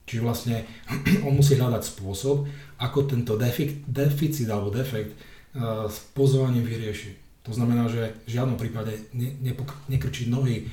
Čiže 0.07 0.21
vlastne 0.23 0.55
on 1.27 1.35
musí 1.35 1.59
hľadať 1.59 1.83
spôsob, 1.83 2.47
ako 2.79 2.99
tento 3.09 3.35
deficit, 3.35 3.83
deficit 3.85 4.47
alebo 4.47 4.71
defekt 4.71 5.11
uh, 5.13 5.89
s 5.91 5.99
pozovaním 6.15 6.63
vyrieši. 6.63 7.43
To 7.43 7.51
znamená, 7.55 7.87
že 7.87 8.15
v 8.27 8.39
žiadnom 8.39 8.59
prípade 8.59 8.95
ne, 9.15 9.35
nepok- 9.43 9.75
nekrčiť 9.91 10.27
nohy 10.27 10.67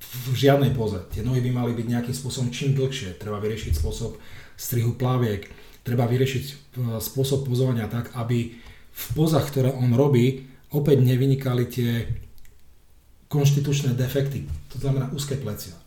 v 0.00 0.34
žiadnej 0.34 0.72
poze. 0.74 0.98
Tie 1.12 1.22
nohy 1.22 1.44
by 1.44 1.50
mali 1.52 1.72
byť 1.76 1.86
nejakým 1.86 2.16
spôsobom 2.16 2.48
čím 2.50 2.74
dlhšie. 2.74 3.20
Treba 3.20 3.38
vyriešiť 3.38 3.76
spôsob 3.76 4.18
strihu 4.58 4.96
plaviek, 4.96 5.46
treba 5.86 6.10
vyriešiť 6.10 6.44
uh, 6.44 6.54
spôsob 6.98 7.46
pozovania 7.46 7.86
tak, 7.86 8.10
aby 8.18 8.58
v 8.90 9.06
pozach, 9.14 9.46
ktoré 9.46 9.70
on 9.70 9.94
robí, 9.94 10.50
opäť 10.74 11.02
nevynikali 11.02 11.64
tie 11.70 11.90
konštitučné 13.30 13.94
defekty, 13.94 14.50
to 14.74 14.82
znamená 14.82 15.06
úzke 15.14 15.38
plecia. 15.38 15.79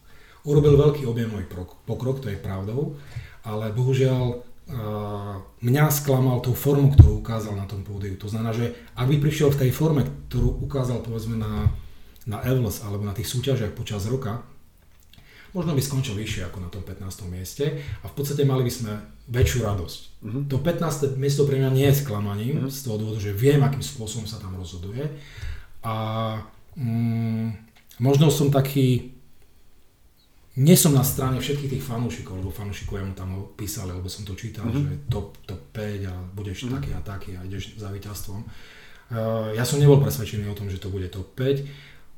Urobil 0.44 0.76
veľký 0.76 1.08
objemový 1.08 1.48
pokrok, 1.88 2.20
to 2.20 2.28
je 2.28 2.40
pravdou, 2.40 3.00
ale 3.48 3.72
bohužiaľ 3.72 4.44
mňa 5.60 5.84
sklamal 5.92 6.40
tou 6.40 6.56
formu, 6.56 6.96
ktorú 6.96 7.20
ukázal 7.20 7.60
na 7.60 7.68
tom 7.68 7.84
pódiu. 7.84 8.16
To 8.20 8.32
znamená, 8.32 8.56
že 8.56 8.72
ak 8.96 9.08
by 9.12 9.18
prišiel 9.20 9.52
v 9.52 9.68
tej 9.68 9.72
forme, 9.76 10.08
ktorú 10.32 10.64
ukázal 10.64 11.04
povedzme 11.04 11.36
na, 11.36 11.68
na 12.24 12.40
Evels 12.48 12.80
alebo 12.80 13.04
na 13.04 13.12
tých 13.12 13.28
súťažiach 13.28 13.76
počas 13.76 14.08
roka, 14.08 14.40
možno 15.52 15.76
by 15.76 15.82
skončil 15.84 16.16
vyššie 16.18 16.50
ako 16.50 16.58
na 16.64 16.70
tom 16.72 16.82
15. 16.82 17.28
mieste 17.30 17.84
a 18.02 18.06
v 18.10 18.14
podstate 18.16 18.48
mali 18.48 18.66
by 18.66 18.72
sme 18.74 18.94
väčšiu 19.30 19.60
radosť. 19.64 20.02
Uh-huh. 20.26 20.44
To 20.50 20.58
15. 20.60 21.22
miesto 21.22 21.46
pre 21.46 21.62
mňa 21.62 21.70
nie 21.70 21.88
je 21.92 22.00
sklamaním 22.02 22.66
uh-huh. 22.66 22.74
z 22.74 22.80
toho 22.84 22.98
dôvodu, 22.98 23.20
že 23.22 23.36
viem, 23.36 23.62
akým 23.62 23.84
spôsobom 23.84 24.26
sa 24.26 24.42
tam 24.42 24.58
rozhoduje 24.58 25.06
a 25.86 25.96
mm, 26.74 27.48
možno 28.02 28.34
som 28.34 28.50
taký 28.50 29.13
nie 30.54 30.78
som 30.78 30.94
na 30.94 31.02
strane 31.02 31.42
všetkých 31.42 31.78
tých 31.78 31.84
fanúšikov, 31.84 32.38
lebo 32.38 32.54
fanúšikov 32.54 33.02
ja 33.02 33.06
mu 33.06 33.18
tam 33.18 33.34
písali, 33.58 33.90
lebo 33.90 34.06
som 34.06 34.22
to 34.22 34.38
čítal, 34.38 34.70
mm-hmm. 34.70 34.86
že 34.86 34.94
top, 35.10 35.34
top 35.50 35.62
5 35.74 36.06
a 36.06 36.14
budeš 36.38 36.70
mm-hmm. 36.70 36.74
taký 36.78 36.90
a 36.94 37.02
taký 37.02 37.30
a 37.34 37.42
ideš 37.42 37.74
za 37.82 37.90
víťazstvom. 37.90 38.46
Uh, 38.46 39.50
ja 39.58 39.66
som 39.66 39.82
nebol 39.82 39.98
presvedčený 39.98 40.46
o 40.54 40.58
tom, 40.58 40.70
že 40.70 40.78
to 40.78 40.94
bude 40.94 41.10
top 41.10 41.34
5. 41.34 41.66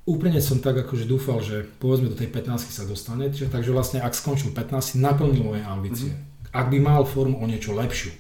Úplne 0.06 0.44
som 0.44 0.60
tak 0.60 0.76
akože 0.84 1.08
dúfal, 1.08 1.40
že 1.40 1.64
povedzme 1.80 2.12
do 2.12 2.20
tej 2.20 2.28
15 2.28 2.68
sa 2.68 2.84
dostane, 2.84 3.32
čiže, 3.32 3.48
takže 3.48 3.72
vlastne 3.72 4.04
ak 4.04 4.12
skončil 4.12 4.52
15, 4.52 5.00
naplnil 5.00 5.40
moje 5.40 5.64
ambície. 5.64 6.12
Mm-hmm. 6.12 6.52
Ak 6.52 6.68
by 6.68 6.78
mal 6.84 7.08
formu 7.08 7.40
o 7.40 7.46
niečo 7.48 7.72
lepšiu, 7.72 8.12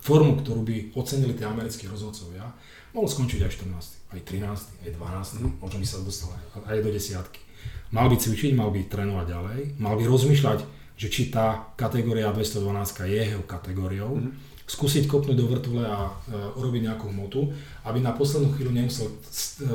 formu, 0.00 0.40
ktorú 0.40 0.64
by 0.64 0.96
ocenili 0.96 1.36
tie 1.36 1.44
americkí 1.44 1.84
rozhodcovia, 1.84 2.48
mohol 2.96 3.12
skončiť 3.12 3.44
aj 3.44 3.50
14, 3.60 4.16
aj 4.16 4.20
13, 4.24 4.88
aj 4.88 4.90
12, 4.96 4.96
mm-hmm. 4.96 5.52
možno 5.60 5.76
by 5.76 5.86
sa 5.86 5.96
dostal 6.00 6.32
aj 6.64 6.80
do 6.80 6.88
desiatky. 6.88 7.49
Mal 7.90 8.06
by 8.06 8.16
cvičiť, 8.16 8.54
mal 8.54 8.70
by 8.70 8.86
trénovať 8.86 9.26
ďalej, 9.26 9.58
mal 9.82 9.98
by 9.98 10.04
rozmýšľať, 10.06 10.62
že 10.94 11.08
či 11.08 11.32
tá 11.32 11.72
kategória 11.74 12.30
212 12.30 12.60
je 13.08 13.22
jeho 13.34 13.44
kategóriou, 13.48 14.20
mm-hmm. 14.20 14.68
skúsiť 14.68 15.08
kopnúť 15.08 15.36
do 15.40 15.48
vrtule 15.48 15.82
a 15.82 16.06
e, 16.06 16.12
urobiť 16.60 16.86
nejakú 16.86 17.08
hmotu, 17.10 17.50
aby 17.88 17.98
na 18.04 18.12
poslednú 18.12 18.52
chvíľu 18.52 18.70
nemusel 18.76 19.08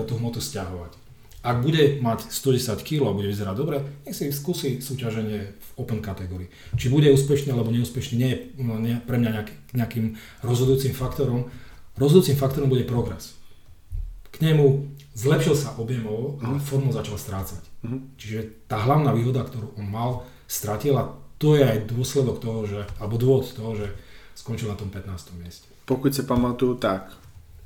tú 0.06 0.14
hmotu 0.22 0.38
stiahovať. 0.38 1.06
Ak 1.46 1.62
bude 1.62 2.02
mať 2.02 2.30
110 2.34 2.82
kg 2.82 3.10
a 3.10 3.18
bude 3.18 3.30
vyzerať 3.30 3.56
dobre, 3.58 3.78
nech 4.02 4.18
si 4.18 4.34
skúsi 4.34 4.82
súťaženie 4.82 5.54
v 5.54 5.70
open 5.78 6.02
kategórii. 6.02 6.50
Či 6.74 6.90
bude 6.90 7.10
úspešný 7.14 7.54
alebo 7.54 7.70
neúspešný, 7.70 8.14
nie 8.18 8.30
je 8.34 8.38
no, 8.62 8.82
nie, 8.82 8.98
pre 9.06 9.22
mňa 9.22 9.30
nejaký, 9.30 9.54
nejakým 9.78 10.06
rozhodujúcim 10.42 10.98
faktorom. 10.98 11.50
Rozhodujúcim 12.02 12.38
faktorom 12.38 12.70
bude 12.70 12.82
progres. 12.82 13.38
K 14.34 14.42
nemu 14.42 14.90
zlepšil 15.14 15.54
sa 15.54 15.78
objemovo, 15.78 16.42
ale 16.42 16.58
mhm. 16.58 16.66
formu 16.66 16.90
začal 16.90 17.18
strácať. 17.18 17.62
Mm-hmm. 17.86 18.02
Čiže 18.18 18.40
tá 18.66 18.82
hlavná 18.82 19.14
výhoda, 19.14 19.46
ktorú 19.46 19.78
on 19.78 19.86
mal, 19.86 20.26
stratila, 20.50 21.14
to 21.38 21.54
je 21.54 21.62
aj 21.62 21.86
dôsledok 21.86 22.42
toho, 22.42 22.66
že, 22.66 22.82
alebo 22.98 23.22
dôvod 23.22 23.46
toho, 23.54 23.78
že 23.78 23.88
skončil 24.34 24.74
na 24.74 24.76
tom 24.76 24.90
15. 24.90 25.38
mieste. 25.38 25.70
Pokud 25.86 26.16
se 26.16 26.24
pamatuju, 26.24 26.76
tak 26.76 27.14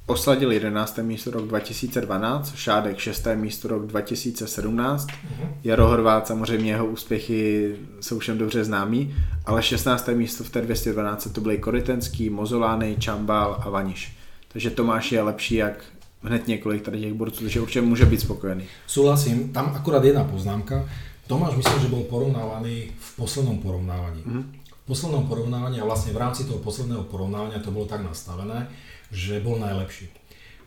osladil 0.05 0.51
11. 0.51 0.97
místo 0.97 1.32
rok 1.32 1.47
2012, 1.47 2.55
Šádek 2.55 2.97
6. 2.97 3.28
místo 3.36 3.67
rok 3.67 3.86
2017, 3.86 5.07
mm-hmm. 5.07 5.49
Jaro 5.63 5.88
Horvát, 5.88 6.28
samozřejmě 6.28 6.72
jeho 6.72 6.86
úspěchy 6.86 7.76
jsou 8.01 8.20
všem 8.20 8.38
dobře 8.38 8.63
známí, 8.63 9.15
ale 9.45 9.63
16. 9.63 10.07
místo 10.07 10.43
v 10.43 10.49
té 10.49 10.61
212 10.61 11.28
to 11.32 11.41
byly 11.41 11.57
Koritenský, 11.57 12.30
Mozolány, 12.30 12.95
Čambal 12.99 13.61
a 13.65 13.70
Vaniš. 13.70 14.15
Takže 14.47 14.70
Tomáš 14.70 15.11
je 15.11 15.22
lepší 15.22 15.55
jak 15.55 15.84
hned 16.24 16.47
několik 16.47 16.82
tady 16.82 16.99
těch 16.99 17.13
borců, 17.13 17.43
takže 17.43 17.61
určitě 17.61 17.82
může 17.82 18.05
být 18.05 18.22
spokojený. 18.22 18.63
Súhlasím, 18.88 19.49
tam 19.49 19.72
akurát 19.76 20.03
jedna 20.03 20.24
poznámka. 20.24 20.89
Tomáš 21.28 21.55
myslím, 21.55 21.80
že 21.82 21.93
bol 21.93 22.03
porovnávaný 22.09 22.89
v 22.99 23.09
poslednom 23.15 23.57
porovnávaní. 23.61 24.22
Mm-hmm. 24.26 24.43
V 24.65 24.86
poslednom 24.89 25.30
porovnávaní 25.30 25.78
a 25.78 25.86
vlastne 25.86 26.09
v 26.09 26.17
rámci 26.17 26.49
toho 26.49 26.57
posledného 26.57 27.05
porovnávania 27.05 27.61
to 27.61 27.70
bolo 27.70 27.86
tak 27.86 28.01
nastavené, 28.01 28.65
že 29.13 29.38
bol 29.38 29.61
najlepší. 29.61 30.09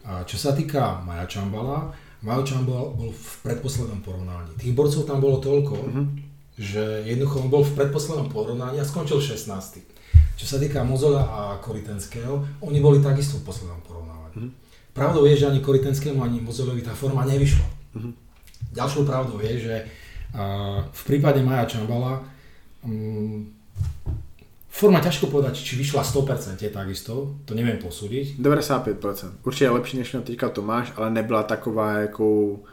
A 0.06 0.22
čo 0.22 0.38
sa 0.38 0.54
týka 0.54 1.02
Maja 1.02 1.26
Čambala, 1.26 1.90
Maja 2.22 2.46
Čambal 2.46 2.94
bol 2.94 3.10
v 3.10 3.32
predposlednom 3.42 3.98
porovnávaní. 4.06 4.54
Tých 4.54 4.70
borcov 4.70 5.02
tam 5.02 5.18
bolo 5.18 5.42
toľko, 5.42 5.74
mm-hmm. 5.74 6.06
že 6.62 7.10
jednoducho 7.10 7.42
on 7.42 7.50
bol 7.50 7.66
v 7.66 7.74
predposlednom 7.74 8.30
porovnávaní 8.30 8.78
a 8.78 8.86
skončil 8.86 9.18
16. 9.18 9.50
Čo 10.38 10.46
sa 10.46 10.62
týka 10.62 10.86
Mozola 10.86 11.26
a 11.26 11.40
Koritenského, 11.58 12.62
oni 12.62 12.78
boli 12.78 13.02
takisto 13.02 13.42
v 13.42 13.50
poslednom 13.50 13.82
porovnávaní. 13.82 14.34
Mm-hmm. 14.38 14.61
Pravdou 14.92 15.24
je, 15.24 15.36
že 15.36 15.48
ani 15.48 15.64
Koritenskému, 15.64 16.20
ani 16.20 16.40
Mozelovi 16.44 16.84
tá 16.84 16.92
forma 16.92 17.24
nevyšla. 17.24 17.66
Uh-huh. 17.96 18.12
Ďalšou 18.72 19.08
pravdou 19.08 19.40
je, 19.40 19.52
že 19.58 19.74
v 20.92 21.02
prípade 21.04 21.44
Maja 21.44 21.68
Čambala 21.68 22.24
um, 22.84 23.52
forma 24.72 25.00
ťažko 25.04 25.28
povedať, 25.28 25.60
či 25.60 25.76
vyšla 25.76 26.00
100% 26.00 26.56
takisto, 26.72 27.36
to 27.44 27.52
neviem 27.52 27.76
posúdiť. 27.76 28.40
95%. 28.40 29.44
Určitě 29.44 29.64
je 29.64 29.70
lepší, 29.70 29.96
než 29.98 30.12
měl 30.12 30.22
teďka 30.22 30.48
Tomáš, 30.48 30.92
ale 30.96 31.10
nebyla 31.10 31.42
taková, 31.42 31.92
jakou 31.92 32.64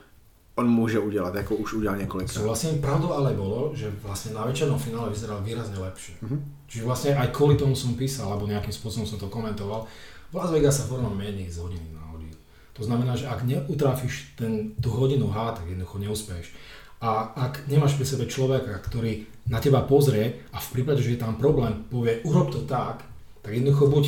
on 0.60 0.68
môže 0.68 1.00
udělat, 1.00 1.36
ako 1.36 1.56
už 1.56 1.74
udělal 1.74 2.04
niekoľko. 2.04 2.44
Vlastne 2.44 2.84
pravdou 2.84 3.16
ale 3.16 3.32
bolo, 3.32 3.72
že 3.72 3.88
vlastne 4.04 4.36
na 4.36 4.44
večernom 4.44 4.76
finále 4.76 5.08
vyzeral 5.08 5.40
výrazne 5.40 5.80
lepšie. 5.80 6.20
Uh-huh. 6.20 6.40
Čiže 6.68 6.84
vlastne 6.84 7.12
aj 7.16 7.32
kvôli 7.32 7.56
tomu 7.56 7.80
som 7.80 7.96
písal, 7.96 8.28
alebo 8.28 8.44
nejakým 8.44 8.76
spôsobom 8.76 9.08
som 9.08 9.16
to 9.16 9.32
komentoval. 9.32 9.88
V 10.30 10.36
Las 10.36 10.52
Vegas 10.52 10.84
sa 10.84 10.86
forma 10.92 11.08
mení 11.16 11.48
z 11.48 11.64
hodiny 11.64 11.96
na 11.96 11.99
to 12.80 12.88
znamená, 12.88 13.20
že 13.20 13.28
ak 13.28 13.44
neutrafíš 13.44 14.40
ten, 14.40 14.72
tú 14.80 14.96
hodinu 14.96 15.28
H, 15.28 15.60
tak 15.60 15.68
jednoducho 15.68 16.00
neúspeješ. 16.00 16.48
A 17.04 17.32
ak 17.36 17.68
nemáš 17.68 17.96
pri 18.00 18.08
sebe 18.08 18.26
človeka, 18.28 18.76
ktorý 18.80 19.28
na 19.48 19.60
teba 19.60 19.84
pozrie 19.84 20.44
a 20.56 20.60
v 20.60 20.72
prípade, 20.80 21.04
že 21.04 21.16
je 21.16 21.24
tam 21.24 21.36
problém, 21.36 21.84
povie 21.92 22.24
urob 22.24 22.52
to 22.52 22.64
tak, 22.64 23.04
tak 23.44 23.52
jednoducho 23.56 23.88
buď 23.88 24.06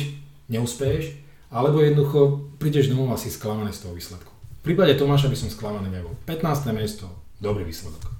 neúspeješ, 0.52 1.16
alebo 1.52 1.80
jednoducho 1.80 2.52
prídeš 2.60 2.88
domov 2.88 3.12
a 3.12 3.20
si 3.20 3.32
sklamaný 3.32 3.72
z 3.72 3.88
toho 3.88 3.96
výsledku. 3.96 4.32
V 4.60 4.72
prípade 4.72 4.96
Tomáša 4.96 5.28
by 5.28 5.36
som 5.36 5.52
sklamaný 5.52 5.88
nebol. 5.88 6.16
15. 6.28 6.72
miesto, 6.72 7.08
dobrý 7.40 7.64
výsledok. 7.64 8.11